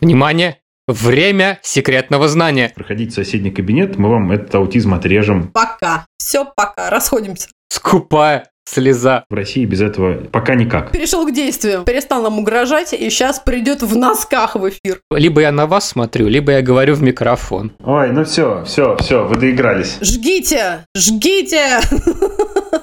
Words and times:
Внимание! 0.00 0.58
Время 0.86 1.60
секретного 1.62 2.28
знания. 2.28 2.70
Проходите 2.74 3.10
в 3.10 3.14
соседний 3.14 3.50
кабинет, 3.50 3.96
мы 3.96 4.10
вам 4.10 4.32
этот 4.32 4.54
аутизм 4.54 4.92
отрежем. 4.92 5.48
Пока. 5.48 6.04
Все, 6.18 6.44
пока. 6.44 6.90
Расходимся. 6.90 7.48
Скупая 7.70 8.50
слеза. 8.66 9.24
В 9.30 9.34
России 9.34 9.64
без 9.64 9.80
этого 9.80 10.14
пока 10.14 10.54
никак. 10.54 10.92
Перешел 10.92 11.26
к 11.26 11.32
действию. 11.32 11.84
Перестал 11.84 12.22
нам 12.22 12.38
угрожать 12.38 12.92
и 12.92 13.08
сейчас 13.08 13.40
придет 13.40 13.82
в 13.82 13.96
носках 13.96 14.56
в 14.56 14.68
эфир. 14.68 15.00
Либо 15.10 15.40
я 15.40 15.52
на 15.52 15.66
вас 15.66 15.88
смотрю, 15.88 16.28
либо 16.28 16.52
я 16.52 16.62
говорю 16.62 16.94
в 16.94 17.02
микрофон. 17.02 17.72
Ой, 17.82 18.10
ну 18.10 18.24
все, 18.24 18.64
все, 18.64 18.96
все, 18.98 19.24
вы 19.24 19.36
доигрались. 19.36 19.98
Жгите! 20.00 20.84
Жгите! 20.94 21.80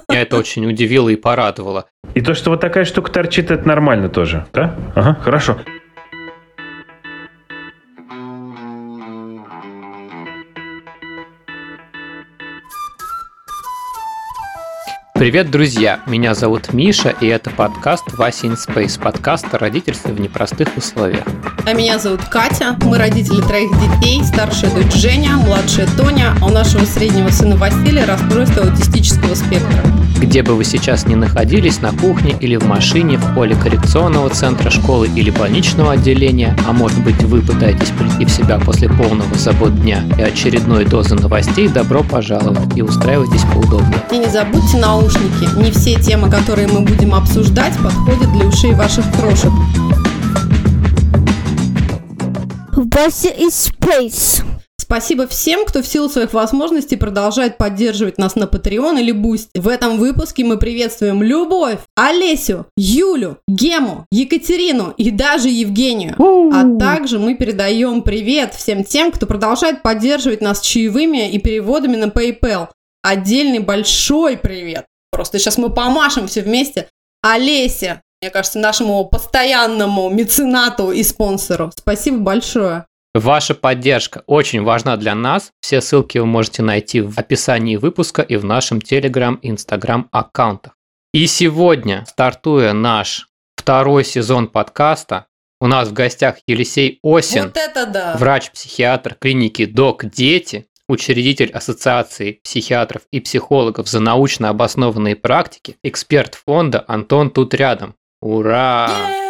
Меня 0.10 0.22
это 0.22 0.38
очень 0.38 0.66
удивило 0.66 1.10
и 1.10 1.16
порадовало. 1.16 1.86
И 2.14 2.22
то, 2.22 2.34
что 2.34 2.50
вот 2.50 2.62
такая 2.62 2.86
штука 2.86 3.12
торчит, 3.12 3.52
это 3.52 3.68
нормально 3.68 4.10
тоже, 4.10 4.48
да? 4.54 4.76
Ага, 4.96 5.18
хорошо. 5.22 5.60
Привет, 15.22 15.52
друзья! 15.52 16.00
Меня 16.08 16.34
зовут 16.34 16.74
Миша, 16.74 17.14
и 17.22 17.28
это 17.28 17.52
подкаст 17.52 18.12
Вася 18.14 18.48
in 18.48 18.58
Space, 18.58 19.00
подкаст 19.00 19.54
о 19.54 19.60
родительстве 19.60 20.14
в 20.14 20.20
непростых 20.20 20.76
условиях. 20.76 21.24
А 21.64 21.74
меня 21.74 22.00
зовут 22.00 22.24
Катя, 22.24 22.76
мы 22.82 22.98
родители 22.98 23.40
троих 23.40 23.70
детей, 23.80 24.24
старшая 24.24 24.72
дочь 24.72 24.96
Женя, 24.96 25.36
младшая 25.36 25.88
Тоня, 25.96 26.34
а 26.42 26.48
у 26.48 26.50
нашего 26.50 26.86
среднего 26.86 27.30
сына 27.30 27.56
Василия 27.56 28.06
расстройство 28.06 28.64
аутистического 28.64 29.36
спектра. 29.36 29.84
Где 30.22 30.44
бы 30.44 30.54
вы 30.54 30.64
сейчас 30.64 31.08
ни 31.08 31.16
находились, 31.16 31.82
на 31.82 31.92
кухне 31.94 32.38
или 32.40 32.56
в 32.56 32.68
машине, 32.68 33.18
в 33.18 33.34
поле 33.34 33.56
коррекционного 33.56 34.30
центра 34.30 34.70
школы 34.70 35.10
или 35.16 35.32
больничного 35.32 35.94
отделения, 35.94 36.56
а 36.68 36.74
может 36.74 37.04
быть 37.04 37.22
вы 37.24 37.42
пытаетесь 37.42 37.90
прийти 37.90 38.26
в 38.26 38.30
себя 38.30 38.60
после 38.60 38.88
полного 38.88 39.34
забот 39.36 39.76
дня 39.82 40.04
и 40.20 40.22
очередной 40.22 40.86
дозы 40.86 41.16
новостей, 41.16 41.68
добро 41.68 42.04
пожаловать 42.04 42.78
и 42.78 42.84
устраивайтесь 42.84 43.42
поудобнее. 43.52 43.98
И 44.12 44.20
не 44.20 44.30
забудьте 44.30 44.78
наушники, 44.78 45.58
не 45.58 45.72
все 45.72 45.96
темы, 46.00 46.30
которые 46.30 46.68
мы 46.68 46.82
будем 46.82 47.16
обсуждать, 47.16 47.74
подходят 47.80 48.32
для 48.32 48.46
ушей 48.46 48.74
ваших 48.76 49.06
крошек. 49.14 49.52
Вася 52.94 53.30
is 53.30 53.74
Space. 53.74 54.44
Спасибо 54.92 55.26
всем, 55.26 55.64
кто 55.66 55.82
в 55.82 55.88
силу 55.88 56.10
своих 56.10 56.34
возможностей 56.34 56.98
продолжает 56.98 57.58
поддерживать 57.58 58.18
нас 58.18 58.36
на 58.36 58.44
Patreon 58.44 59.00
или 59.00 59.14
Boost. 59.14 59.48
В 59.56 59.70
этом 59.70 59.98
выпуске 59.98 60.44
мы 60.44 60.58
приветствуем 60.58 61.24
Любовь, 61.24 61.80
Олесю, 61.96 62.66
Юлю, 62.76 63.38
Гему, 63.48 64.06
Екатерину 64.12 64.94
и 64.98 65.10
даже 65.10 65.48
Евгению. 65.48 66.18
А 66.54 66.78
также 66.78 67.20
мы 67.20 67.36
передаем 67.36 68.02
привет 68.02 68.54
всем 68.54 68.84
тем, 68.84 69.14
кто 69.14 69.26
продолжает 69.28 69.82
поддерживать 69.82 70.42
нас 70.42 70.60
чаевыми 70.60 71.32
и 71.32 71.40
переводами 71.40 71.96
на 71.96 72.08
PayPal. 72.08 72.68
Отдельный 73.02 73.60
большой 73.60 74.36
привет. 74.36 74.88
Просто 75.10 75.40
сейчас 75.40 75.58
мы 75.58 75.70
помашем 75.70 76.28
все 76.28 76.42
вместе. 76.42 76.90
Олесе, 77.22 78.02
мне 78.22 78.30
кажется, 78.30 78.60
нашему 78.60 79.06
постоянному 79.06 80.10
меценату 80.10 80.92
и 80.92 81.02
спонсору. 81.04 81.72
Спасибо 81.78 82.18
большое. 82.18 82.88
Ваша 83.14 83.56
поддержка 83.56 84.24
очень 84.26 84.64
важна 84.64 84.96
для 84.96 85.16
нас. 85.16 85.52
Все 85.60 85.82
ссылки 85.82 86.18
вы 86.18 86.26
можете 86.26 86.64
найти 86.64 87.02
в 87.02 87.18
описании 87.18 87.76
выпуска 87.76 88.22
и 88.22 88.38
в 88.38 88.46
нашем 88.46 88.78
Telegram 88.78 89.38
и 89.42 89.50
Instagram 89.50 90.08
аккаунтах. 90.12 90.78
И 91.14 91.28
сегодня, 91.28 92.06
стартуя 92.08 92.72
наш 92.72 93.28
второй 93.58 94.06
сезон 94.06 94.48
подкаста, 94.48 95.26
у 95.60 95.68
нас 95.68 95.90
в 95.90 95.94
гостях 95.94 96.38
Елисей 96.48 97.00
Осин, 97.04 97.44
Вот 97.44 97.58
это 97.58 97.86
да! 97.86 98.16
врач-психиатр 98.18 99.16
клиники 99.16 99.66
Док 99.66 100.06
Дети, 100.06 100.68
учредитель 100.88 101.52
Ассоциации 101.52 102.40
психиатров 102.44 103.02
и 103.12 103.20
психологов 103.20 103.90
за 103.90 104.00
научно 104.00 104.48
обоснованные 104.48 105.18
практики, 105.18 105.76
эксперт 105.84 106.36
фонда 106.36 106.84
Антон 106.88 107.30
тут 107.30 107.54
рядом. 107.54 107.96
Ура! 108.22 108.88
Е-е-е! 108.90 109.21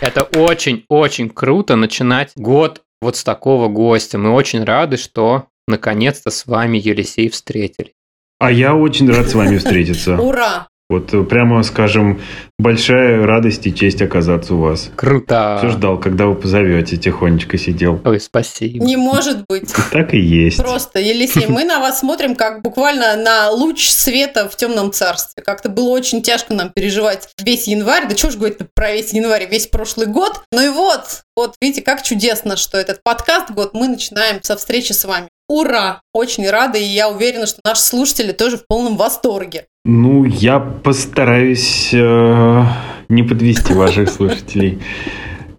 Это 0.00 0.22
очень-очень 0.22 1.30
круто 1.30 1.76
начинать 1.76 2.32
год 2.36 2.82
вот 3.00 3.16
с 3.16 3.24
такого 3.24 3.68
гостя. 3.68 4.18
Мы 4.18 4.30
очень 4.30 4.62
рады, 4.62 4.98
что 4.98 5.46
наконец-то 5.66 6.30
с 6.30 6.46
вами, 6.46 6.76
Елисей, 6.78 7.30
встретили. 7.30 7.94
А 8.38 8.50
я 8.50 8.74
очень 8.74 9.08
рад 9.10 9.28
с 9.28 9.34
вами 9.34 9.56
встретиться. 9.56 10.20
Ура! 10.20 10.68
Вот 10.88 11.12
э, 11.12 11.24
прямо, 11.24 11.64
скажем, 11.64 12.20
большая 12.58 13.26
радость 13.26 13.66
и 13.66 13.74
честь 13.74 14.00
оказаться 14.02 14.54
у 14.54 14.60
вас. 14.60 14.88
Круто! 14.94 15.56
Все 15.58 15.70
ждал, 15.70 15.98
когда 15.98 16.26
вы 16.26 16.36
позовете, 16.36 16.96
тихонечко 16.96 17.58
сидел. 17.58 18.00
Ой, 18.04 18.20
спасибо. 18.20 18.84
Не 18.84 18.96
может 18.96 19.44
быть. 19.48 19.74
Так 19.90 20.14
и 20.14 20.18
есть. 20.18 20.58
Просто, 20.58 21.00
Елисей, 21.00 21.46
мы 21.48 21.64
на 21.64 21.80
вас 21.80 22.00
смотрим 22.00 22.36
как 22.36 22.62
буквально 22.62 23.16
на 23.16 23.50
луч 23.50 23.88
света 23.88 24.48
в 24.48 24.54
темном 24.56 24.92
царстве. 24.92 25.42
Как-то 25.42 25.68
было 25.68 25.88
очень 25.88 26.22
тяжко 26.22 26.54
нам 26.54 26.70
переживать 26.70 27.30
весь 27.42 27.66
январь. 27.66 28.06
Да 28.08 28.14
чего 28.14 28.30
ж 28.30 28.36
говорить 28.36 28.58
про 28.74 28.92
весь 28.92 29.12
январь, 29.12 29.48
весь 29.50 29.66
прошлый 29.66 30.06
год. 30.06 30.42
Ну 30.52 30.64
и 30.64 30.68
вот, 30.68 31.22
вот 31.34 31.56
видите, 31.60 31.82
как 31.82 32.02
чудесно, 32.04 32.56
что 32.56 32.78
этот 32.78 33.02
подкаст 33.02 33.50
год 33.50 33.74
мы 33.74 33.88
начинаем 33.88 34.40
со 34.42 34.56
встречи 34.56 34.92
с 34.92 35.04
вами. 35.04 35.28
Ура! 35.48 36.00
Очень 36.12 36.48
рада, 36.50 36.78
и 36.78 36.82
я 36.82 37.08
уверена, 37.08 37.46
что 37.46 37.60
наши 37.64 37.82
слушатели 37.82 38.32
тоже 38.32 38.56
в 38.56 38.66
полном 38.66 38.96
восторге. 38.96 39.66
Ну, 39.88 40.24
я 40.24 40.58
постараюсь 40.58 41.90
э, 41.92 42.62
не 43.08 43.22
подвести 43.22 43.72
ваших 43.72 44.10
слушателей. 44.10 44.82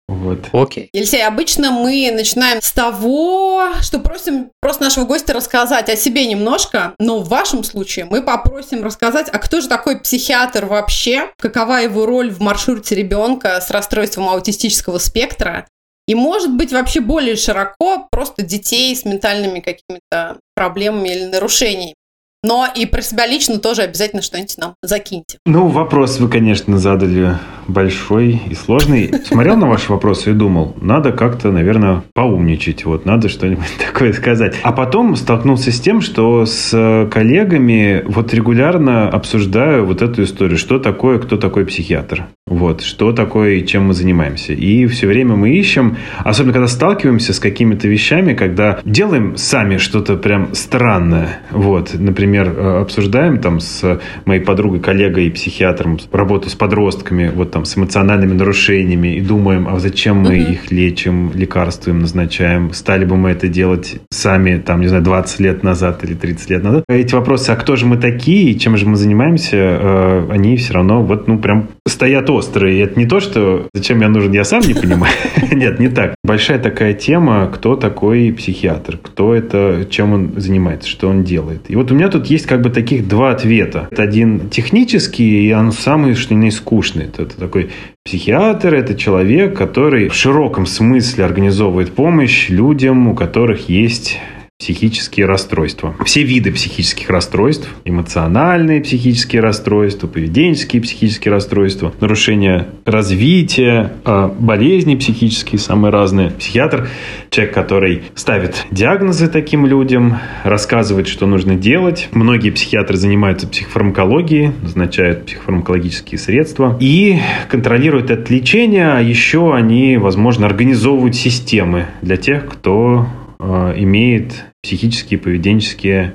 Вот. 0.10 0.40
Окей. 0.52 0.90
Елисей, 0.92 1.26
обычно 1.26 1.72
мы 1.72 2.12
начинаем 2.14 2.62
с 2.62 2.74
того, 2.74 3.70
что 3.82 4.00
просим 4.00 4.52
просто 4.60 4.84
нашего 4.84 5.06
гостя 5.06 5.34
рассказать 5.34 5.88
о 5.88 5.96
себе 5.96 6.26
немножко, 6.26 6.94
но 7.00 7.20
в 7.20 7.30
вашем 7.30 7.64
случае 7.64 8.04
мы 8.04 8.22
попросим 8.22 8.84
рассказать, 8.84 9.30
а 9.32 9.40
кто 9.40 9.62
же 9.62 9.70
такой 9.70 9.98
психиатр 9.98 10.66
вообще, 10.66 11.32
какова 11.40 11.76
его 11.76 12.06
роль 12.06 12.30
в 12.30 12.42
маршруте 12.42 12.96
ребенка 12.96 13.62
с 13.62 13.72
расстройством 13.72 14.28
аутистического 14.28 14.98
спектра, 14.98 15.68
и, 16.06 16.16
может 16.16 16.54
быть, 16.54 16.74
вообще 16.74 17.00
более 17.00 17.38
широко 17.38 18.10
просто 18.12 18.42
детей 18.42 18.94
с 18.94 19.06
ментальными 19.06 19.62
какими-то 19.62 20.38
проблемами 20.54 21.10
или 21.16 21.26
нарушениями. 21.28 21.96
Но 22.44 22.68
и 22.74 22.86
про 22.86 23.02
себя 23.02 23.26
лично 23.26 23.60
тоже 23.60 23.82
обязательно 23.82 24.22
что-нибудь 24.22 24.58
нам 24.58 24.76
закиньте. 24.84 25.40
Ну, 25.46 25.68
вопрос 25.68 26.20
вы, 26.20 26.30
конечно, 26.30 26.78
задали 26.78 27.38
большой 27.68 28.42
и 28.50 28.54
сложный. 28.54 29.12
Смотрел 29.26 29.58
на 29.58 29.68
ваши 29.68 29.92
вопросы 29.92 30.32
и 30.32 30.34
думал, 30.34 30.76
надо 30.80 31.12
как-то, 31.12 31.52
наверное, 31.52 32.04
поумничать. 32.14 32.86
Вот, 32.86 33.06
надо 33.06 33.28
что-нибудь 33.28 33.66
такое 33.86 34.14
сказать. 34.14 34.56
А 34.62 34.72
потом 34.72 35.16
столкнулся 35.16 35.72
с 35.72 35.80
тем, 35.80 36.02
что 36.02 36.46
с 36.46 37.08
коллегами 37.12 38.04
вот 38.08 38.34
регулярно 38.34 39.10
обсуждаю 39.10 39.86
вот 39.86 40.02
эту 40.02 40.24
историю, 40.24 40.58
что 40.58 40.80
такое, 40.80 41.20
кто 41.20 41.38
такой 41.38 41.66
психиатр. 41.66 42.28
Вот, 42.48 42.82
что 42.82 43.12
такое 43.12 43.56
и 43.56 43.66
чем 43.66 43.88
мы 43.88 43.94
занимаемся. 43.94 44.54
И 44.54 44.86
все 44.88 45.06
время 45.08 45.36
мы 45.36 45.52
ищем, 45.52 45.98
особенно 46.20 46.54
когда 46.54 46.68
сталкиваемся 46.68 47.34
с 47.34 47.40
какими-то 47.40 47.90
вещами, 47.90 48.34
когда 48.34 48.80
делаем 48.86 49.36
сами 49.36 49.78
что-то 49.78 50.16
прям 50.16 50.56
странное. 50.56 51.40
Вот, 51.52 51.94
например, 51.94 52.54
э, 52.56 52.82
обсуждаем 52.82 53.40
там 53.40 53.60
с 53.60 54.00
моей 54.26 54.40
подругой, 54.40 54.80
коллегой 54.80 55.28
и 55.28 55.30
психиатром 55.30 56.00
работу 56.12 56.50
с 56.50 56.56
подростками, 56.56 57.30
вот 57.34 57.52
там 57.52 57.66
с 57.66 57.78
эмоциональными 57.78 58.34
нарушениями 58.34 59.18
и 59.18 59.22
думаем, 59.22 59.68
а 59.68 59.80
зачем 59.80 60.18
мы 60.18 60.38
их 60.38 60.72
лечим, 60.72 61.32
лекарства 61.34 61.90
им 61.90 62.00
назначаем, 62.00 62.72
стали 62.72 63.04
бы 63.04 63.18
мы 63.18 63.32
это 63.32 63.50
делать 63.50 64.00
сами, 64.10 64.58
там, 64.58 64.80
не 64.80 64.88
знаю, 64.88 65.04
20 65.04 65.40
лет 65.42 65.64
назад 65.64 66.04
или 66.06 66.14
30 66.14 66.50
лет 66.50 66.64
назад. 66.64 66.86
Эти 66.88 67.14
вопросы, 67.14 67.50
а 67.50 67.58
кто 67.58 67.76
же 67.76 67.86
мы 67.86 67.98
такие, 67.98 68.52
и 68.52 68.58
чем 68.58 68.78
же 68.78 68.86
мы 68.86 68.96
занимаемся, 68.96 69.58
э, 69.58 70.28
они 70.32 70.56
все 70.56 70.74
равно 70.74 71.04
вот, 71.04 71.28
ну, 71.28 71.40
прям 71.40 71.68
стоят 71.86 72.30
острые. 72.38 72.78
И 72.78 72.80
это 72.80 73.00
не 73.00 73.06
то, 73.06 73.20
что 73.20 73.68
зачем 73.74 74.02
я 74.02 74.10
нужен, 74.10 74.32
я 74.32 74.44
сам 74.44 74.62
не 74.62 74.74
понимаю. 74.74 75.14
Нет, 75.52 75.80
не 75.80 75.90
так. 75.90 76.16
Большая 76.24 76.60
такая 76.60 76.94
тема, 76.94 77.50
кто 77.54 77.76
такой 77.76 78.32
психиатр, 78.32 78.98
кто 79.02 79.34
это, 79.34 79.86
чем 79.90 80.14
он 80.14 80.34
занимается, 80.38 80.90
что 80.90 81.10
он 81.10 81.24
делает. 81.24 81.70
И 81.70 81.76
вот 81.76 81.92
у 81.92 81.96
меня 81.96 82.10
тут 82.10 82.28
есть 82.28 82.46
как 82.46 82.62
бы 82.62 82.70
таких 82.70 83.08
два 83.08 83.32
ответа. 83.32 83.88
Это 83.92 84.04
один 84.04 84.50
технический, 84.50 85.48
и 85.48 85.54
он 85.54 85.72
самый, 85.72 86.16
что 86.16 86.34
есть, 86.34 86.58
скучный. 86.58 87.06
Это 87.06 87.38
такой 87.38 87.70
психиатр, 88.06 88.74
это 88.74 88.96
человек, 88.96 89.58
который 89.58 90.10
в 90.10 90.14
широком 90.14 90.66
смысле 90.66 91.26
организовывает 91.26 91.92
помощь 91.92 92.50
людям, 92.50 93.08
у 93.08 93.16
которых 93.16 93.70
есть 93.70 94.20
психические 94.60 95.28
расстройства. 95.28 95.96
Все 96.04 96.24
виды 96.24 96.52
психических 96.52 97.12
расстройств, 97.12 97.70
эмоциональные 97.86 98.82
психические 98.82 99.42
расстройства, 99.42 100.08
поведенческие 100.08 100.82
психические 100.82 101.32
расстройства, 101.32 101.94
нарушения 102.02 102.68
развития, 102.84 103.94
а, 104.04 104.28
болезни 104.28 104.96
психические 104.96 105.60
самые 105.60 105.92
разные. 105.92 106.32
Психиатр– 106.32 106.90
человек, 107.30 107.54
который 107.54 108.02
ставит 108.16 108.66
диагнозы 108.72 109.28
таким 109.28 109.68
людям, 109.68 110.18
рассказывает, 110.44 111.08
что 111.08 111.28
нужно 111.28 111.56
делать. 111.56 112.10
Многие 112.12 112.50
психиатры 112.50 112.98
занимаются 112.98 113.48
психофармакологией, 113.48 114.54
назначают 114.64 115.28
психофармакологические 115.28 116.18
средства 116.18 116.76
и 116.80 117.20
контролируют 117.48 118.10
это 118.10 118.34
лечение, 118.34 118.92
а 118.92 119.02
еще 119.02 119.54
они, 119.54 119.98
возможно, 119.98 120.48
организовывают 120.48 121.16
системы 121.16 121.86
для 122.02 122.18
тех, 122.18 122.48
кто 122.48 123.08
Э, 123.40 123.74
имеет 123.78 124.46
психические, 124.64 125.20
поведенческие 125.20 126.14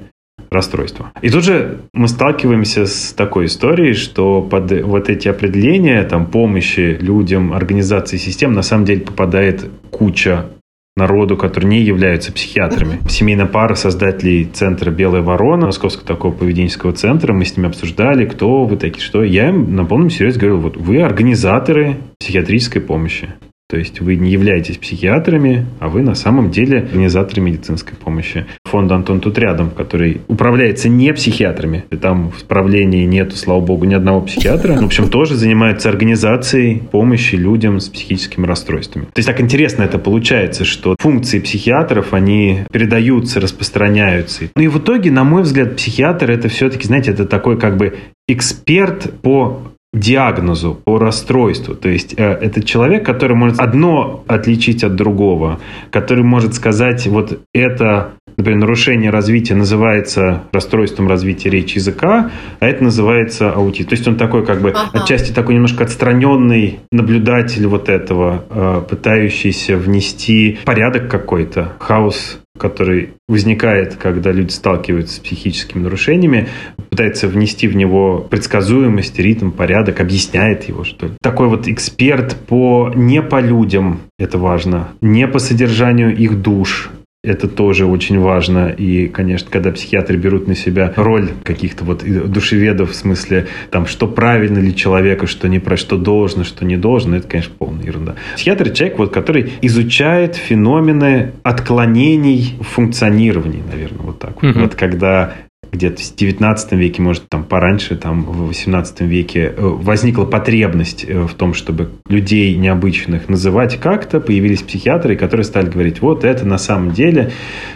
расстройства. 0.50 1.12
И 1.22 1.30
тут 1.30 1.44
же 1.44 1.80
мы 1.92 2.08
сталкиваемся 2.08 2.86
с 2.86 3.12
такой 3.12 3.46
историей, 3.46 3.94
что 3.94 4.42
под 4.42 4.70
вот 4.82 5.08
эти 5.08 5.28
определения 5.28 6.02
там, 6.04 6.26
помощи 6.26 6.96
людям, 7.00 7.52
организации 7.52 8.16
систем 8.16 8.52
на 8.52 8.62
самом 8.62 8.84
деле 8.84 9.00
попадает 9.00 9.70
куча 9.90 10.46
народу, 10.94 11.36
которые 11.36 11.70
не 11.70 11.80
являются 11.80 12.32
психиатрами. 12.32 12.98
Семейная 13.08 13.46
пара 13.46 13.74
создателей 13.74 14.44
центра 14.44 14.90
«Белая 14.90 15.22
ворона», 15.22 15.66
московского 15.66 16.06
такого 16.06 16.32
поведенческого 16.32 16.92
центра, 16.92 17.32
мы 17.32 17.46
с 17.46 17.56
ними 17.56 17.68
обсуждали, 17.68 18.26
кто 18.26 18.64
вы 18.64 18.76
такие, 18.76 19.02
что. 19.02 19.22
Я 19.22 19.48
им 19.48 19.74
на 19.74 19.86
полном 19.86 20.10
серьезе 20.10 20.38
говорил, 20.38 20.60
вот 20.60 20.76
вы 20.76 21.00
организаторы 21.00 21.96
психиатрической 22.20 22.82
помощи. 22.82 23.30
То 23.72 23.78
есть 23.78 24.02
вы 24.02 24.16
не 24.16 24.30
являетесь 24.30 24.76
психиатрами, 24.76 25.64
а 25.80 25.88
вы 25.88 26.02
на 26.02 26.14
самом 26.14 26.50
деле 26.50 26.80
организаторы 26.80 27.40
медицинской 27.40 27.96
помощи. 27.96 28.44
Фонд 28.66 28.92
«Антон 28.92 29.20
тут 29.20 29.38
рядом», 29.38 29.70
который 29.70 30.20
управляется 30.28 30.90
не 30.90 31.10
психиатрами. 31.14 31.86
И 31.90 31.96
там 31.96 32.30
в 32.30 32.44
правлении 32.44 33.06
нету, 33.06 33.34
слава 33.34 33.62
богу, 33.62 33.86
ни 33.86 33.94
одного 33.94 34.20
психиатра. 34.20 34.74
В 34.74 34.84
общем, 34.84 35.08
тоже 35.08 35.36
занимается 35.36 35.88
организацией 35.88 36.82
помощи 36.90 37.36
людям 37.36 37.80
с 37.80 37.88
психическими 37.88 38.44
расстройствами. 38.44 39.06
То 39.06 39.19
есть 39.19 39.26
так 39.26 39.40
интересно 39.40 39.84
это 39.84 39.98
получается, 39.98 40.66
что 40.66 40.94
функции 40.98 41.38
психиатров, 41.38 42.12
они 42.12 42.64
передаются, 42.70 43.40
распространяются. 43.40 44.50
Ну 44.54 44.62
и 44.64 44.69
в 44.69 44.80
итоге, 44.80 45.10
на 45.10 45.24
мой 45.24 45.44
взгляд, 45.44 45.76
психиатр 45.76 46.30
это 46.30 46.50
все-таки, 46.50 46.86
знаете, 46.86 47.12
это 47.12 47.24
такой 47.24 47.58
как 47.58 47.78
бы 47.78 47.94
эксперт 48.28 49.14
по 49.22 49.62
диагнозу, 49.92 50.80
по 50.84 50.98
расстройству. 50.98 51.74
То 51.74 51.88
есть 51.88 52.14
э, 52.16 52.24
это 52.24 52.62
человек, 52.62 53.04
который 53.04 53.36
может 53.36 53.60
одно 53.60 54.24
отличить 54.26 54.84
от 54.84 54.96
другого, 54.96 55.60
который 55.90 56.24
может 56.24 56.54
сказать, 56.54 57.06
вот 57.06 57.40
это, 57.52 58.12
например, 58.38 58.60
нарушение 58.60 59.10
развития 59.10 59.54
называется 59.54 60.44
расстройством 60.52 61.08
развития 61.08 61.50
речи 61.50 61.76
языка, 61.76 62.30
а 62.58 62.66
это 62.66 62.84
называется 62.84 63.52
аутизм. 63.52 63.90
То 63.90 63.94
есть 63.94 64.08
он 64.08 64.16
такой 64.16 64.46
как 64.46 64.62
бы 64.62 64.70
ага. 64.70 65.02
отчасти 65.02 65.30
такой 65.32 65.54
немножко 65.54 65.84
отстраненный 65.84 66.80
наблюдатель 66.90 67.66
вот 67.66 67.90
этого, 67.90 68.44
э, 68.48 68.82
пытающийся 68.88 69.76
внести 69.76 70.58
порядок 70.64 71.10
какой-то, 71.10 71.72
хаос 71.78 72.41
который 72.62 73.14
возникает, 73.26 73.96
когда 73.96 74.30
люди 74.30 74.52
сталкиваются 74.52 75.16
с 75.16 75.18
психическими 75.18 75.82
нарушениями, 75.82 76.48
пытается 76.90 77.26
внести 77.26 77.66
в 77.66 77.74
него 77.74 78.24
предсказуемость, 78.30 79.18
ритм, 79.18 79.50
порядок, 79.50 80.00
объясняет 80.00 80.68
его, 80.68 80.84
что 80.84 81.06
ли. 81.06 81.12
Такой 81.20 81.48
вот 81.48 81.66
эксперт 81.66 82.36
по 82.36 82.92
не 82.94 83.20
по 83.20 83.40
людям, 83.40 84.02
это 84.16 84.38
важно, 84.38 84.90
не 85.00 85.26
по 85.26 85.40
содержанию 85.40 86.16
их 86.16 86.40
душ, 86.40 86.90
это 87.24 87.46
тоже 87.46 87.86
очень 87.86 88.19
важно. 88.19 88.69
И, 88.69 89.06
конечно, 89.06 89.48
когда 89.50 89.70
психиатры 89.70 90.16
берут 90.16 90.48
на 90.48 90.56
себя 90.56 90.92
роль 90.96 91.30
каких-то 91.44 91.84
вот 91.84 92.02
душеведов, 92.04 92.90
в 92.90 92.94
смысле, 92.94 93.46
там, 93.70 93.86
что 93.86 94.08
правильно 94.08 94.58
ли 94.58 94.74
человека, 94.74 95.28
что 95.28 95.48
не 95.48 95.60
про 95.60 95.76
что 95.76 95.96
должно, 95.96 96.42
что 96.42 96.64
не 96.64 96.76
должно, 96.76 97.16
это, 97.16 97.28
конечно, 97.28 97.54
полная 97.56 97.84
ерунда. 97.84 98.16
Психиатр– 98.34 98.70
человек, 98.74 98.98
вот, 98.98 99.12
который 99.12 99.52
изучает 99.62 100.34
феномены 100.34 101.32
отклонений 101.44 102.56
в 102.60 102.64
функционировании, 102.64 103.62
наверное, 103.70 104.02
вот 104.02 104.19
так. 104.19 104.42
Mm-hmm. 104.42 104.60
Вот 104.60 104.74
когда 104.74 105.34
где-то 105.72 106.02
в 106.02 106.14
19 106.14 106.72
веке, 106.72 107.02
может, 107.02 107.28
там 107.28 107.44
пораньше, 107.44 107.96
там 107.96 108.24
в 108.24 108.48
18 108.48 109.00
веке 109.00 109.46
э, 109.46 109.54
возникла 109.56 110.26
потребность 110.26 111.04
э, 111.08 111.22
в 111.22 111.34
том, 111.34 111.54
чтобы 111.54 111.90
людей 112.08 112.54
необычных 112.56 113.30
называть 113.30 113.80
как-то, 113.80 114.20
появились 114.20 114.62
психиатры, 114.62 115.16
которые 115.16 115.44
стали 115.44 115.70
говорить, 115.70 116.02
вот 116.02 116.24
это 116.24 116.46
на 116.46 116.58
самом 116.58 116.92
деле 116.92 117.32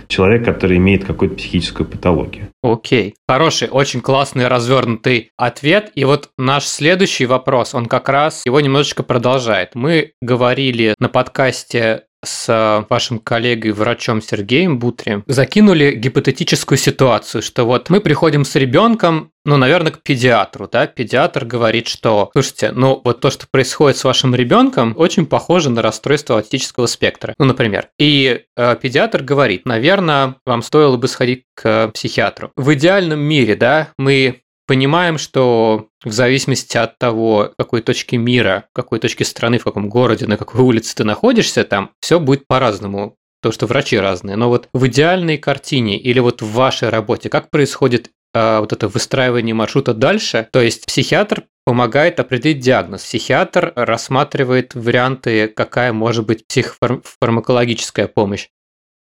человек, 0.09 0.45
который 0.45 0.77
имеет 0.77 1.05
какую-то 1.05 1.37
психическую 1.37 1.89
патологию. 1.89 2.49
Окей. 2.63 3.15
Хороший, 3.29 3.69
очень 3.69 4.01
классный 4.01 4.49
развернутый 4.49 5.31
ответ. 5.37 5.91
И 5.95 6.05
вот 6.05 6.31
наш 6.37 6.65
следующий 6.67 7.27
вопрос, 7.27 7.75
он 7.75 7.87
как 7.87 8.09
раз 8.09 8.45
его 8.45 8.61
немножечко 8.61 9.03
продолжает. 9.03 9.75
Мы 9.75 10.13
говорили 10.21 10.95
на 10.99 11.09
подкасте 11.09 12.03
с 12.27 12.87
вашим 12.89 13.19
коллегой, 13.19 13.73
врачом 13.73 14.21
Сергеем 14.21 14.79
Бутри, 14.79 15.23
закинули 15.27 15.93
гипотетическую 15.93 16.79
ситуацию, 16.79 17.43
что 17.43 17.65
вот 17.65 17.91
мы 17.91 18.01
приходим 18.01 18.45
с 18.45 18.55
ребенком, 18.57 19.31
ну, 19.45 19.57
наверное, 19.57 19.93
к 19.93 20.03
педиатру, 20.03 20.69
да, 20.71 20.87
педиатр 20.87 21.45
говорит, 21.45 21.87
что, 21.87 22.31
слушайте, 22.33 22.73
ну, 22.73 23.01
вот 23.05 23.21
то, 23.21 23.31
что 23.31 23.47
происходит 23.51 23.97
с 23.97 24.05
вашим 24.05 24.35
ребенком, 24.35 24.95
очень 24.97 25.27
похоже 25.27 25.71
на 25.71 25.83
расстройство 25.83 26.37
аутического 26.37 26.87
спектра, 26.87 27.35
ну, 27.39 27.45
например. 27.45 27.89
И 27.99 28.43
э, 28.57 28.77
педиатр 28.81 29.23
говорит, 29.23 29.65
наверное, 29.65 30.37
вам 30.45 30.63
стоило 30.63 30.97
бы 30.97 31.07
сходить 31.09 31.45
к 31.55 31.89
психиатру. 31.95 32.51
В 32.57 32.75
идеальном 32.75 33.21
мире, 33.21 33.55
да, 33.55 33.91
мы 33.99 34.41
понимаем, 34.67 35.19
что 35.19 35.89
в 36.05 36.13
зависимости 36.13 36.77
от 36.77 36.99
того, 36.99 37.53
какой 37.59 37.83
точке 37.83 38.17
мира, 38.17 38.65
какой 38.73 38.99
точке 38.99 39.25
страны, 39.25 39.59
в 39.59 39.65
каком 39.65 39.89
городе, 39.89 40.27
на 40.27 40.37
какой 40.37 40.61
улице 40.61 40.95
ты 40.97 41.05
находишься, 41.05 41.65
там 41.65 41.91
все 42.01 42.21
будет 42.21 42.47
по-разному. 42.47 43.17
То, 43.43 43.53
что 43.53 43.67
врачи 43.67 43.97
разные. 43.99 44.35
Но 44.37 44.49
вот 44.49 44.69
в 44.73 44.87
идеальной 44.87 45.39
картине 45.39 45.99
или 45.99 46.19
вот 46.19 46.43
в 46.43 46.53
вашей 46.53 46.89
работе, 46.89 47.29
как 47.29 47.51
происходит 47.51 48.11
э, 48.35 48.59
вот 48.59 48.73
это 48.73 48.89
выстраивание 48.89 49.55
маршрута 49.55 49.95
дальше? 49.95 50.49
То 50.51 50.61
есть 50.61 50.87
психиатр 50.87 51.45
помогает 51.65 52.19
определить 52.19 52.61
диагноз. 52.61 53.03
Психиатр 53.03 53.73
рассматривает 53.77 54.75
варианты, 54.75 55.49
какая 55.49 55.93
может 55.93 56.27
быть 56.27 56.47
психофармакологическая 56.47 58.09
помощь. 58.09 58.49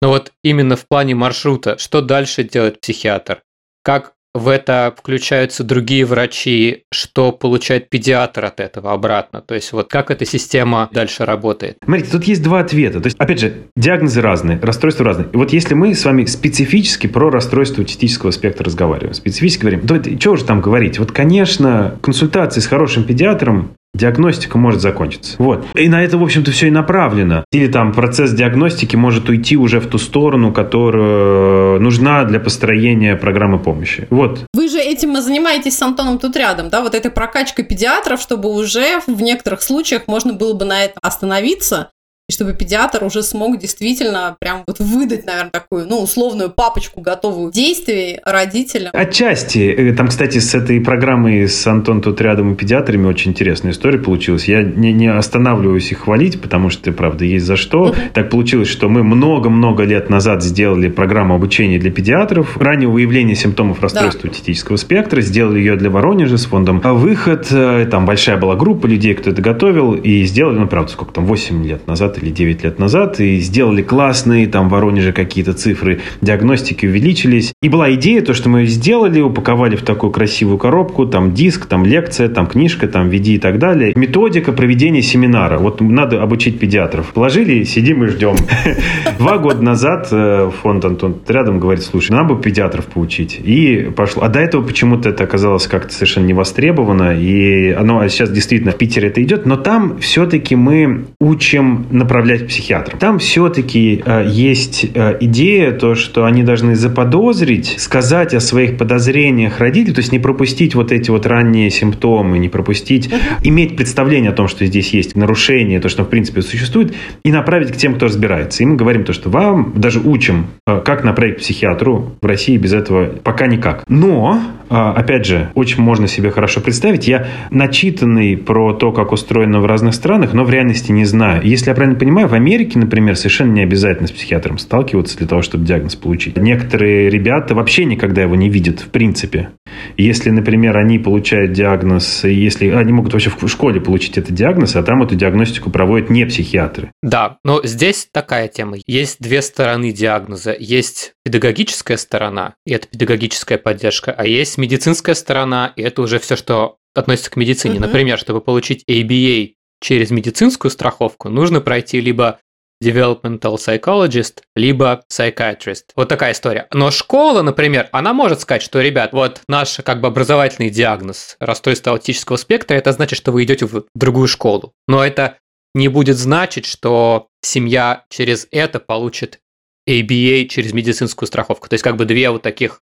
Но 0.01 0.09
вот 0.09 0.31
именно 0.43 0.75
в 0.75 0.87
плане 0.87 1.13
маршрута, 1.13 1.77
что 1.77 2.01
дальше 2.01 2.43
делает 2.43 2.79
психиатр? 2.79 3.43
Как 3.83 4.13
в 4.33 4.47
это 4.47 4.93
включаются 4.97 5.63
другие 5.63 6.05
врачи, 6.05 6.83
что 6.91 7.31
получает 7.31 7.89
педиатр 7.89 8.45
от 8.45 8.59
этого 8.59 8.93
обратно. 8.93 9.41
То 9.41 9.55
есть 9.55 9.73
вот 9.73 9.89
как 9.89 10.11
эта 10.11 10.25
система 10.25 10.89
дальше 10.93 11.25
работает. 11.25 11.77
Смотрите, 11.83 12.11
тут 12.11 12.23
есть 12.23 12.41
два 12.41 12.59
ответа. 12.59 13.01
То 13.01 13.07
есть, 13.07 13.17
опять 13.19 13.39
же, 13.39 13.53
диагнозы 13.75 14.21
разные, 14.21 14.59
расстройства 14.59 15.05
разные. 15.05 15.27
И 15.33 15.37
вот 15.37 15.51
если 15.53 15.73
мы 15.73 15.93
с 15.93 16.05
вами 16.05 16.25
специфически 16.25 17.07
про 17.07 17.29
расстройство 17.29 17.81
аутистического 17.81 18.31
спектра 18.31 18.65
разговариваем, 18.65 19.13
специфически 19.13 19.61
говорим, 19.61 19.87
то 19.87 20.01
что 20.19 20.35
же 20.35 20.45
там 20.45 20.61
говорить? 20.61 20.99
Вот, 20.99 21.11
конечно, 21.11 21.97
консультации 22.01 22.61
с 22.61 22.67
хорошим 22.67 23.03
педиатром 23.03 23.75
диагностика 23.93 24.57
может 24.57 24.81
закончиться. 24.81 25.35
Вот. 25.37 25.65
И 25.75 25.87
на 25.89 26.03
это, 26.03 26.17
в 26.17 26.23
общем-то, 26.23 26.51
все 26.51 26.67
и 26.67 26.71
направлено. 26.71 27.45
Или 27.51 27.67
там 27.67 27.93
процесс 27.93 28.31
диагностики 28.31 28.95
может 28.95 29.29
уйти 29.29 29.57
уже 29.57 29.79
в 29.79 29.87
ту 29.87 29.97
сторону, 29.97 30.51
которая 30.51 31.79
нужна 31.79 32.23
для 32.23 32.39
построения 32.39 33.15
программы 33.15 33.59
помощи. 33.59 34.07
Вот. 34.09 34.45
Вы 34.53 34.69
же 34.69 34.79
этим 34.79 35.17
и 35.17 35.21
занимаетесь 35.21 35.77
с 35.77 35.81
Антоном 35.81 36.19
тут 36.19 36.35
рядом, 36.35 36.69
да? 36.69 36.81
Вот 36.81 36.95
этой 36.95 37.11
прокачкой 37.11 37.65
педиатров, 37.65 38.21
чтобы 38.21 38.49
уже 38.49 39.01
в 39.07 39.21
некоторых 39.21 39.61
случаях 39.61 40.07
можно 40.07 40.33
было 40.33 40.53
бы 40.53 40.65
на 40.65 40.83
этом 40.83 40.99
остановиться 41.01 41.89
и 42.31 42.33
чтобы 42.33 42.53
педиатр 42.53 43.03
уже 43.03 43.23
смог 43.23 43.59
действительно 43.59 44.37
прям 44.39 44.63
вот 44.65 44.79
выдать, 44.79 45.25
наверное, 45.25 45.51
такую, 45.51 45.85
ну, 45.85 46.01
условную 46.01 46.49
папочку 46.49 47.01
готовую 47.01 47.51
действий 47.51 48.19
родителям. 48.25 48.91
Отчасти. 48.93 49.59
Э, 49.59 49.93
там, 49.93 50.07
кстати, 50.07 50.39
с 50.39 50.55
этой 50.55 50.79
программой 50.79 51.49
с 51.49 51.67
Антон 51.67 52.01
тут 52.01 52.21
рядом 52.21 52.53
и 52.53 52.55
педиатрами 52.55 53.05
очень 53.05 53.31
интересная 53.31 53.73
история 53.73 53.99
получилась. 53.99 54.45
Я 54.45 54.63
не, 54.63 54.93
не 54.93 55.07
останавливаюсь 55.07 55.91
их 55.91 55.99
хвалить, 55.99 56.41
потому 56.41 56.69
что, 56.69 56.91
правда, 56.93 57.25
есть 57.25 57.45
за 57.45 57.57
что. 57.57 57.87
Uh-huh. 57.87 57.95
Так 58.13 58.29
получилось, 58.29 58.69
что 58.69 58.87
мы 58.87 59.03
много-много 59.03 59.83
лет 59.83 60.09
назад 60.09 60.41
сделали 60.41 60.87
программу 60.87 61.35
обучения 61.35 61.79
для 61.79 61.91
педиатров, 61.91 62.57
раннего 62.57 62.91
выявления 62.91 63.35
симптомов 63.35 63.81
расстройства 63.81 64.23
да. 64.23 64.29
аутистического 64.29 64.77
спектра, 64.77 65.19
сделали 65.19 65.59
ее 65.59 65.75
для 65.75 65.89
Воронежа 65.89 66.37
с 66.37 66.45
фондом 66.45 66.79
а 66.83 66.93
выход. 66.93 67.47
Э, 67.51 67.85
там 67.91 68.05
большая 68.05 68.37
была 68.37 68.55
группа 68.55 68.85
людей, 68.85 69.15
кто 69.15 69.31
это 69.31 69.41
готовил, 69.41 69.95
и 69.95 70.23
сделали, 70.23 70.57
ну, 70.59 70.67
правда, 70.67 70.91
сколько 70.93 71.13
там, 71.13 71.25
8 71.25 71.65
лет 71.65 71.87
назад 71.87 72.20
или 72.21 72.31
9 72.31 72.63
лет 72.63 72.79
назад 72.79 73.19
и 73.19 73.37
сделали 73.39 73.81
классные, 73.81 74.47
там 74.47 74.69
в 74.69 74.71
Воронеже 74.71 75.11
какие-то 75.11 75.53
цифры 75.53 76.01
диагностики 76.21 76.85
увеличились. 76.85 77.53
И 77.61 77.69
была 77.69 77.93
идея, 77.93 78.21
то, 78.21 78.33
что 78.33 78.49
мы 78.49 78.65
сделали, 78.65 79.21
упаковали 79.21 79.75
в 79.75 79.81
такую 79.81 80.11
красивую 80.11 80.57
коробку, 80.57 81.05
там 81.05 81.33
диск, 81.33 81.65
там 81.65 81.85
лекция, 81.85 82.29
там 82.29 82.47
книжка, 82.47 82.87
там 82.87 83.09
веди 83.09 83.35
и 83.35 83.37
так 83.39 83.59
далее. 83.59 83.93
Методика 83.95 84.51
проведения 84.51 85.01
семинара. 85.01 85.57
Вот 85.57 85.81
надо 85.81 86.21
обучить 86.21 86.59
педиатров. 86.59 87.13
Положили, 87.13 87.63
сидим 87.63 88.03
и 88.03 88.07
ждем. 88.07 88.35
Два 89.17 89.37
года 89.37 89.61
назад 89.61 90.07
э, 90.11 90.51
фонд 90.61 90.85
Антон 90.85 91.15
рядом 91.27 91.59
говорит, 91.59 91.83
слушай, 91.83 92.11
надо 92.11 92.33
бы 92.33 92.41
педиатров 92.41 92.85
поучить. 92.85 93.39
И 93.43 93.91
пошло. 93.95 94.23
А 94.23 94.29
до 94.29 94.39
этого 94.39 94.63
почему-то 94.63 95.09
это 95.09 95.23
оказалось 95.23 95.67
как-то 95.67 95.93
совершенно 95.93 96.25
не 96.25 96.33
востребовано. 96.33 97.19
И 97.19 97.71
оно 97.71 98.07
сейчас 98.07 98.29
действительно 98.29 98.71
в 98.71 98.77
Питере 98.77 99.09
это 99.09 99.21
идет. 99.23 99.45
Но 99.45 99.57
там 99.57 99.99
все-таки 99.99 100.55
мы 100.55 101.05
учим 101.19 101.85
направлять 102.01 102.47
психиатрам. 102.47 102.99
Там 102.99 103.19
все-таки 103.19 104.01
э, 104.05 104.25
есть 104.27 104.85
э, 104.93 105.17
идея, 105.21 105.71
то, 105.71 105.95
что 105.95 106.25
они 106.25 106.43
должны 106.43 106.75
заподозрить, 106.75 107.75
сказать 107.77 108.33
о 108.33 108.39
своих 108.39 108.77
подозрениях 108.77 109.59
родителям, 109.59 109.95
то 109.95 110.01
есть 110.01 110.11
не 110.11 110.19
пропустить 110.19 110.75
вот 110.75 110.91
эти 110.91 111.11
вот 111.11 111.25
ранние 111.25 111.69
симптомы, 111.69 112.39
не 112.39 112.49
пропустить, 112.49 113.09
иметь 113.43 113.75
представление 113.75 114.31
о 114.31 114.33
том, 114.33 114.47
что 114.47 114.65
здесь 114.65 114.93
есть 114.93 115.15
нарушение, 115.15 115.79
то, 115.79 115.89
что 115.89 116.03
в 116.03 116.09
принципе 116.09 116.41
существует, 116.41 116.93
и 117.23 117.31
направить 117.31 117.71
к 117.71 117.77
тем, 117.77 117.95
кто 117.95 118.07
разбирается. 118.07 118.63
И 118.63 118.65
мы 118.65 118.75
говорим 118.75 119.03
то, 119.03 119.13
что 119.13 119.29
вам 119.29 119.73
даже 119.75 119.99
учим, 119.99 120.47
э, 120.67 120.81
как 120.83 121.03
направить 121.03 121.37
к 121.37 121.39
психиатру. 121.39 122.15
В 122.21 122.25
России 122.25 122.57
без 122.57 122.73
этого 122.73 123.05
пока 123.05 123.47
никак. 123.47 123.83
Но, 123.87 124.41
опять 124.71 125.25
же, 125.25 125.51
очень 125.55 125.81
можно 125.81 126.07
себе 126.07 126.31
хорошо 126.31 126.61
представить, 126.61 127.07
я 127.07 127.27
начитанный 127.49 128.37
про 128.37 128.73
то, 128.73 128.91
как 128.91 129.11
устроено 129.11 129.59
в 129.59 129.65
разных 129.65 129.93
странах, 129.93 130.33
но 130.33 130.43
в 130.43 130.49
реальности 130.49 130.91
не 130.91 131.05
знаю. 131.05 131.41
Если 131.43 131.69
я 131.69 131.75
правильно 131.75 131.97
понимаю, 131.97 132.27
в 132.27 132.33
Америке, 132.33 132.79
например, 132.79 133.15
совершенно 133.15 133.51
не 133.51 133.61
обязательно 133.61 134.07
с 134.07 134.11
психиатром 134.11 134.57
сталкиваться 134.57 135.17
для 135.17 135.27
того, 135.27 135.41
чтобы 135.41 135.65
диагноз 135.65 135.95
получить. 135.95 136.37
Некоторые 136.37 137.09
ребята 137.09 137.55
вообще 137.55 137.85
никогда 137.85 138.21
его 138.21 138.35
не 138.35 138.49
видят, 138.49 138.79
в 138.79 138.89
принципе. 138.89 139.49
Если, 139.97 140.29
например, 140.29 140.77
они 140.77 140.99
получают 140.99 141.53
диагноз, 141.53 142.23
если 142.23 142.69
они 142.69 142.93
могут 142.93 143.13
вообще 143.13 143.29
в 143.29 143.47
школе 143.47 143.81
получить 143.81 144.17
этот 144.17 144.33
диагноз, 144.33 144.75
а 144.75 144.83
там 144.83 145.03
эту 145.03 145.15
диагностику 145.15 145.69
проводят 145.69 146.09
не 146.09 146.25
психиатры. 146.25 146.91
Да, 147.01 147.37
но 147.43 147.61
здесь 147.63 148.07
такая 148.11 148.47
тема. 148.47 148.77
Есть 148.87 149.17
две 149.19 149.41
стороны 149.41 149.91
диагноза. 149.91 150.55
Есть 150.57 151.13
педагогическая 151.23 151.97
сторона, 151.97 152.55
и 152.65 152.73
это 152.73 152.87
педагогическая 152.87 153.57
поддержка, 153.57 154.11
а 154.11 154.25
есть 154.25 154.57
медицинская 154.61 155.15
сторона, 155.15 155.73
и 155.75 155.81
это 155.81 156.01
уже 156.01 156.19
все, 156.19 156.35
что 156.35 156.77
относится 156.93 157.31
к 157.31 157.35
медицине. 157.35 157.75
Uh-huh. 157.77 157.81
Например, 157.81 158.17
чтобы 158.17 158.41
получить 158.41 158.83
ABA 158.89 159.53
через 159.81 160.11
медицинскую 160.11 160.71
страховку, 160.71 161.29
нужно 161.29 161.59
пройти 161.59 161.99
либо 161.99 162.39
developmental 162.83 163.57
psychologist, 163.57 164.39
либо 164.55 165.03
psychiatrist. 165.11 165.83
Вот 165.95 166.09
такая 166.09 166.33
история. 166.33 166.67
Но 166.73 166.91
школа, 166.91 167.41
например, 167.43 167.89
она 167.91 168.13
может 168.13 168.41
сказать, 168.41 168.63
что, 168.63 168.81
ребят, 168.81 169.13
вот 169.13 169.41
наш 169.47 169.77
как 169.83 170.01
бы 170.01 170.07
образовательный 170.07 170.69
диагноз 170.69 171.35
расстройства 171.39 171.93
аутического 171.93 172.37
спектра, 172.37 172.75
это 172.75 172.91
значит, 172.91 173.17
что 173.17 173.31
вы 173.31 173.43
идете 173.43 173.65
в 173.65 173.85
другую 173.93 174.27
школу. 174.27 174.73
Но 174.87 175.05
это 175.05 175.37
не 175.75 175.87
будет 175.87 176.17
значить, 176.17 176.65
что 176.65 177.27
семья 177.41 178.05
через 178.09 178.47
это 178.51 178.79
получит 178.79 179.39
ABA 179.87 180.47
через 180.47 180.73
медицинскую 180.73 181.27
страховку. 181.27 181.69
То 181.69 181.75
есть 181.75 181.83
как 181.83 181.97
бы 181.97 182.05
две 182.05 182.29
вот 182.29 182.41
таких 182.41 182.81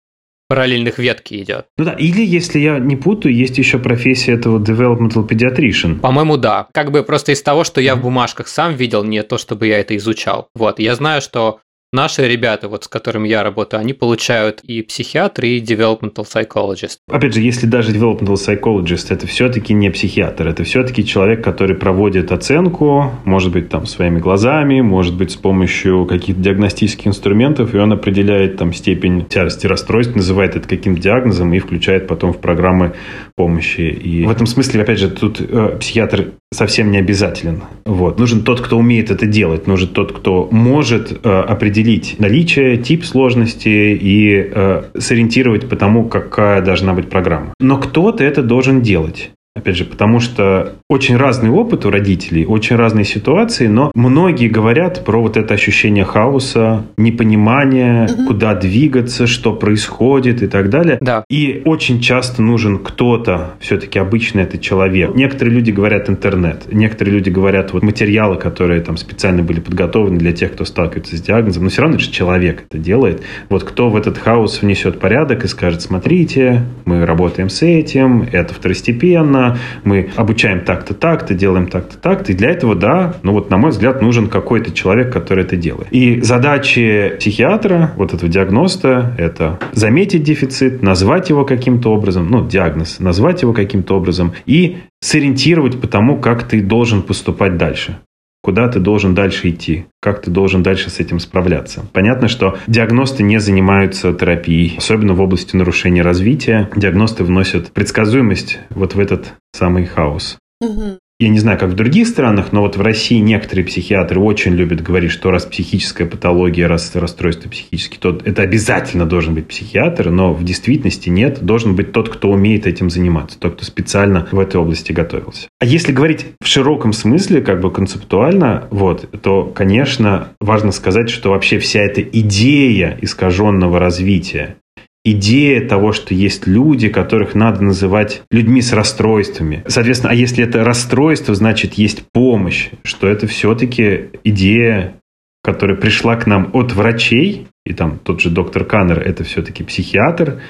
параллельных 0.48 0.98
ветки 0.98 1.42
идет. 1.42 1.66
Ну 1.78 1.84
да, 1.84 1.92
или, 1.92 2.24
если 2.24 2.58
я 2.58 2.78
не 2.78 2.96
путаю, 2.96 3.34
есть 3.34 3.58
еще 3.58 3.78
профессия 3.78 4.32
этого 4.32 4.58
developmental 4.58 5.26
pediatrician. 5.26 6.00
По-моему, 6.00 6.36
да. 6.36 6.68
Как 6.72 6.90
бы 6.90 7.02
просто 7.02 7.32
из 7.32 7.42
того, 7.42 7.64
что 7.64 7.80
я 7.80 7.96
в 7.96 8.02
бумажках 8.02 8.48
сам 8.48 8.74
видел, 8.74 9.04
не 9.04 9.22
то, 9.22 9.38
чтобы 9.38 9.66
я 9.66 9.78
это 9.78 9.96
изучал. 9.96 10.48
Вот, 10.54 10.78
я 10.78 10.94
знаю, 10.94 11.22
что 11.22 11.60
Наши 11.94 12.26
ребята, 12.26 12.66
вот 12.66 12.82
с 12.82 12.88
которыми 12.88 13.28
я 13.28 13.44
работаю, 13.44 13.78
они 13.78 13.92
получают 13.92 14.58
и 14.64 14.82
психиатр, 14.82 15.44
и 15.44 15.60
developmental 15.60 16.24
psychologist. 16.24 16.96
Опять 17.08 17.34
же, 17.34 17.40
если 17.40 17.66
даже 17.66 17.92
developmental 17.92 18.34
psychologist, 18.34 19.06
это 19.10 19.28
все-таки 19.28 19.74
не 19.74 19.90
психиатр, 19.90 20.48
это 20.48 20.64
все-таки 20.64 21.04
человек, 21.04 21.44
который 21.44 21.76
проводит 21.76 22.32
оценку, 22.32 23.12
может 23.24 23.52
быть, 23.52 23.68
там, 23.68 23.86
своими 23.86 24.18
глазами, 24.18 24.80
может 24.80 25.16
быть, 25.16 25.30
с 25.30 25.36
помощью 25.36 26.04
каких-то 26.06 26.42
диагностических 26.42 27.06
инструментов, 27.06 27.76
и 27.76 27.78
он 27.78 27.92
определяет 27.92 28.56
там 28.56 28.72
степень 28.72 29.24
тяжести 29.26 29.68
расстройств, 29.68 30.16
называет 30.16 30.56
это 30.56 30.68
каким-то 30.68 31.00
диагнозом 31.00 31.54
и 31.54 31.60
включает 31.60 32.08
потом 32.08 32.32
в 32.32 32.38
программы 32.38 32.94
помощи. 33.36 33.82
И 33.82 34.26
в 34.26 34.30
этом 34.32 34.46
смысле, 34.46 34.82
опять 34.82 34.98
же, 34.98 35.10
тут 35.10 35.40
э, 35.40 35.76
психиатр 35.78 36.32
совсем 36.52 36.90
не 36.90 36.98
обязателен. 36.98 37.62
Вот. 37.84 38.18
Нужен 38.18 38.42
тот, 38.42 38.60
кто 38.60 38.78
умеет 38.78 39.10
это 39.10 39.26
делать, 39.26 39.66
нужен 39.66 39.88
тот, 39.88 40.12
кто 40.12 40.48
может 40.50 41.12
э, 41.12 41.28
определить 41.28 41.83
наличие, 42.18 42.76
тип 42.76 43.04
сложности 43.04 43.68
и 43.68 44.50
э, 44.54 44.84
сориентировать 44.98 45.68
по 45.68 45.76
тому, 45.76 46.08
какая 46.08 46.62
должна 46.62 46.92
быть 46.94 47.08
программа. 47.08 47.54
Но 47.60 47.78
кто-то 47.78 48.24
это 48.24 48.42
должен 48.42 48.82
делать. 48.82 49.30
Опять 49.56 49.76
же, 49.76 49.84
потому 49.84 50.18
что 50.18 50.72
очень 50.88 51.16
разный 51.16 51.48
опыт 51.48 51.86
у 51.86 51.90
родителей, 51.90 52.44
очень 52.44 52.74
разные 52.74 53.04
ситуации, 53.04 53.68
но 53.68 53.92
многие 53.94 54.48
говорят 54.48 55.04
про 55.04 55.22
вот 55.22 55.36
это 55.36 55.54
ощущение 55.54 56.04
хаоса, 56.04 56.86
непонимания, 56.96 58.06
угу. 58.06 58.26
куда 58.26 58.56
двигаться, 58.56 59.28
что 59.28 59.52
происходит 59.54 60.42
и 60.42 60.48
так 60.48 60.70
далее. 60.70 60.98
Да. 61.00 61.24
И 61.30 61.62
очень 61.66 62.00
часто 62.00 62.42
нужен 62.42 62.80
кто-то, 62.80 63.54
все-таки 63.60 63.96
обычно 63.96 64.40
это 64.40 64.58
человек. 64.58 65.14
Некоторые 65.14 65.54
люди 65.54 65.70
говорят 65.70 66.10
интернет, 66.10 66.64
некоторые 66.72 67.14
люди 67.14 67.30
говорят 67.30 67.72
вот 67.72 67.84
материалы, 67.84 68.34
которые 68.34 68.80
там 68.80 68.96
специально 68.96 69.44
были 69.44 69.60
подготовлены 69.60 70.18
для 70.18 70.32
тех, 70.32 70.52
кто 70.52 70.64
сталкивается 70.64 71.16
с 71.16 71.20
диагнозом, 71.20 71.62
но 71.62 71.70
все 71.70 71.82
равно 71.82 71.98
же 71.98 72.10
человек 72.10 72.64
это 72.68 72.78
делает. 72.78 73.22
Вот 73.50 73.62
кто 73.62 73.88
в 73.88 73.94
этот 73.94 74.18
хаос 74.18 74.62
внесет 74.62 74.98
порядок 74.98 75.44
и 75.44 75.46
скажет, 75.46 75.80
смотрите, 75.80 76.62
мы 76.84 77.06
работаем 77.06 77.48
с 77.48 77.62
этим, 77.62 78.26
это 78.32 78.52
второстепенно, 78.52 79.43
мы 79.84 80.10
обучаем 80.16 80.60
так-то, 80.64 80.94
так-то, 80.94 81.34
делаем 81.34 81.68
так-то, 81.68 81.96
так-то. 81.98 82.32
И 82.32 82.34
для 82.34 82.50
этого, 82.50 82.74
да, 82.74 83.14
ну 83.22 83.32
вот, 83.32 83.50
на 83.50 83.56
мой 83.56 83.70
взгляд, 83.70 84.02
нужен 84.02 84.28
какой-то 84.28 84.72
человек, 84.72 85.12
который 85.12 85.44
это 85.44 85.56
делает. 85.56 85.88
И 85.90 86.20
задачи 86.20 87.14
психиатра, 87.18 87.92
вот 87.96 88.14
этого 88.14 88.30
диагноста, 88.30 89.14
это 89.18 89.58
заметить 89.72 90.22
дефицит, 90.22 90.82
назвать 90.82 91.30
его 91.30 91.44
каким-то 91.44 91.92
образом, 91.92 92.28
ну, 92.30 92.46
диагноз, 92.46 93.00
назвать 93.00 93.42
его 93.42 93.52
каким-то 93.52 93.96
образом 93.96 94.32
и 94.46 94.78
сориентировать 95.00 95.80
по 95.80 95.86
тому, 95.86 96.18
как 96.18 96.44
ты 96.44 96.62
должен 96.62 97.02
поступать 97.02 97.56
дальше 97.56 97.98
куда 98.44 98.68
ты 98.68 98.78
должен 98.78 99.14
дальше 99.14 99.48
идти, 99.48 99.86
как 100.02 100.20
ты 100.20 100.30
должен 100.30 100.62
дальше 100.62 100.90
с 100.90 101.00
этим 101.00 101.18
справляться. 101.18 101.86
Понятно, 101.94 102.28
что 102.28 102.58
диагносты 102.66 103.22
не 103.22 103.40
занимаются 103.40 104.12
терапией, 104.12 104.74
особенно 104.76 105.14
в 105.14 105.20
области 105.22 105.56
нарушения 105.56 106.02
развития. 106.02 106.68
Диагносты 106.76 107.24
вносят 107.24 107.72
предсказуемость 107.72 108.58
вот 108.68 108.94
в 108.94 109.00
этот 109.00 109.32
самый 109.52 109.86
хаос. 109.86 110.36
Угу 110.60 110.98
я 111.20 111.28
не 111.28 111.38
знаю, 111.38 111.58
как 111.58 111.70
в 111.70 111.74
других 111.74 112.08
странах, 112.08 112.52
но 112.52 112.60
вот 112.60 112.76
в 112.76 112.80
России 112.80 113.18
некоторые 113.18 113.64
психиатры 113.64 114.18
очень 114.18 114.52
любят 114.54 114.82
говорить, 114.82 115.12
что 115.12 115.30
раз 115.30 115.46
психическая 115.46 116.08
патология, 116.08 116.66
раз 116.66 116.94
расстройство 116.96 117.48
психические, 117.48 118.00
то 118.00 118.20
это 118.24 118.42
обязательно 118.42 119.06
должен 119.06 119.34
быть 119.34 119.46
психиатр, 119.46 120.10
но 120.10 120.32
в 120.32 120.42
действительности 120.42 121.10
нет. 121.10 121.40
Должен 121.40 121.76
быть 121.76 121.92
тот, 121.92 122.08
кто 122.08 122.30
умеет 122.30 122.66
этим 122.66 122.90
заниматься, 122.90 123.38
тот, 123.38 123.54
кто 123.54 123.64
специально 123.64 124.26
в 124.32 124.38
этой 124.40 124.56
области 124.56 124.90
готовился. 124.90 125.46
А 125.60 125.66
если 125.66 125.92
говорить 125.92 126.26
в 126.42 126.48
широком 126.48 126.92
смысле, 126.92 127.42
как 127.42 127.60
бы 127.60 127.70
концептуально, 127.70 128.66
вот, 128.70 129.08
то, 129.22 129.44
конечно, 129.44 130.30
важно 130.40 130.72
сказать, 130.72 131.10
что 131.10 131.30
вообще 131.30 131.58
вся 131.58 131.80
эта 131.80 132.02
идея 132.02 132.98
искаженного 133.00 133.78
развития, 133.78 134.56
идея 135.04 135.66
того, 135.68 135.92
что 135.92 136.14
есть 136.14 136.46
люди, 136.46 136.88
которых 136.88 137.34
надо 137.34 137.62
называть 137.62 138.22
людьми 138.30 138.62
с 138.62 138.72
расстройствами. 138.72 139.62
Соответственно, 139.66 140.12
а 140.12 140.14
если 140.14 140.44
это 140.44 140.64
расстройство, 140.64 141.34
значит 141.34 141.74
есть 141.74 142.04
помощь, 142.12 142.70
что 142.82 143.06
это 143.06 143.26
все-таки 143.26 144.10
идея, 144.24 144.94
которая 145.42 145.76
пришла 145.76 146.16
к 146.16 146.26
нам 146.26 146.50
от 146.54 146.72
врачей, 146.72 147.46
и 147.66 147.74
там 147.74 147.98
тот 147.98 148.20
же 148.20 148.30
доктор 148.30 148.64
Каннер, 148.64 148.98
это 148.98 149.24
все-таки 149.24 149.62
психиатр, 149.62 150.40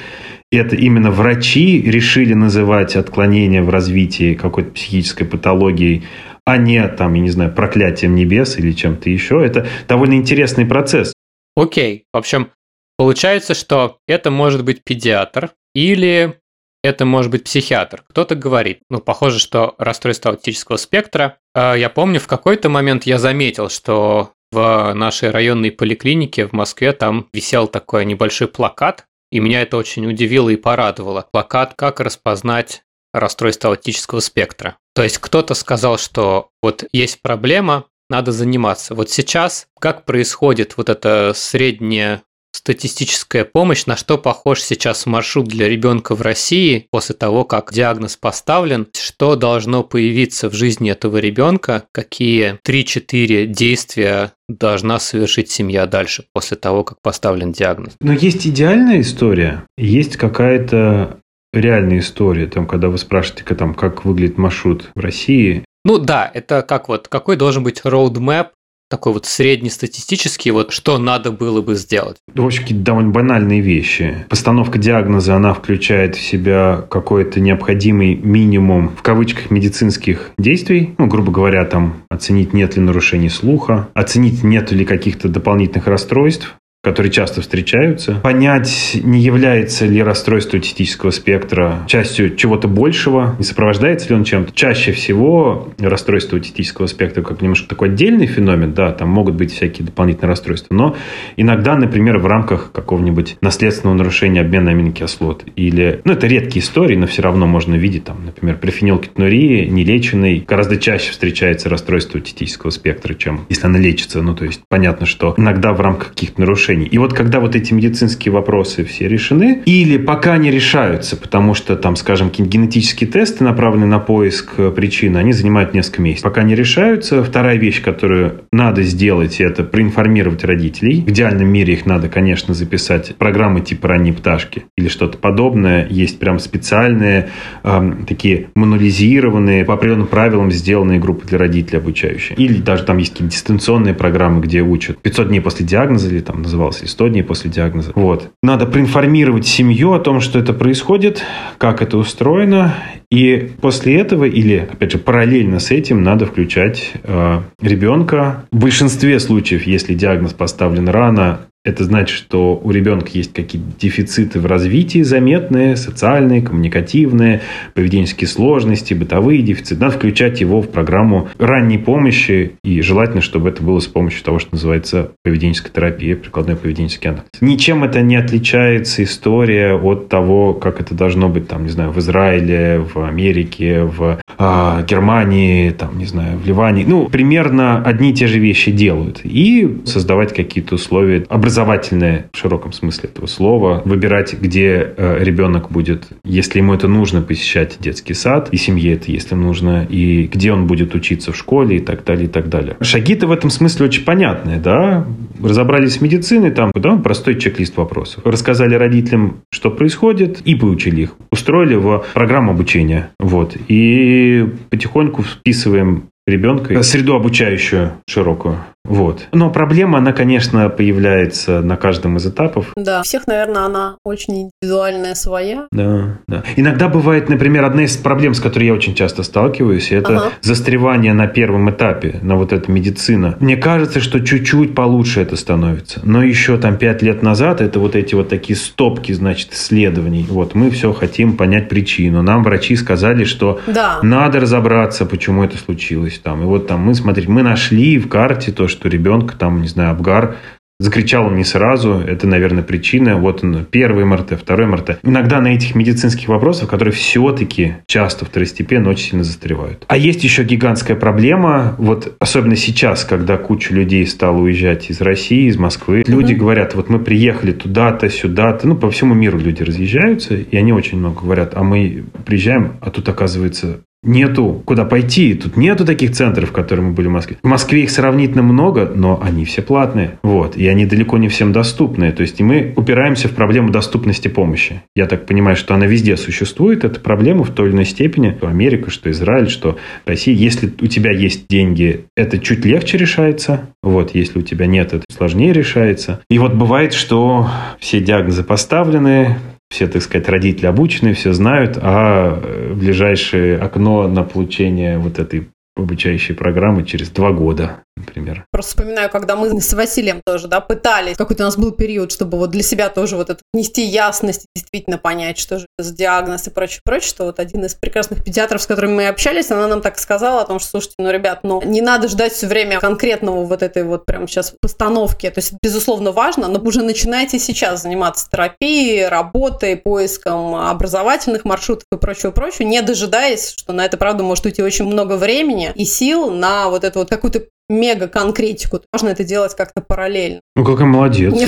и 0.52 0.56
это 0.56 0.76
именно 0.76 1.10
врачи 1.10 1.82
решили 1.82 2.32
называть 2.34 2.94
отклонение 2.94 3.62
в 3.62 3.70
развитии 3.70 4.34
какой-то 4.34 4.70
психической 4.70 5.26
патологией, 5.26 6.04
а 6.46 6.58
не 6.58 6.86
там, 6.86 7.14
я 7.14 7.22
не 7.22 7.30
знаю, 7.30 7.52
проклятием 7.52 8.14
небес 8.14 8.56
или 8.58 8.70
чем-то 8.70 9.10
еще. 9.10 9.44
Это 9.44 9.66
довольно 9.88 10.14
интересный 10.14 10.64
процесс. 10.64 11.12
Окей. 11.56 12.04
В 12.12 12.18
общем, 12.18 12.50
Получается, 12.96 13.54
что 13.54 13.98
это 14.06 14.30
может 14.30 14.64
быть 14.64 14.84
педиатр 14.84 15.52
или 15.74 16.38
это 16.84 17.06
может 17.06 17.30
быть 17.30 17.44
психиатр. 17.44 18.04
Кто-то 18.10 18.34
говорит, 18.34 18.80
ну, 18.90 19.00
похоже, 19.00 19.38
что 19.38 19.74
расстройство 19.78 20.32
аутического 20.32 20.76
спектра. 20.76 21.38
А, 21.54 21.74
я 21.74 21.88
помню, 21.88 22.20
в 22.20 22.26
какой-то 22.26 22.68
момент 22.68 23.04
я 23.04 23.18
заметил, 23.18 23.70
что 23.70 24.32
в 24.52 24.92
нашей 24.94 25.30
районной 25.30 25.72
поликлинике 25.72 26.46
в 26.46 26.52
Москве 26.52 26.92
там 26.92 27.28
висел 27.32 27.68
такой 27.68 28.04
небольшой 28.04 28.48
плакат, 28.48 29.06
и 29.32 29.40
меня 29.40 29.62
это 29.62 29.78
очень 29.78 30.06
удивило 30.06 30.50
и 30.50 30.56
порадовало. 30.56 31.26
Плакат 31.32 31.72
«Как 31.74 32.00
распознать 32.00 32.82
расстройство 33.14 33.70
аутического 33.70 34.20
спектра». 34.20 34.76
То 34.94 35.02
есть 35.02 35.18
кто-то 35.18 35.54
сказал, 35.54 35.98
что 35.98 36.50
вот 36.62 36.84
есть 36.92 37.22
проблема, 37.22 37.86
надо 38.10 38.30
заниматься. 38.30 38.94
Вот 38.94 39.10
сейчас 39.10 39.66
как 39.80 40.04
происходит 40.04 40.76
вот 40.76 40.88
эта 40.88 41.32
средняя 41.34 42.22
статистическая 42.54 43.44
помощь, 43.44 43.86
на 43.86 43.96
что 43.96 44.16
похож 44.16 44.62
сейчас 44.62 45.06
маршрут 45.06 45.48
для 45.48 45.68
ребенка 45.68 46.14
в 46.14 46.22
России 46.22 46.86
после 46.90 47.14
того, 47.14 47.44
как 47.44 47.72
диагноз 47.72 48.16
поставлен, 48.16 48.86
что 48.94 49.34
должно 49.34 49.82
появиться 49.82 50.48
в 50.48 50.54
жизни 50.54 50.90
этого 50.90 51.18
ребенка, 51.18 51.84
какие 51.92 52.58
3-4 52.66 53.46
действия 53.46 54.32
должна 54.48 55.00
совершить 55.00 55.50
семья 55.50 55.86
дальше 55.86 56.24
после 56.32 56.56
того, 56.56 56.84
как 56.84 56.98
поставлен 57.02 57.52
диагноз. 57.52 57.94
Но 58.00 58.12
есть 58.12 58.46
идеальная 58.46 59.00
история, 59.00 59.64
есть 59.76 60.16
какая-то 60.16 61.18
реальная 61.52 61.98
история, 61.98 62.46
там, 62.46 62.66
когда 62.66 62.88
вы 62.88 62.98
спрашиваете, 62.98 63.54
там, 63.54 63.74
как 63.74 64.04
выглядит 64.04 64.38
маршрут 64.38 64.90
в 64.94 65.00
России, 65.00 65.64
ну 65.84 65.98
да, 65.98 66.30
это 66.32 66.62
как 66.62 66.88
вот, 66.88 67.08
какой 67.08 67.36
должен 67.36 67.62
быть 67.62 67.82
roadmap 67.84 68.48
такой 68.94 69.12
вот 69.12 69.26
среднестатистический, 69.26 70.52
вот 70.52 70.70
что 70.70 70.98
надо 70.98 71.32
было 71.32 71.60
бы 71.62 71.74
сделать? 71.74 72.18
В 72.32 72.46
общем, 72.46 72.62
какие-то 72.62 72.84
довольно 72.84 73.10
банальные 73.10 73.60
вещи. 73.60 74.24
Постановка 74.28 74.78
диагноза, 74.78 75.34
она 75.34 75.52
включает 75.52 76.14
в 76.14 76.20
себя 76.20 76.84
какой-то 76.88 77.40
необходимый 77.40 78.14
минимум, 78.14 78.90
в 78.96 79.02
кавычках, 79.02 79.50
медицинских 79.50 80.30
действий. 80.38 80.94
Ну, 80.98 81.08
грубо 81.08 81.32
говоря, 81.32 81.64
там, 81.64 82.04
оценить, 82.08 82.52
нет 82.52 82.76
ли 82.76 82.82
нарушений 82.82 83.30
слуха, 83.30 83.88
оценить, 83.94 84.44
нет 84.44 84.70
ли 84.70 84.84
каких-то 84.84 85.28
дополнительных 85.28 85.88
расстройств, 85.88 86.54
которые 86.84 87.10
часто 87.10 87.40
встречаются. 87.40 88.20
Понять, 88.22 88.96
не 89.02 89.20
является 89.20 89.86
ли 89.86 90.02
расстройство 90.02 90.58
аутистического 90.58 91.10
спектра 91.10 91.82
частью 91.88 92.36
чего-то 92.36 92.68
большего, 92.68 93.34
не 93.38 93.44
сопровождается 93.44 94.10
ли 94.10 94.14
он 94.14 94.24
чем-то. 94.24 94.52
Чаще 94.54 94.92
всего 94.92 95.72
расстройство 95.78 96.36
аутистического 96.36 96.86
спектра 96.86 97.22
как 97.22 97.40
немножко 97.40 97.68
такой 97.68 97.88
отдельный 97.88 98.26
феномен, 98.26 98.74
да, 98.74 98.92
там 98.92 99.08
могут 99.08 99.34
быть 99.34 99.52
всякие 99.52 99.86
дополнительные 99.86 100.28
расстройства, 100.28 100.74
но 100.74 100.96
иногда, 101.36 101.74
например, 101.76 102.18
в 102.18 102.26
рамках 102.26 102.70
какого-нибудь 102.72 103.38
наследственного 103.40 103.96
нарушения 103.96 104.42
обмена 104.42 104.70
аминокислот 104.72 105.44
или, 105.56 106.02
ну, 106.04 106.12
это 106.12 106.26
редкие 106.26 106.62
истории, 106.62 106.96
но 106.96 107.06
все 107.06 107.22
равно 107.22 107.46
можно 107.46 107.74
видеть, 107.74 108.04
там, 108.04 108.26
например, 108.26 108.58
при 108.58 108.70
фенилкетонурии 108.70 109.66
нелеченной 109.66 110.44
гораздо 110.46 110.76
чаще 110.76 111.12
встречается 111.12 111.70
расстройство 111.70 112.18
аутистического 112.20 112.70
спектра, 112.70 113.14
чем 113.14 113.46
если 113.48 113.66
она 113.66 113.78
лечится. 113.78 114.20
Ну, 114.20 114.34
то 114.34 114.44
есть 114.44 114.60
понятно, 114.68 115.06
что 115.06 115.34
иногда 115.38 115.72
в 115.72 115.80
рамках 115.80 116.10
каких-то 116.10 116.40
нарушений 116.40 116.73
решений. 116.74 116.88
И 116.90 116.98
вот 116.98 117.12
когда 117.12 117.40
вот 117.40 117.56
эти 117.56 117.72
медицинские 117.72 118.32
вопросы 118.32 118.84
все 118.84 119.08
решены, 119.08 119.62
или 119.66 119.96
пока 119.96 120.36
не 120.36 120.50
решаются, 120.50 121.16
потому 121.16 121.54
что 121.54 121.76
там, 121.76 121.96
скажем, 121.96 122.30
генетические 122.30 123.10
тесты, 123.10 123.44
направленные 123.44 123.88
на 123.88 123.98
поиск 123.98 124.54
э, 124.58 124.70
причины, 124.70 125.18
они 125.18 125.32
занимают 125.32 125.74
несколько 125.74 126.02
месяцев. 126.02 126.24
Пока 126.24 126.42
не 126.42 126.54
решаются, 126.54 127.22
вторая 127.22 127.56
вещь, 127.56 127.82
которую 127.82 128.42
надо 128.52 128.82
сделать, 128.82 129.40
это 129.40 129.64
проинформировать 129.64 130.44
родителей. 130.44 131.02
В 131.02 131.10
идеальном 131.10 131.48
мире 131.48 131.74
их 131.74 131.86
надо, 131.86 132.08
конечно, 132.08 132.54
записать 132.54 133.14
программы 133.16 133.60
типа 133.60 133.88
«Ранние 133.88 134.12
пташки» 134.12 134.64
или 134.76 134.88
что-то 134.88 135.18
подобное. 135.18 135.86
Есть 135.88 136.18
прям 136.18 136.38
специальные, 136.38 137.30
эм, 137.62 138.04
такие 138.06 138.48
мануализированные, 138.54 139.64
по 139.64 139.74
определенным 139.74 140.06
правилам 140.06 140.50
сделанные 140.50 140.98
группы 140.98 141.26
для 141.26 141.38
родителей 141.38 141.78
обучающие. 141.78 142.36
Или 142.36 142.60
даже 142.60 142.84
там 142.84 142.98
есть 142.98 143.12
какие-то 143.12 143.32
дистанционные 143.32 143.94
программы, 143.94 144.40
где 144.40 144.62
учат 144.62 144.98
500 144.98 145.28
дней 145.28 145.40
после 145.40 145.66
диагноза 145.66 146.08
или 146.08 146.20
там 146.20 146.42
называют 146.42 146.63
100 146.72 147.08
дней 147.08 147.22
после 147.22 147.50
диагноза. 147.50 147.92
Вот. 147.94 148.30
Надо 148.42 148.66
проинформировать 148.66 149.46
семью 149.46 149.92
о 149.92 150.00
том, 150.00 150.20
что 150.20 150.38
это 150.38 150.52
происходит, 150.52 151.22
как 151.58 151.82
это 151.82 151.96
устроено, 151.96 152.74
и 153.10 153.50
после 153.60 154.00
этого, 154.00 154.24
или, 154.24 154.68
опять 154.72 154.92
же, 154.92 154.98
параллельно 154.98 155.60
с 155.60 155.70
этим, 155.70 156.02
надо 156.02 156.26
включать 156.26 156.92
э, 157.02 157.40
ребенка. 157.60 158.46
В 158.50 158.58
большинстве 158.58 159.20
случаев, 159.20 159.66
если 159.66 159.94
диагноз 159.94 160.32
поставлен 160.32 160.88
рано, 160.88 161.40
это 161.64 161.84
значит, 161.84 162.14
что 162.14 162.60
у 162.62 162.70
ребенка 162.70 163.08
есть 163.14 163.32
какие-то 163.32 163.66
дефициты 163.80 164.38
в 164.38 164.44
развитии 164.44 165.02
заметные, 165.02 165.76
социальные, 165.76 166.42
коммуникативные, 166.42 167.40
поведенческие 167.72 168.28
сложности, 168.28 168.92
бытовые 168.92 169.40
дефициты. 169.40 169.80
Надо 169.80 169.96
включать 169.96 170.42
его 170.42 170.60
в 170.60 170.68
программу 170.68 171.28
ранней 171.38 171.78
помощи, 171.78 172.52
и 172.62 172.82
желательно, 172.82 173.22
чтобы 173.22 173.48
это 173.48 173.62
было 173.62 173.80
с 173.80 173.86
помощью 173.86 174.22
того, 174.22 174.38
что 174.38 174.50
называется 174.52 175.12
поведенческая 175.22 175.72
терапия, 175.72 176.16
прикладной 176.16 176.56
поведенческий 176.56 177.08
анализ. 177.08 177.28
Ничем 177.40 177.82
это 177.82 178.02
не 178.02 178.16
отличается 178.16 179.02
история 179.02 179.72
от 179.72 180.10
того, 180.10 180.52
как 180.52 180.82
это 180.82 180.94
должно 180.94 181.30
быть, 181.30 181.48
там, 181.48 181.64
не 181.64 181.70
знаю, 181.70 181.92
в 181.92 181.98
Израиле, 181.98 182.84
в 182.94 183.02
Америке, 183.02 183.84
в 183.84 184.20
э, 184.38 184.84
Германии, 184.86 185.70
там, 185.70 185.98
не 185.98 186.04
знаю, 186.04 186.38
в 186.38 186.46
Ливане. 186.46 186.84
Ну, 186.86 187.08
примерно 187.08 187.82
одни 187.82 188.10
и 188.10 188.14
те 188.14 188.26
же 188.26 188.38
вещи 188.38 188.70
делают. 188.70 189.22
И 189.24 189.78
создавать 189.86 190.34
какие-то 190.34 190.74
условия 190.74 191.24
образования 191.30 191.53
образовательное 191.54 192.26
в 192.32 192.36
широком 192.36 192.72
смысле 192.72 193.10
этого 193.10 193.26
слова, 193.26 193.80
выбирать, 193.84 194.34
где 194.34 194.92
э, 194.96 195.18
ребенок 195.22 195.70
будет, 195.70 196.08
если 196.24 196.58
ему 196.58 196.74
это 196.74 196.88
нужно, 196.88 197.22
посещать 197.22 197.76
детский 197.78 198.14
сад, 198.14 198.48
и 198.50 198.56
семье 198.56 198.94
это, 198.94 199.12
если 199.12 199.36
нужно, 199.36 199.86
и 199.88 200.24
где 200.24 200.52
он 200.52 200.66
будет 200.66 200.96
учиться 200.96 201.32
в 201.32 201.36
школе 201.36 201.76
и 201.76 201.80
так 201.80 202.04
далее, 202.04 202.24
и 202.24 202.28
так 202.28 202.48
далее. 202.48 202.76
Шаги-то 202.80 203.28
в 203.28 203.32
этом 203.32 203.50
смысле 203.50 203.86
очень 203.86 204.04
понятные, 204.04 204.58
да? 204.58 205.06
Разобрались 205.40 205.94
с 205.94 206.00
медициной, 206.00 206.50
там, 206.50 206.72
да, 206.74 206.96
простой 206.96 207.38
чек-лист 207.38 207.76
вопросов. 207.76 208.26
Рассказали 208.26 208.74
родителям, 208.74 209.42
что 209.52 209.70
происходит, 209.70 210.40
и 210.40 210.56
поучили 210.56 211.02
их. 211.02 211.10
Устроили 211.30 211.76
в 211.76 212.04
программу 212.14 212.50
обучения. 212.50 213.10
Вот. 213.20 213.56
И 213.68 214.44
потихоньку 214.70 215.22
вписываем 215.22 216.08
ребенка, 216.26 216.82
среду 216.82 217.14
обучающую 217.14 217.92
широкую. 218.08 218.58
Вот. 218.84 219.28
Но 219.32 219.50
проблема, 219.50 219.98
она, 219.98 220.12
конечно, 220.12 220.68
появляется 220.68 221.62
на 221.62 221.76
каждом 221.76 222.18
из 222.18 222.26
этапов. 222.26 222.72
Да, 222.76 223.00
у 223.00 223.02
всех, 223.02 223.26
наверное, 223.26 223.62
она 223.62 223.96
очень 224.04 224.50
индивидуальная 224.62 225.14
своя. 225.14 225.66
Да, 225.72 226.18
да. 226.26 226.42
Иногда 226.56 226.88
бывает, 226.88 227.28
например, 227.30 227.64
одна 227.64 227.84
из 227.84 227.96
проблем, 227.96 228.34
с 228.34 228.40
которой 228.40 228.64
я 228.64 228.74
очень 228.74 228.94
часто 228.94 229.22
сталкиваюсь, 229.22 229.90
это 229.90 230.16
ага. 230.16 230.32
застревание 230.42 231.14
на 231.14 231.26
первом 231.26 231.70
этапе, 231.70 232.18
на 232.22 232.36
вот 232.36 232.52
эта 232.52 232.70
медицина. 232.70 233.36
Мне 233.40 233.56
кажется, 233.56 234.00
что 234.00 234.20
чуть-чуть 234.20 234.74
получше 234.74 235.22
это 235.22 235.36
становится. 235.36 236.00
Но 236.04 236.22
еще 236.22 236.58
там 236.58 236.76
пять 236.76 237.00
лет 237.00 237.22
назад 237.22 237.62
это 237.62 237.80
вот 237.80 237.96
эти 237.96 238.14
вот 238.14 238.28
такие 238.28 238.56
стопки, 238.56 239.12
значит, 239.12 239.52
исследований. 239.52 240.26
Вот 240.28 240.54
мы 240.54 240.70
все 240.70 240.92
хотим 240.92 241.36
понять 241.38 241.70
причину. 241.70 242.22
Нам 242.22 242.42
врачи 242.42 242.76
сказали, 242.76 243.24
что 243.24 243.60
да. 243.66 244.00
надо 244.02 244.40
разобраться, 244.40 245.06
почему 245.06 245.42
это 245.42 245.56
случилось 245.56 246.20
там. 246.22 246.42
И 246.42 246.44
вот 246.44 246.66
там 246.66 246.80
мы, 246.80 246.94
смотрите, 246.94 247.30
мы 247.30 247.42
нашли 247.42 247.98
в 247.98 248.08
карте 248.08 248.52
то, 248.52 248.68
что 248.74 248.88
ребенка 248.88 249.36
там, 249.36 249.62
не 249.62 249.68
знаю, 249.68 249.90
обгар 249.90 250.36
Закричал 250.80 251.26
он 251.26 251.36
не 251.36 251.44
сразу, 251.44 252.02
это, 252.04 252.26
наверное, 252.26 252.64
причина. 252.64 253.16
Вот 253.16 253.44
он, 253.44 253.64
первый 253.64 254.04
МРТ, 254.04 254.32
второй 254.40 254.66
МРТ. 254.66 254.98
Иногда 255.04 255.40
на 255.40 255.54
этих 255.54 255.76
медицинских 255.76 256.26
вопросах, 256.28 256.68
которые 256.68 256.92
все-таки 256.92 257.76
часто 257.86 258.24
второстепенно 258.24 258.90
очень 258.90 259.10
сильно 259.10 259.22
застревают. 259.22 259.84
А 259.86 259.96
есть 259.96 260.24
еще 260.24 260.42
гигантская 260.42 260.96
проблема, 260.96 261.76
вот 261.78 262.16
особенно 262.18 262.56
сейчас, 262.56 263.04
когда 263.04 263.36
куча 263.36 263.72
людей 263.72 264.04
стала 264.04 264.36
уезжать 264.36 264.90
из 264.90 265.00
России, 265.00 265.46
из 265.46 265.56
Москвы. 265.56 266.02
Люди 266.08 266.32
mm-hmm. 266.32 266.36
говорят, 266.36 266.74
вот 266.74 266.88
мы 266.88 266.98
приехали 266.98 267.52
туда-то, 267.52 268.10
сюда-то, 268.10 268.66
ну, 268.66 268.74
по 268.74 268.90
всему 268.90 269.14
миру 269.14 269.38
люди 269.38 269.62
разъезжаются, 269.62 270.34
и 270.34 270.56
они 270.56 270.72
очень 270.72 270.98
много 270.98 271.20
говорят, 271.20 271.52
а 271.54 271.62
мы 271.62 272.04
приезжаем, 272.26 272.78
а 272.80 272.90
тут, 272.90 273.08
оказывается, 273.08 273.80
нету 274.04 274.62
куда 274.64 274.84
пойти. 274.84 275.34
Тут 275.34 275.56
нету 275.56 275.84
таких 275.84 276.12
центров, 276.12 276.52
которые 276.52 276.86
мы 276.86 276.92
были 276.92 277.08
в 277.08 277.12
Москве. 277.12 277.36
В 277.42 277.46
Москве 277.46 277.82
их 277.82 277.90
сравнительно 277.90 278.42
много, 278.42 278.90
но 278.94 279.20
они 279.22 279.44
все 279.44 279.62
платные. 279.62 280.18
Вот. 280.22 280.56
И 280.56 280.66
они 280.66 280.86
далеко 280.86 281.18
не 281.18 281.28
всем 281.28 281.52
доступны. 281.52 282.12
То 282.12 282.22
есть 282.22 282.40
и 282.40 282.44
мы 282.44 282.72
упираемся 282.76 283.28
в 283.28 283.32
проблему 283.32 283.70
доступности 283.70 284.28
помощи. 284.28 284.82
Я 284.94 285.06
так 285.06 285.26
понимаю, 285.26 285.56
что 285.56 285.74
она 285.74 285.86
везде 285.86 286.16
существует. 286.16 286.84
Это 286.84 287.00
проблема 287.00 287.44
в 287.44 287.50
той 287.50 287.68
или 287.68 287.74
иной 287.74 287.86
степени. 287.86 288.34
Что 288.38 288.48
Америка, 288.48 288.90
что 288.90 289.10
Израиль, 289.10 289.48
что 289.48 289.78
Россия. 290.06 290.34
Если 290.34 290.72
у 290.80 290.86
тебя 290.86 291.12
есть 291.12 291.48
деньги, 291.48 292.04
это 292.16 292.38
чуть 292.38 292.64
легче 292.64 292.98
решается. 292.98 293.68
Вот. 293.82 294.14
Если 294.14 294.38
у 294.38 294.42
тебя 294.42 294.66
нет, 294.66 294.92
это 294.92 295.04
сложнее 295.10 295.52
решается. 295.52 296.20
И 296.28 296.38
вот 296.38 296.54
бывает, 296.54 296.92
что 296.92 297.48
все 297.78 298.00
диагнозы 298.00 298.44
поставлены, 298.44 299.36
все, 299.74 299.88
так 299.88 300.02
сказать, 300.02 300.28
родители 300.28 300.66
обучены, 300.66 301.14
все 301.14 301.32
знают, 301.32 301.76
а 301.82 302.40
э, 302.40 302.74
ближайшее 302.74 303.58
окно 303.58 304.06
на 304.06 304.22
получение 304.22 304.98
вот 304.98 305.18
этой 305.18 305.48
обучающей 305.76 306.34
программы 306.34 306.84
через 306.84 307.10
два 307.10 307.32
года 307.32 307.84
например. 307.96 308.46
Просто 308.50 308.70
вспоминаю, 308.70 309.10
когда 309.10 309.36
мы 309.36 309.60
с 309.60 309.72
Василием 309.72 310.20
тоже, 310.24 310.48
да, 310.48 310.60
пытались, 310.60 311.16
какой-то 311.16 311.44
у 311.44 311.46
нас 311.46 311.56
был 311.56 311.72
период, 311.72 312.10
чтобы 312.10 312.38
вот 312.38 312.50
для 312.50 312.62
себя 312.62 312.88
тоже 312.88 313.16
вот 313.16 313.30
это 313.30 313.40
нести 313.52 313.84
ясность, 313.84 314.46
действительно 314.54 314.98
понять, 314.98 315.38
что 315.38 315.58
же 315.58 315.66
это 315.78 315.88
за 315.88 315.94
диагноз 315.94 316.46
и 316.46 316.50
прочее, 316.50 316.80
прочее, 316.84 317.08
что 317.08 317.24
вот 317.24 317.38
один 317.38 317.64
из 317.64 317.74
прекрасных 317.74 318.24
педиатров, 318.24 318.62
с 318.62 318.66
которыми 318.66 318.94
мы 318.94 319.08
общались, 319.08 319.50
она 319.50 319.68
нам 319.68 319.80
так 319.80 319.98
сказала 319.98 320.42
о 320.42 320.46
том, 320.46 320.58
что, 320.58 320.70
слушайте, 320.70 320.96
ну, 320.98 321.10
ребят, 321.10 321.40
ну, 321.44 321.62
не 321.62 321.80
надо 321.80 322.08
ждать 322.08 322.32
все 322.32 322.46
время 322.46 322.80
конкретного 322.80 323.44
вот 323.44 323.62
этой 323.62 323.84
вот 323.84 324.06
прямо 324.06 324.26
сейчас 324.26 324.54
постановки, 324.60 325.30
то 325.30 325.38
есть, 325.38 325.54
безусловно, 325.62 326.10
важно, 326.10 326.48
но 326.48 326.58
уже 326.60 326.82
начинайте 326.82 327.38
сейчас 327.38 327.82
заниматься 327.82 328.28
терапией, 328.30 329.06
работой, 329.06 329.76
поиском 329.76 330.54
образовательных 330.54 331.44
маршрутов 331.44 331.86
и 331.92 331.96
прочего, 331.96 332.32
прочего, 332.32 332.66
не 332.66 332.82
дожидаясь, 332.82 333.54
что 333.56 333.72
на 333.72 333.84
это, 333.84 333.96
правда, 333.96 334.24
может 334.24 334.44
уйти 334.46 334.62
очень 334.62 334.86
много 334.86 335.16
времени 335.16 335.63
и 335.72 335.84
сил 335.84 336.30
на 336.30 336.68
вот 336.68 336.84
эту 336.84 337.00
вот 337.00 337.10
какую-то 337.10 337.46
мега 337.68 338.08
конкретику, 338.08 338.78
то 338.78 338.84
можно 338.92 339.08
это 339.08 339.24
делать 339.24 339.54
как-то 339.56 339.80
параллельно. 339.80 340.40
Ну, 340.56 340.64
какая 340.64 340.86
молодец. 340.86 341.34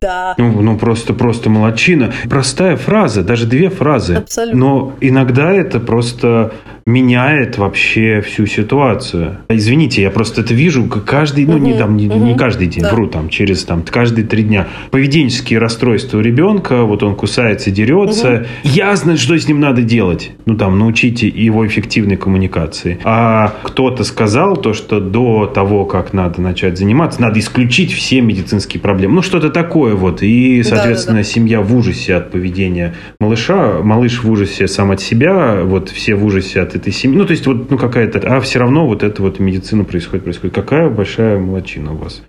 Да. 0.00 0.34
Ну, 0.38 0.60
ну, 0.60 0.76
просто, 0.76 1.14
просто 1.14 1.48
молодчина. 1.48 2.12
Простая 2.28 2.76
фраза, 2.76 3.22
даже 3.22 3.46
две 3.46 3.70
фразы. 3.70 4.14
Абсолютно. 4.14 4.58
Но 4.58 4.92
иногда 5.00 5.52
это 5.52 5.78
просто 5.78 6.52
меняет 6.84 7.58
вообще 7.58 8.20
всю 8.22 8.46
ситуацию. 8.46 9.38
Извините, 9.48 10.02
я 10.02 10.10
просто 10.10 10.40
это 10.40 10.52
вижу 10.52 10.84
каждый, 11.06 11.46
ну, 11.46 11.58
не, 11.58 11.70
Мгм, 11.70 11.78
там, 11.78 11.96
не, 11.96 12.06
не 12.06 12.30
мгм. 12.30 12.36
каждый 12.36 12.66
день, 12.66 12.82
Да. 12.82 12.92
вру, 12.92 13.06
там, 13.06 13.28
через 13.28 13.62
там, 13.62 13.84
каждые 13.84 14.26
три 14.26 14.42
дня. 14.42 14.66
Поведенческие 14.90 15.60
расстройства 15.60 16.18
у 16.18 16.20
ребенка, 16.22 16.82
вот 16.82 17.04
он 17.04 17.14
кусается, 17.14 17.70
дерется. 17.70 18.46
Ясно, 18.64 19.16
что 19.16 19.38
с 19.38 19.46
ним 19.46 19.60
надо 19.60 19.82
делать. 19.82 20.32
Ну, 20.44 20.56
там, 20.56 20.76
научите 20.76 21.28
его 21.28 21.64
эффективной 21.64 22.16
коммуникации. 22.16 22.98
А 23.04 23.54
кто-то 23.62 24.02
сказал 24.02 24.56
то, 24.56 24.72
что 24.74 24.98
до 24.98 25.21
того, 25.46 25.84
как 25.84 26.12
надо 26.12 26.40
начать 26.40 26.78
заниматься, 26.78 27.20
надо 27.20 27.38
исключить 27.40 27.92
все 27.92 28.20
медицинские 28.20 28.80
проблемы. 28.80 29.16
Ну, 29.16 29.22
что-то 29.22 29.50
такое 29.50 29.94
вот. 29.94 30.22
И, 30.22 30.62
соответственно, 30.62 31.18
Да-да-да. 31.18 31.34
семья 31.34 31.60
в 31.60 31.76
ужасе 31.76 32.14
от 32.14 32.30
поведения 32.30 32.94
малыша, 33.20 33.82
малыш 33.82 34.22
в 34.22 34.30
ужасе 34.30 34.68
сам 34.68 34.90
от 34.90 35.00
себя, 35.00 35.62
вот 35.62 35.88
все 35.90 36.14
в 36.14 36.24
ужасе 36.24 36.60
от 36.60 36.74
этой 36.74 36.92
семьи. 36.92 37.16
Ну, 37.16 37.24
то 37.24 37.32
есть, 37.32 37.46
вот, 37.46 37.70
ну, 37.70 37.78
какая-то... 37.78 38.18
А 38.20 38.40
все 38.40 38.58
равно 38.58 38.86
вот 38.86 39.02
это 39.02 39.22
вот 39.22 39.38
медицина 39.38 39.84
происходит, 39.84 40.24
происходит. 40.24 40.54
Какая 40.54 40.88
большая 40.88 41.38
молочина 41.38 41.92
у 41.92 41.96
вас, 41.96 42.22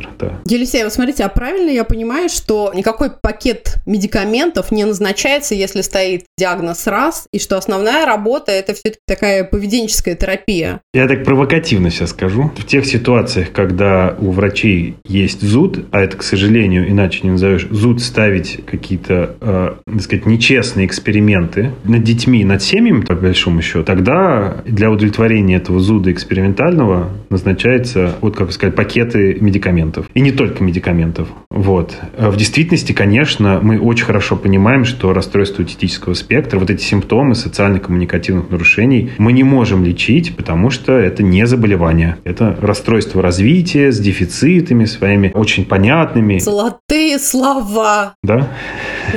доктор, 0.00 0.12
да. 0.18 0.40
Елисей, 0.46 0.84
вот 0.84 0.92
смотрите, 0.92 1.24
а 1.24 1.28
правильно 1.28 1.70
я 1.70 1.84
понимаю, 1.84 2.28
что 2.28 2.72
никакой 2.74 3.10
пакет 3.10 3.76
медикаментов 3.86 4.72
не 4.72 4.84
назначается, 4.84 5.54
если 5.54 5.82
стоит 5.82 6.24
диагноз 6.38 6.86
раз, 6.86 7.26
и 7.32 7.38
что 7.38 7.56
основная 7.56 8.06
работа 8.06 8.52
это 8.52 8.74
все-таки 8.74 9.00
такая 9.06 9.44
поведенческая 9.44 10.14
терапия? 10.14 10.80
Я 10.92 11.08
так 11.08 11.24
провокативно 11.24 11.90
сейчас 11.90 12.10
скажу. 12.10 12.50
В 12.56 12.66
тех 12.66 12.86
ситуациях, 12.86 13.52
когда 13.52 14.16
у 14.18 14.30
врачей 14.30 14.96
есть 15.04 15.42
зуд, 15.42 15.86
а 15.90 16.00
это, 16.00 16.16
к 16.16 16.22
сожалению, 16.22 16.88
иначе 16.88 17.20
не 17.22 17.30
назовешь, 17.30 17.66
зуд 17.70 18.00
ставить 18.02 18.64
какие-то, 18.66 19.36
э, 19.40 19.74
так 19.86 20.02
сказать, 20.02 20.26
нечестные 20.26 20.86
эксперименты 20.86 21.72
над 21.84 22.02
детьми, 22.02 22.44
над 22.44 22.62
семьями, 22.62 23.02
по 23.02 23.14
большому 23.14 23.62
счету, 23.62 23.84
тогда 23.84 24.62
для 24.64 24.90
удовлетворения 24.90 25.56
этого 25.56 25.80
зуда 25.80 26.12
экспериментального 26.12 27.10
назначается, 27.30 28.14
вот 28.20 28.36
как 28.36 28.52
сказать, 28.52 28.74
пакеты 28.74 29.36
медикаментов. 29.40 29.89
И 30.14 30.20
не 30.20 30.32
только 30.32 30.62
медикаментов. 30.62 31.28
Вот. 31.50 31.96
В 32.16 32.36
действительности, 32.36 32.92
конечно, 32.92 33.60
мы 33.62 33.80
очень 33.80 34.04
хорошо 34.04 34.36
понимаем, 34.36 34.84
что 34.84 35.12
расстройство 35.12 35.62
аутистического 35.62 36.14
спектра, 36.14 36.58
вот 36.58 36.70
эти 36.70 36.82
симптомы 36.82 37.34
социально-коммуникативных 37.34 38.50
нарушений 38.50 39.10
мы 39.18 39.32
не 39.32 39.42
можем 39.42 39.84
лечить, 39.84 40.36
потому 40.36 40.70
что 40.70 40.92
это 40.92 41.22
не 41.22 41.46
заболевание. 41.46 42.16
Это 42.24 42.56
расстройство 42.60 43.22
развития 43.22 43.92
с 43.92 43.98
дефицитами 43.98 44.84
своими, 44.84 45.30
очень 45.34 45.64
понятными. 45.64 46.38
Золотые 46.38 47.18
слова, 47.18 48.14
Да? 48.22 48.48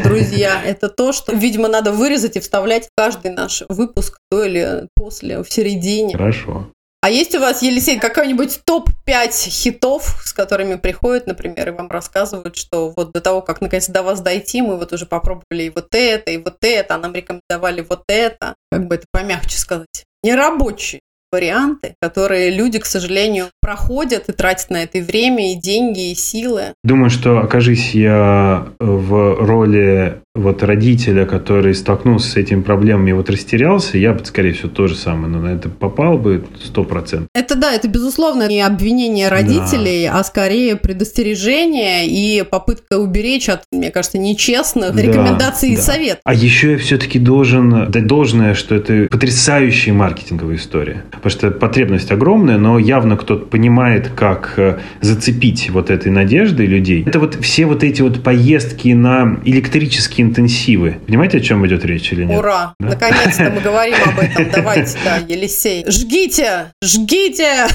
друзья. 0.04 0.62
Это 0.66 0.90
то, 0.90 1.12
что, 1.12 1.36
видимо, 1.36 1.68
надо 1.68 1.92
вырезать 1.92 2.36
и 2.36 2.40
вставлять 2.40 2.86
в 2.86 2.90
каждый 2.96 3.32
наш 3.32 3.64
выпуск, 3.70 4.18
то 4.30 4.44
или 4.44 4.88
после, 4.96 5.44
в 5.44 5.52
середине. 5.52 6.14
Хорошо. 6.14 6.68
А 7.04 7.10
есть 7.10 7.36
у 7.36 7.42
вас, 7.42 7.62
Елисей, 7.62 8.00
какой-нибудь 8.00 8.62
топ-5 8.63 9.50
хитов, 9.50 10.22
с 10.24 10.32
которыми 10.32 10.76
приходят, 10.76 11.28
например, 11.28 11.68
и 11.68 11.72
вам 11.72 11.89
рассказывают, 11.89 12.56
что 12.56 12.94
вот 12.96 13.12
до 13.12 13.20
того, 13.20 13.42
как 13.42 13.60
наконец 13.60 13.89
до 13.89 14.04
вас 14.04 14.22
дойти, 14.22 14.62
мы 14.62 14.78
вот 14.78 14.94
уже 14.94 15.06
попробовали 15.06 15.63
и 15.63 15.70
вот 15.70 15.88
это, 15.92 16.32
и 16.32 16.38
вот 16.38 16.60
это, 16.62 16.96
а 16.96 16.98
нам 16.98 17.13
рекомендовали 17.13 17.86
вот 17.89 18.04
это, 18.08 18.56
как 18.72 18.88
бы 18.88 18.96
это 18.96 19.06
помягче 19.12 19.58
сказать, 19.58 20.06
нерабочие 20.24 21.02
варианты, 21.30 21.96
которые 22.02 22.52
люди, 22.52 22.80
к 22.80 22.86
сожалению, 22.86 23.48
проходят 23.60 24.30
и 24.30 24.32
тратят 24.32 24.70
на 24.70 24.84
это 24.84 25.00
и 25.00 25.02
время, 25.02 25.52
и 25.52 25.56
деньги, 25.56 26.12
и 26.12 26.16
силы. 26.16 26.74
Думаю, 26.86 27.10
что 27.10 27.39
окажись 27.39 27.94
я 27.94 28.70
в 28.80 29.36
роли 29.46 30.23
вот 30.36 30.63
родителя, 30.63 31.26
который 31.26 31.76
столкнулся 31.76 32.32
с 32.32 32.36
этими 32.38 32.63
проблемами 32.63 33.12
и 33.12 33.13
вот 33.13 33.30
растерялся, 33.30 34.00
я 34.00 34.13
бы, 34.13 34.26
скорее 34.26 34.54
всего, 34.54 34.69
то 34.69 34.88
же 34.88 34.96
самое, 34.96 35.28
но 35.28 35.39
на 35.39 35.50
это 35.50 35.69
попал 35.69 36.17
бы 36.17 36.43
сто 36.63 36.84
процентов. 36.84 37.30
Это 37.36 37.56
да, 37.56 37.72
это 37.72 37.88
безусловно 37.88 38.48
не 38.48 38.62
обвинение 38.62 39.30
родителей, 39.30 40.08
а 40.08 40.24
скорее 40.24 40.76
предостережение 40.76 42.08
и 42.08 42.43
попытка 42.43 42.98
уберечь 42.98 43.48
от, 43.48 43.62
мне 43.72 43.91
кажется, 43.91 44.17
нечестных 44.17 44.96
Да, 44.96 45.02
рекомендаций 45.04 45.69
и 45.69 45.76
да. 45.76 45.82
советов. 45.84 46.22
А 46.24 46.34
еще 46.34 46.72
я 46.72 46.78
все-таки 46.80 47.19
должен 47.19 47.91
дать 47.91 48.08
должное, 48.08 48.56
что 48.56 48.74
это 48.74 49.08
потрясающая 49.12 49.93
маркетинговая 49.93 50.56
история. 50.56 51.04
Потому 51.12 51.30
что 51.30 51.52
потребность 51.52 52.12
огромная, 52.12 52.58
но 52.58 52.80
явно 52.80 53.17
кто-то 53.17 53.46
понимает, 53.46 54.10
как 54.15 54.56
э, 54.58 54.80
зацепить 55.02 55.69
вот 55.69 55.91
этой 55.91 56.12
надеждой 56.12 56.65
людей. 56.65 57.04
Это 57.06 57.19
вот 57.19 57.36
все 57.36 57.67
вот 57.67 57.84
эти 57.84 58.02
вот 58.02 58.24
поездки 58.24 58.89
на 58.89 59.39
электрические 59.46 60.23
интенсивы. 60.24 60.98
Понимаете, 61.06 61.38
о 61.38 61.42
чем 61.42 61.66
идет 61.68 61.86
речь 61.86 62.12
или 62.12 62.24
нет? 62.24 62.40
Ура! 62.40 62.74
Да? 62.80 62.90
Наконец-то 62.90 63.52
мы 63.52 63.62
говорим 63.62 63.96
об 64.06 64.20
этом. 64.20 64.50
Давайте, 64.56 64.98
да, 65.04 65.18
Елисей. 65.18 65.86
Жгите! 65.88 66.72
Жгите! 66.84 67.68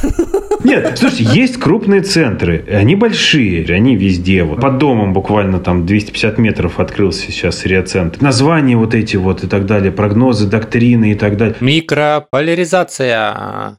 Нет, 0.64 0.98
слушайте, 0.98 1.24
есть 1.24 1.58
крупные 1.58 2.02
центры, 2.02 2.64
и 2.66 2.72
они 2.72 2.96
большие, 2.96 3.64
они 3.72 3.96
везде. 3.96 4.42
Вот. 4.42 4.60
Под 4.60 4.78
домом 4.78 5.12
буквально 5.12 5.60
там 5.60 5.86
250 5.86 6.38
метров 6.38 6.80
открылся 6.80 7.30
сейчас 7.30 7.64
реоцентр. 7.64 8.20
Названия 8.22 8.76
вот 8.76 8.94
эти 8.94 9.16
вот 9.16 9.44
и 9.44 9.46
так 9.46 9.66
далее, 9.66 9.92
прогнозы, 9.92 10.46
доктрины 10.48 11.12
и 11.12 11.14
так 11.14 11.36
далее. 11.36 11.56
Микрополяризация. 11.60 13.32
А, 13.34 13.76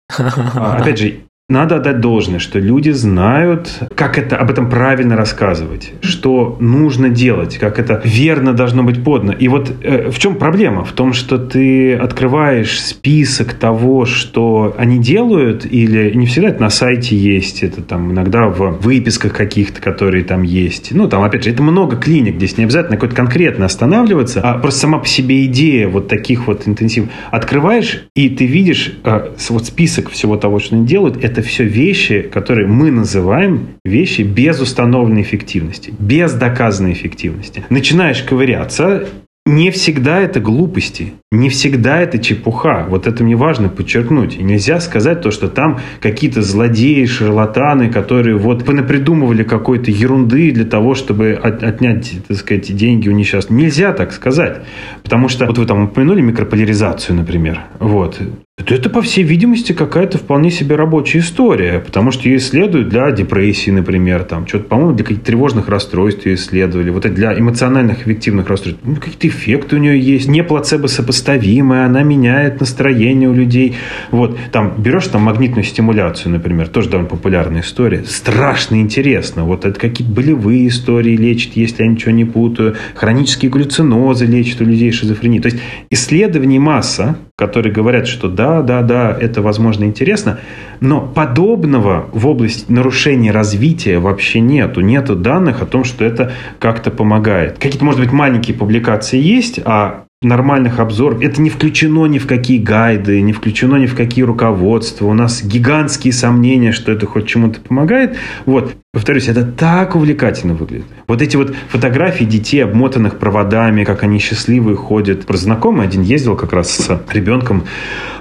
Опять 0.79 0.99
же, 0.99 1.19
надо 1.49 1.77
отдать 1.77 1.99
должное, 1.99 2.37
что 2.37 2.59
люди 2.59 2.91
знают, 2.91 3.89
как 3.95 4.19
это 4.19 4.37
об 4.37 4.51
этом 4.51 4.69
правильно 4.69 5.15
рассказывать, 5.15 5.93
что 6.01 6.55
нужно 6.59 7.09
делать, 7.09 7.57
как 7.57 7.79
это 7.79 7.99
верно 8.05 8.53
должно 8.53 8.83
быть 8.83 9.03
подано. 9.03 9.33
И 9.33 9.47
вот 9.47 9.71
э, 9.81 10.11
в 10.11 10.19
чем 10.19 10.35
проблема? 10.35 10.85
В 10.85 10.91
том, 10.91 11.13
что 11.13 11.39
ты 11.39 11.95
открываешь 11.95 12.79
список 12.79 13.53
того, 13.53 14.05
что 14.05 14.75
они 14.77 14.99
делают, 14.99 15.65
или 15.65 16.11
не 16.13 16.27
всегда 16.27 16.49
это 16.49 16.61
на 16.61 16.69
сайте 16.69 17.15
есть, 17.17 17.63
это 17.63 17.81
там 17.81 18.11
иногда 18.11 18.47
в 18.47 18.77
выписках 18.81 19.33
каких-то, 19.33 19.81
которые 19.81 20.23
там 20.23 20.43
есть. 20.43 20.91
Ну, 20.91 21.09
там, 21.09 21.23
опять 21.23 21.45
же, 21.45 21.49
это 21.49 21.63
много 21.63 21.97
клиник, 21.97 22.35
здесь 22.35 22.59
не 22.59 22.65
обязательно 22.65 22.97
какой-то 22.97 23.15
конкретно 23.15 23.65
останавливаться, 23.65 24.41
а 24.41 24.59
просто 24.59 24.81
сама 24.81 24.99
по 24.99 25.07
себе 25.07 25.45
идея 25.45 25.87
вот 25.87 26.07
таких 26.07 26.45
вот 26.45 26.67
интенсивов. 26.67 27.09
Открываешь, 27.31 28.03
и 28.13 28.29
ты 28.29 28.45
видишь 28.45 28.93
э, 29.03 29.31
вот 29.49 29.65
список 29.65 30.11
всего 30.11 30.37
того, 30.37 30.59
что 30.59 30.75
они 30.75 30.85
делают, 30.85 31.17
это 31.23 31.38
все 31.41 31.63
вещи, 31.63 32.21
которые 32.21 32.67
мы 32.67 32.91
называем 32.91 33.69
вещи 33.85 34.21
без 34.21 34.59
установленной 34.59 35.21
эффективности, 35.21 35.93
без 35.99 36.33
доказанной 36.33 36.93
эффективности. 36.93 37.63
Начинаешь 37.69 38.21
ковыряться, 38.23 39.07
не 39.45 39.71
всегда 39.71 40.19
это 40.19 40.39
глупости, 40.39 41.13
не 41.31 41.49
всегда 41.49 42.01
это 42.01 42.19
чепуха. 42.19 42.85
Вот 42.87 43.07
это 43.07 43.23
мне 43.23 43.35
важно 43.35 43.67
подчеркнуть. 43.67 44.39
Нельзя 44.39 44.79
сказать 44.79 45.21
то, 45.21 45.31
что 45.31 45.47
там 45.47 45.79
какие-то 46.01 46.43
злодеи, 46.43 47.05
шарлатаны, 47.05 47.89
которые 47.89 48.37
вот 48.37 48.63
понапридумывали 48.63 49.43
какой-то 49.43 49.89
ерунды 49.89 50.51
для 50.51 50.65
того, 50.65 50.93
чтобы 50.93 51.31
от- 51.31 51.63
отнять, 51.63 52.13
так 52.27 52.37
сказать, 52.37 52.75
деньги 52.75 53.09
у 53.09 53.11
несчастных. 53.11 53.59
Нельзя 53.59 53.93
так 53.93 54.11
сказать. 54.11 54.61
Потому 55.03 55.27
что, 55.29 55.47
вот 55.47 55.57
вы 55.57 55.65
там 55.65 55.85
упомянули 55.85 56.21
микрополяризацию, 56.21 57.15
например. 57.15 57.61
Вот. 57.79 58.19
То 58.63 58.75
это, 58.75 58.89
по 58.89 59.01
всей 59.01 59.23
видимости, 59.23 59.73
какая-то 59.73 60.17
вполне 60.17 60.51
себе 60.51 60.75
рабочая 60.75 61.19
история, 61.19 61.79
потому 61.79 62.11
что 62.11 62.27
ее 62.27 62.37
исследуют 62.37 62.89
для 62.89 63.11
депрессии, 63.11 63.71
например, 63.71 64.23
там, 64.23 64.47
что-то, 64.47 64.65
по-моему, 64.65 64.93
для 64.93 65.05
каких-то 65.05 65.25
тревожных 65.25 65.69
расстройств 65.69 66.25
ее 66.25 66.35
исследовали, 66.35 66.89
вот 66.89 67.05
это 67.05 67.15
для 67.15 67.37
эмоциональных 67.37 68.01
эффективных 68.05 68.47
расстройств. 68.47 68.81
Ну, 68.83 68.95
какие-то 68.95 69.27
эффекты 69.27 69.75
у 69.75 69.79
нее 69.79 69.99
есть, 69.99 70.27
не 70.27 70.43
плацебо-сопоставимые, 70.43 71.85
она 71.85 72.03
меняет 72.03 72.59
настроение 72.59 73.29
у 73.29 73.33
людей. 73.33 73.75
Вот, 74.11 74.37
там, 74.51 74.75
берешь 74.77 75.07
там 75.07 75.23
магнитную 75.23 75.63
стимуляцию, 75.63 76.33
например, 76.33 76.67
тоже 76.67 76.89
довольно 76.89 77.09
популярная 77.09 77.61
история, 77.61 78.03
страшно 78.05 78.81
интересно, 78.81 79.45
вот 79.45 79.65
это 79.65 79.79
какие-то 79.79 80.13
болевые 80.13 80.67
истории 80.67 81.15
лечит, 81.15 81.55
если 81.55 81.83
я 81.83 81.89
ничего 81.89 82.11
не 82.11 82.25
путаю, 82.25 82.75
хронические 82.95 83.51
галлюцинозы 83.51 84.25
лечат 84.25 84.61
у 84.61 84.65
людей 84.65 84.91
шизофрении. 84.91 85.39
То 85.39 85.47
есть 85.47 85.59
исследований 85.89 86.59
масса, 86.59 87.17
которые 87.39 87.71
говорят, 87.71 88.05
что 88.05 88.27
да, 88.27 88.61
да, 88.61 88.81
да, 88.81 89.17
это 89.17 89.41
возможно 89.41 89.85
интересно, 89.85 90.39
но 90.81 90.99
подобного 90.99 92.09
в 92.11 92.27
области 92.27 92.69
нарушения 92.69 93.31
развития 93.31 93.99
вообще 93.99 94.41
нету. 94.41 94.81
Нету 94.81 95.15
данных 95.15 95.61
о 95.61 95.65
том, 95.65 95.85
что 95.85 96.03
это 96.03 96.33
как-то 96.59 96.91
помогает. 96.91 97.57
Какие-то, 97.57 97.85
может 97.85 98.01
быть, 98.01 98.11
маленькие 98.11 98.57
публикации 98.57 99.21
есть, 99.21 99.61
а 99.63 100.03
нормальных 100.21 100.79
обзоров. 100.79 101.21
Это 101.21 101.41
не 101.41 101.49
включено 101.49 102.05
ни 102.07 102.17
в 102.19 102.27
какие 102.27 102.57
гайды, 102.57 103.21
не 103.21 103.31
включено 103.31 103.77
ни 103.77 103.85
в 103.85 103.95
какие 103.95 104.25
руководства. 104.25 105.05
У 105.05 105.13
нас 105.13 105.41
гигантские 105.41 106.11
сомнения, 106.11 106.73
что 106.73 106.91
это 106.91 107.05
хоть 107.05 107.25
чему-то 107.25 107.61
помогает. 107.61 108.17
Вот. 108.45 108.75
Повторюсь, 108.91 109.27
это 109.27 109.43
так 109.43 109.95
увлекательно 109.95 110.55
выглядит. 110.55 110.87
Вот 111.07 111.21
эти 111.21 111.35
вот 111.35 111.53
фотографии 111.69 112.23
детей, 112.23 112.63
обмотанных 112.63 113.19
проводами, 113.19 113.83
как 113.83 114.01
они 114.01 114.17
счастливые 114.17 114.75
ходят. 114.75 115.27
Про 115.27 115.37
знакомый 115.37 115.85
один 115.85 116.01
ездил 116.01 116.35
как 116.35 116.53
раз 116.53 116.71
с 116.71 117.01
ребенком 117.13 117.67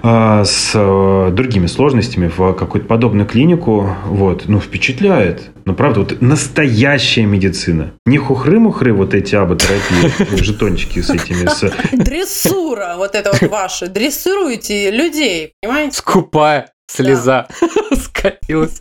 а, 0.02 0.44
с 0.44 0.72
э, 0.74 1.31
другими 1.33 1.68
сложностями 1.68 2.31
в 2.37 2.52
какую-то 2.52 2.87
подобную 2.87 3.26
клинику, 3.26 3.96
вот, 4.04 4.44
ну, 4.46 4.61
впечатляет. 4.61 5.52
Ну, 5.64 5.74
правда, 5.74 6.00
вот 6.00 6.20
настоящая 6.20 7.24
медицина. 7.24 7.94
Не 8.04 8.18
хухры-мухры 8.18 8.92
вот 8.92 9.14
эти 9.14 9.37
аботерапии, 9.37 10.37
жетончики 10.37 11.00
с 11.00 11.09
этими. 11.09 11.48
С... 11.48 11.72
Дрессура, 11.92 12.96
вот 12.98 13.14
это 13.14 13.33
вот 13.33 13.50
ваше. 13.50 13.87
Дрессируете 13.87 14.90
людей, 14.90 15.54
понимаете? 15.62 15.96
Скупая 15.96 16.66
слеза 16.90 17.46
скатилась. 17.92 18.79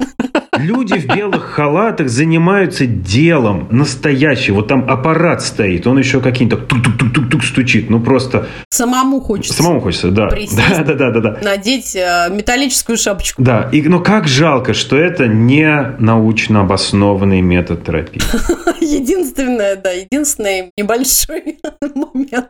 Люди 0.58 0.94
в 0.98 1.06
белых 1.06 1.44
халатах 1.44 2.10
занимаются 2.10 2.88
делом 2.88 3.68
настоящим. 3.70 4.56
Вот 4.56 4.68
там 4.68 4.90
аппарат 4.90 5.42
стоит, 5.42 5.86
он 5.86 6.00
еще 6.00 6.20
какие-то 6.20 6.58
тук-тук-тук-тук 6.58 7.44
стучит. 7.44 7.90
Ну 7.90 8.00
просто... 8.00 8.48
Самому 8.70 9.22
хочется. 9.22 9.62
Самому 9.62 9.82
хочется, 9.82 10.10
да. 10.10 10.30
Да, 10.30 10.84
да, 10.84 10.94
да, 10.94 11.12
да, 11.12 11.20
да. 11.20 11.40
Надеть 11.44 11.96
э, 11.96 12.30
металлическую 12.32 12.98
шапочку. 12.98 13.42
Да, 13.42 13.70
и, 13.72 13.84
но 13.84 14.00
как 14.00 14.28
жалко, 14.28 14.74
что 14.74 14.98
это 14.98 15.28
не 15.28 15.96
научно 16.00 16.62
обоснованный 16.62 17.42
метод 17.42 17.86
терапии. 17.86 18.22
Единственное, 18.82 19.76
да, 19.76 19.92
единственный 19.92 20.72
небольшой 20.78 21.60
момент. 21.82 22.48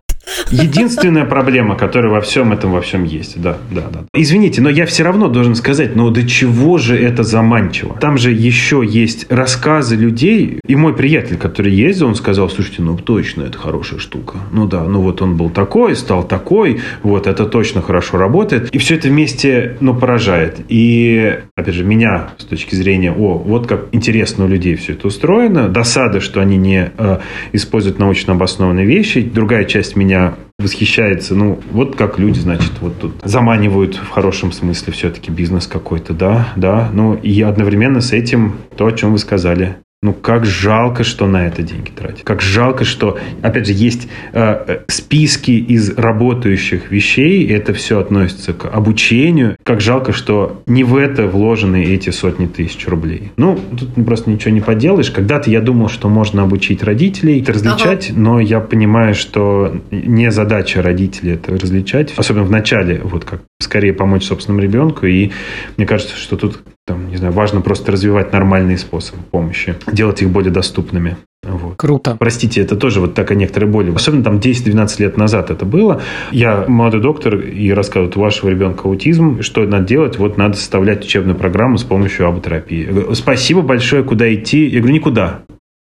Единственная 0.51 1.25
проблема, 1.25 1.75
которая 1.75 2.11
во 2.11 2.21
всем 2.21 2.53
этом 2.53 2.71
во 2.71 2.81
всем 2.81 3.03
есть. 3.03 3.41
Да, 3.41 3.57
да, 3.71 3.83
да. 3.91 4.03
Извините, 4.13 4.61
но 4.61 4.69
я 4.69 4.85
все 4.85 5.03
равно 5.03 5.27
должен 5.27 5.55
сказать, 5.55 5.95
но 5.95 6.09
до 6.09 6.27
чего 6.27 6.77
же 6.77 6.97
это 6.97 7.23
заманчиво? 7.23 7.95
Там 7.99 8.17
же 8.17 8.31
еще 8.31 8.83
есть 8.85 9.31
рассказы 9.31 9.95
людей. 9.95 10.59
И 10.65 10.75
мой 10.75 10.93
приятель, 10.93 11.37
который 11.37 11.71
ездил, 11.71 12.07
он 12.07 12.15
сказал, 12.15 12.49
слушайте, 12.49 12.81
ну 12.81 12.97
точно, 12.97 13.43
это 13.43 13.57
хорошая 13.57 13.99
штука. 13.99 14.37
Ну 14.51 14.67
да, 14.67 14.83
ну 14.83 15.01
вот 15.01 15.21
он 15.21 15.37
был 15.37 15.49
такой, 15.49 15.95
стал 15.95 16.23
такой, 16.23 16.81
вот 17.03 17.27
это 17.27 17.45
точно 17.45 17.81
хорошо 17.81 18.17
работает. 18.17 18.69
И 18.73 18.77
все 18.77 18.95
это 18.95 19.07
вместе, 19.07 19.77
ну, 19.79 19.95
поражает. 19.95 20.59
И, 20.69 21.39
опять 21.55 21.75
же, 21.75 21.83
меня 21.83 22.29
с 22.37 22.45
точки 22.45 22.75
зрения, 22.75 23.11
о, 23.11 23.37
вот 23.37 23.67
как 23.67 23.87
интересно 23.91 24.45
у 24.45 24.47
людей 24.47 24.75
все 24.75 24.93
это 24.93 25.07
устроено. 25.07 25.69
Досада, 25.69 26.19
что 26.19 26.41
они 26.41 26.57
не 26.57 26.91
э, 26.97 27.19
используют 27.53 27.99
научно 27.99 28.33
обоснованные 28.33 28.85
вещи. 28.85 29.21
Другая 29.21 29.65
часть 29.65 29.95
меня 29.95 30.16
восхищается, 30.59 31.35
ну, 31.35 31.59
вот 31.71 31.95
как 31.95 32.17
люди, 32.17 32.39
значит, 32.39 32.71
вот 32.81 32.99
тут 32.99 33.13
заманивают 33.23 33.95
в 33.95 34.09
хорошем 34.09 34.51
смысле 34.51 34.91
все-таки 34.91 35.29
бизнес 35.29 35.67
какой-то, 35.67 36.13
да, 36.13 36.53
да, 36.55 36.89
ну, 36.91 37.13
и 37.13 37.41
одновременно 37.41 38.01
с 38.01 38.11
этим 38.11 38.55
то, 38.75 38.87
о 38.87 38.91
чем 38.91 39.11
вы 39.11 39.19
сказали, 39.19 39.77
ну, 40.03 40.13
как 40.13 40.45
жалко, 40.45 41.03
что 41.03 41.25
на 41.25 41.47
это 41.47 41.63
деньги 41.63 41.89
тратить. 41.89 42.23
Как 42.23 42.39
жалко, 42.39 42.85
что, 42.85 43.17
опять 43.41 43.65
же, 43.65 43.73
есть 43.73 44.07
э, 44.31 44.65
э, 44.67 44.79
списки 44.89 45.49
из 45.51 45.97
работающих 45.97 46.91
вещей, 46.91 47.47
это 47.47 47.73
все 47.73 47.99
относится 47.99 48.53
к 48.53 48.65
обучению. 48.65 49.57
Как 49.63 49.81
жалко, 49.81 50.13
что 50.13 50.61
не 50.67 50.83
в 50.83 50.95
это 50.95 51.25
вложены 51.25 51.83
эти 51.83 52.11
сотни 52.11 52.45
тысяч 52.45 52.87
рублей. 52.87 53.31
Ну, 53.37 53.59
тут 53.75 54.05
просто 54.05 54.29
ничего 54.29 54.51
не 54.51 54.61
поделаешь. 54.61 55.09
Когда-то 55.09 55.49
я 55.49 55.61
думал, 55.61 55.89
что 55.89 56.09
можно 56.09 56.43
обучить 56.43 56.83
родителей, 56.83 57.41
это 57.41 57.53
различать, 57.53 58.11
ага. 58.11 58.19
но 58.19 58.39
я 58.39 58.59
понимаю, 58.59 59.15
что 59.15 59.81
не 59.89 60.29
задача 60.29 60.83
родителей 60.83 61.33
это 61.33 61.57
различать. 61.57 62.13
Особенно 62.17 62.45
в 62.45 62.51
начале, 62.51 63.01
вот 63.03 63.25
как 63.25 63.41
скорее 63.59 63.93
помочь 63.93 64.25
собственному 64.25 64.61
ребенку. 64.61 65.07
И 65.07 65.31
мне 65.75 65.87
кажется, 65.87 66.15
что 66.15 66.37
тут 66.37 66.61
там, 66.87 67.09
не 67.09 67.17
знаю, 67.17 67.33
важно 67.33 67.59
просто 67.61 67.91
развивать 67.91 68.31
нормальные 68.31 68.77
способы 68.77 69.21
помощи, 69.29 69.75
делать 69.91 70.21
их 70.21 70.29
более 70.29 70.51
доступными. 70.51 71.17
Вот. 71.43 71.75
Круто. 71.75 72.15
Простите, 72.17 72.61
это 72.61 72.75
тоже 72.75 73.01
вот 73.01 73.13
такая 73.13 73.37
некоторая 73.37 73.69
боль. 73.69 73.93
Особенно 73.93 74.23
там 74.23 74.37
10-12 74.37 75.01
лет 75.01 75.17
назад 75.17 75.51
это 75.51 75.65
было. 75.65 76.01
Я 76.31 76.65
молодой 76.67 77.01
доктор 77.01 77.35
и 77.35 77.71
рассказываю, 77.71 78.11
у 78.15 78.19
вашего 78.19 78.49
ребенка 78.49 78.87
аутизм, 78.87 79.41
что 79.41 79.65
надо 79.65 79.85
делать? 79.85 80.17
Вот 80.17 80.37
надо 80.37 80.55
составлять 80.55 81.05
учебную 81.05 81.37
программу 81.37 81.77
с 81.77 81.83
помощью 81.83 82.27
аботерапии. 82.27 83.13
Спасибо 83.13 83.61
большое, 83.61 84.03
куда 84.03 84.33
идти? 84.33 84.65
Я 84.65 84.79
говорю, 84.79 84.95
никуда. 84.95 85.43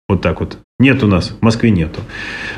Вот 0.09 0.21
так 0.21 0.41
вот. 0.41 0.59
Нет 0.81 1.03
у 1.03 1.07
нас, 1.07 1.29
в 1.39 1.43
Москве 1.43 1.71
нету. 1.71 2.01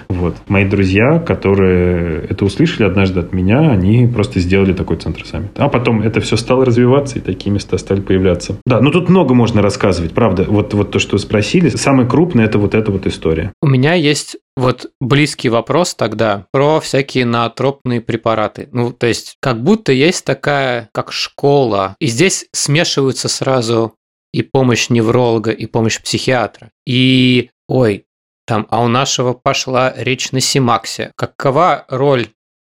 Вот. 0.09 0.37
Мои 0.47 0.65
друзья, 0.65 1.19
которые 1.19 2.25
это 2.31 2.45
услышали 2.45 2.87
однажды 2.87 3.19
от 3.19 3.33
меня, 3.33 3.69
они 3.71 4.07
просто 4.07 4.39
сделали 4.39 4.73
такой 4.73 4.97
центр 4.97 5.27
сами. 5.27 5.51
А 5.57 5.69
потом 5.69 6.03
это 6.03 6.21
все 6.21 6.37
стало 6.37 6.65
развиваться, 6.65 7.19
и 7.19 7.21
такие 7.21 7.51
места 7.51 7.77
стали 7.79 8.01
появляться. 8.01 8.59
Да, 8.65 8.81
ну 8.81 8.93
тут 8.93 9.09
много 9.09 9.35
можно 9.35 9.61
рассказывать, 9.61 10.13
правда. 10.13 10.45
Вот, 10.49 10.73
вот 10.73 10.93
то, 10.93 11.01
что 11.01 11.19
спросили, 11.19 11.69
самое 11.71 12.09
крупное 12.09 12.45
это 12.45 12.61
вот 12.61 12.77
эта 12.77 12.93
вот 12.93 13.09
история. 13.09 13.53
У 13.61 13.67
меня 13.67 13.95
есть 13.95 14.37
вот 14.57 14.87
близкий 15.01 15.49
вопрос 15.49 15.97
тогда 15.97 16.47
про 16.53 16.79
всякие 16.79 17.25
наотропные 17.25 18.01
препараты. 18.01 18.69
Ну, 18.71 18.93
то 18.93 19.09
есть, 19.09 19.35
как 19.41 19.61
будто 19.65 19.91
есть 19.91 20.25
такая, 20.25 20.89
как 20.95 21.11
школа, 21.11 21.97
и 21.99 22.07
здесь 22.07 22.47
смешиваются 22.53 23.29
сразу 23.29 23.95
и 24.33 24.43
помощь 24.43 24.91
невролога, 24.91 25.51
и 25.51 25.67
помощь 25.67 26.01
психиатра. 26.01 26.71
И, 26.87 27.51
ой, 27.69 28.05
там, 28.53 28.67
а 28.69 28.83
у 28.83 28.89
нашего 28.89 29.33
пошла 29.33 29.95
речь 29.97 30.31
на 30.31 30.41
Симаксе. 30.41 31.13
Какова 31.17 31.87
роль 31.89 32.27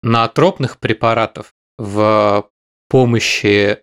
наотропных 0.04 0.78
препаратов 0.78 1.52
в 1.80 2.48
помощи 2.90 3.80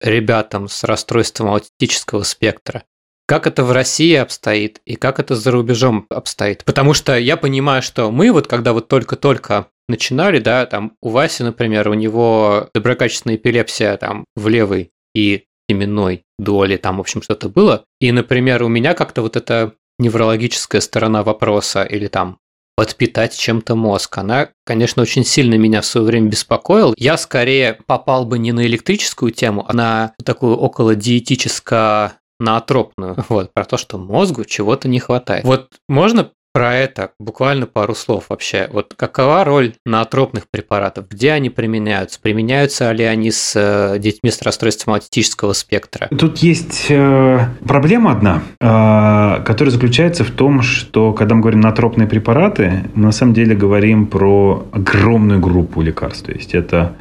ребятам 0.00 0.68
с 0.68 0.84
расстройством 0.84 1.50
аутистического 1.50 2.22
спектра? 2.22 2.84
Как 3.26 3.46
это 3.46 3.62
в 3.62 3.72
России 3.72 4.14
обстоит 4.14 4.80
и 4.86 4.96
как 4.96 5.20
это 5.20 5.36
за 5.36 5.50
рубежом 5.50 6.06
обстоит? 6.08 6.64
Потому 6.64 6.94
что 6.94 7.14
я 7.18 7.36
понимаю, 7.36 7.82
что 7.82 8.10
мы 8.10 8.32
вот 8.32 8.46
когда 8.46 8.72
вот 8.72 8.88
только-только 8.88 9.66
начинали, 9.86 10.38
да, 10.38 10.64
там 10.64 10.96
у 11.02 11.10
Васи, 11.10 11.42
например, 11.42 11.90
у 11.90 11.94
него 11.94 12.70
доброкачественная 12.72 13.36
эпилепсия 13.36 13.98
там 13.98 14.24
в 14.34 14.48
левой 14.48 14.92
и 15.14 15.44
именной 15.68 16.24
доли, 16.38 16.78
там, 16.78 16.96
в 16.96 17.00
общем, 17.00 17.20
что-то 17.20 17.50
было. 17.50 17.84
И, 18.00 18.12
например, 18.12 18.62
у 18.62 18.68
меня 18.68 18.94
как-то 18.94 19.20
вот 19.20 19.36
эта 19.36 19.74
неврологическая 19.98 20.80
сторона 20.80 21.22
вопроса 21.22 21.82
или 21.84 22.06
там 22.06 22.38
подпитать 22.76 23.36
чем-то 23.36 23.76
мозг. 23.76 24.18
Она, 24.18 24.48
конечно, 24.64 25.02
очень 25.02 25.24
сильно 25.24 25.54
меня 25.54 25.80
в 25.80 25.86
свое 25.86 26.06
время 26.06 26.28
беспокоила. 26.28 26.94
Я 26.96 27.16
скорее 27.16 27.78
попал 27.86 28.24
бы 28.24 28.38
не 28.38 28.52
на 28.52 28.66
электрическую 28.66 29.32
тему, 29.32 29.64
а 29.68 29.72
на 29.72 30.14
такую 30.24 30.56
около 30.56 30.94
диетическо 30.94 32.14
наотропную, 32.40 33.16
вот, 33.28 33.52
про 33.54 33.64
то, 33.64 33.76
что 33.76 33.96
мозгу 33.96 34.44
чего-то 34.44 34.88
не 34.88 34.98
хватает. 34.98 35.44
Вот 35.44 35.68
можно 35.88 36.30
про 36.54 36.76
это 36.76 37.10
буквально 37.18 37.66
пару 37.66 37.96
слов 37.96 38.26
вообще. 38.28 38.68
Вот 38.72 38.94
какова 38.96 39.42
роль 39.44 39.72
наотропных 39.84 40.44
препаратов? 40.48 41.08
Где 41.08 41.32
они 41.32 41.50
применяются? 41.50 42.20
Применяются 42.22 42.92
ли 42.92 43.02
они 43.02 43.32
с 43.32 43.54
э, 43.56 43.98
детьми 43.98 44.30
с 44.30 44.40
расстройством 44.40 44.94
аутистического 44.94 45.52
спектра? 45.52 46.06
Тут 46.16 46.38
есть 46.38 46.86
э, 46.90 47.48
проблема 47.66 48.12
одна, 48.12 48.42
э, 48.60 49.42
которая 49.44 49.72
заключается 49.72 50.22
в 50.22 50.30
том, 50.30 50.62
что 50.62 51.12
когда 51.12 51.34
мы 51.34 51.40
говорим 51.40 51.60
наотропные 51.60 52.06
препараты, 52.06 52.84
мы 52.94 53.06
на 53.06 53.12
самом 53.12 53.34
деле 53.34 53.56
говорим 53.56 54.06
про 54.06 54.64
огромную 54.70 55.40
группу 55.40 55.82
лекарств. 55.82 56.26
То 56.26 56.32
есть 56.32 56.54
это 56.54 56.94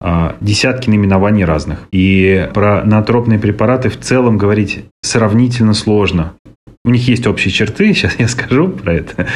э, 0.00 0.34
десятки 0.40 0.88
наименований 0.88 1.44
разных. 1.44 1.88
И 1.90 2.48
про 2.54 2.84
наотропные 2.84 3.40
препараты 3.40 3.88
в 3.88 3.98
целом 3.98 4.38
говорить 4.38 4.84
сравнительно 5.02 5.74
сложно. 5.74 6.34
У 6.84 6.90
них 6.90 7.06
есть 7.08 7.26
общие 7.26 7.52
черты, 7.52 7.92
сейчас 7.94 8.18
я 8.18 8.28
скажу 8.28 8.68
про 8.68 8.94
это. 8.94 9.26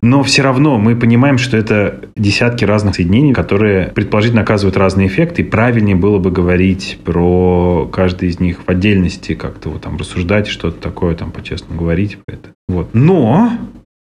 Но 0.00 0.22
все 0.22 0.42
равно 0.42 0.78
мы 0.78 0.94
понимаем, 0.94 1.38
что 1.38 1.56
это 1.56 2.00
десятки 2.16 2.64
разных 2.64 2.94
соединений, 2.94 3.32
которые 3.32 3.88
предположительно 3.88 4.42
оказывают 4.42 4.76
разные 4.76 5.08
эффекты. 5.08 5.42
И 5.42 5.44
правильнее 5.44 5.96
было 5.96 6.18
бы 6.18 6.30
говорить 6.30 7.00
про 7.04 7.88
каждый 7.92 8.28
из 8.28 8.38
них 8.38 8.60
в 8.64 8.68
отдельности, 8.68 9.34
как-то 9.34 9.70
вот 9.70 9.82
там 9.82 9.96
рассуждать, 9.96 10.46
что-то 10.46 10.80
такое 10.80 11.16
там 11.16 11.32
по-честному 11.32 11.80
говорить 11.80 12.18
про 12.24 12.34
это. 12.34 12.50
Вот. 12.68 12.90
Но 12.92 13.50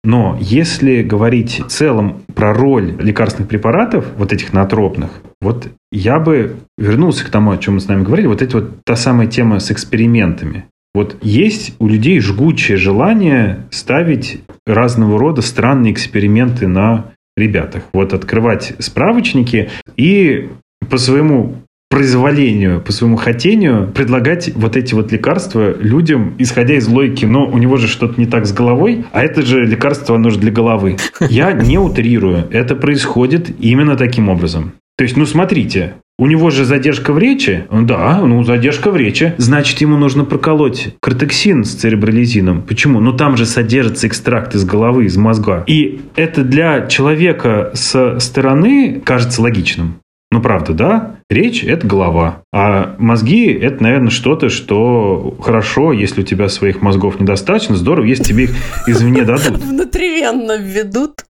но 0.04 0.36
если 0.38 1.02
говорить 1.02 1.62
в 1.64 1.68
целом 1.68 2.22
про 2.34 2.52
роль 2.52 2.94
лекарственных 3.00 3.48
препаратов, 3.48 4.04
вот 4.18 4.34
этих 4.34 4.52
натропных, 4.52 5.10
вот 5.40 5.68
я 5.90 6.18
бы 6.18 6.56
вернулся 6.76 7.24
к 7.24 7.30
тому, 7.30 7.52
о 7.52 7.58
чем 7.58 7.74
мы 7.74 7.80
с 7.80 7.88
нами 7.88 8.04
говорили, 8.04 8.26
вот 8.26 8.42
это 8.42 8.58
вот 8.58 8.84
та 8.84 8.96
самая 8.96 9.28
тема 9.28 9.60
с 9.60 9.70
экспериментами. 9.70 10.66
Вот 10.94 11.16
есть 11.22 11.74
у 11.80 11.88
людей 11.88 12.20
жгучее 12.20 12.78
желание 12.78 13.66
ставить 13.70 14.42
разного 14.64 15.18
рода 15.18 15.42
странные 15.42 15.92
эксперименты 15.92 16.68
на 16.68 17.12
ребятах. 17.36 17.82
Вот 17.92 18.12
открывать 18.12 18.74
справочники 18.78 19.70
и 19.96 20.50
по 20.88 20.96
своему 20.98 21.56
произволению, 21.90 22.80
по 22.80 22.92
своему 22.92 23.16
хотению 23.16 23.88
предлагать 23.88 24.52
вот 24.54 24.76
эти 24.76 24.94
вот 24.94 25.12
лекарства 25.12 25.76
людям, 25.76 26.34
исходя 26.38 26.74
из 26.74 26.88
логики, 26.88 27.24
но 27.24 27.46
у 27.46 27.58
него 27.58 27.76
же 27.76 27.86
что-то 27.86 28.20
не 28.20 28.26
так 28.26 28.46
с 28.46 28.52
головой, 28.52 29.04
а 29.12 29.22
это 29.22 29.42
же 29.42 29.64
лекарство 29.64 30.16
нужно 30.16 30.40
для 30.40 30.50
головы. 30.50 30.96
Я 31.28 31.52
не 31.52 31.78
утрирую. 31.78 32.48
Это 32.50 32.74
происходит 32.74 33.50
именно 33.60 33.96
таким 33.96 34.28
образом. 34.28 34.72
То 34.96 35.04
есть, 35.04 35.16
ну 35.16 35.26
смотрите, 35.26 35.94
у 36.18 36.26
него 36.26 36.50
же 36.50 36.64
задержка 36.64 37.12
в 37.12 37.18
речи. 37.18 37.66
Да, 37.70 38.20
ну 38.20 38.44
задержка 38.44 38.90
в 38.90 38.96
речи. 38.96 39.34
Значит, 39.36 39.80
ему 39.80 39.96
нужно 39.96 40.24
проколоть 40.24 40.94
кортексин 41.00 41.64
с 41.64 41.74
церебролизином. 41.74 42.62
Почему? 42.62 43.00
Ну 43.00 43.12
там 43.12 43.36
же 43.36 43.46
содержится 43.46 44.06
экстракт 44.06 44.54
из 44.54 44.64
головы, 44.64 45.06
из 45.06 45.16
мозга. 45.16 45.64
И 45.66 46.02
это 46.14 46.42
для 46.42 46.86
человека 46.86 47.72
со 47.74 48.18
стороны 48.20 49.02
кажется 49.04 49.42
логичным. 49.42 49.96
Ну, 50.34 50.42
правда, 50.42 50.72
да? 50.72 51.16
Речь– 51.30 51.62
это 51.64 51.86
голова. 51.86 52.42
А 52.52 52.96
мозги– 52.98 53.52
это, 53.52 53.80
наверное, 53.84 54.10
что-то, 54.10 54.48
что 54.48 55.36
хорошо, 55.40 55.92
если 55.92 56.22
у 56.22 56.24
тебя 56.24 56.48
своих 56.48 56.82
мозгов 56.82 57.20
недостаточно, 57.20 57.76
здорово, 57.76 58.06
если 58.06 58.24
тебе 58.24 58.44
их 58.44 58.50
извне 58.88 59.22
дадут. 59.22 59.58
Внутривенно 59.62 60.58
введут. 60.58 61.24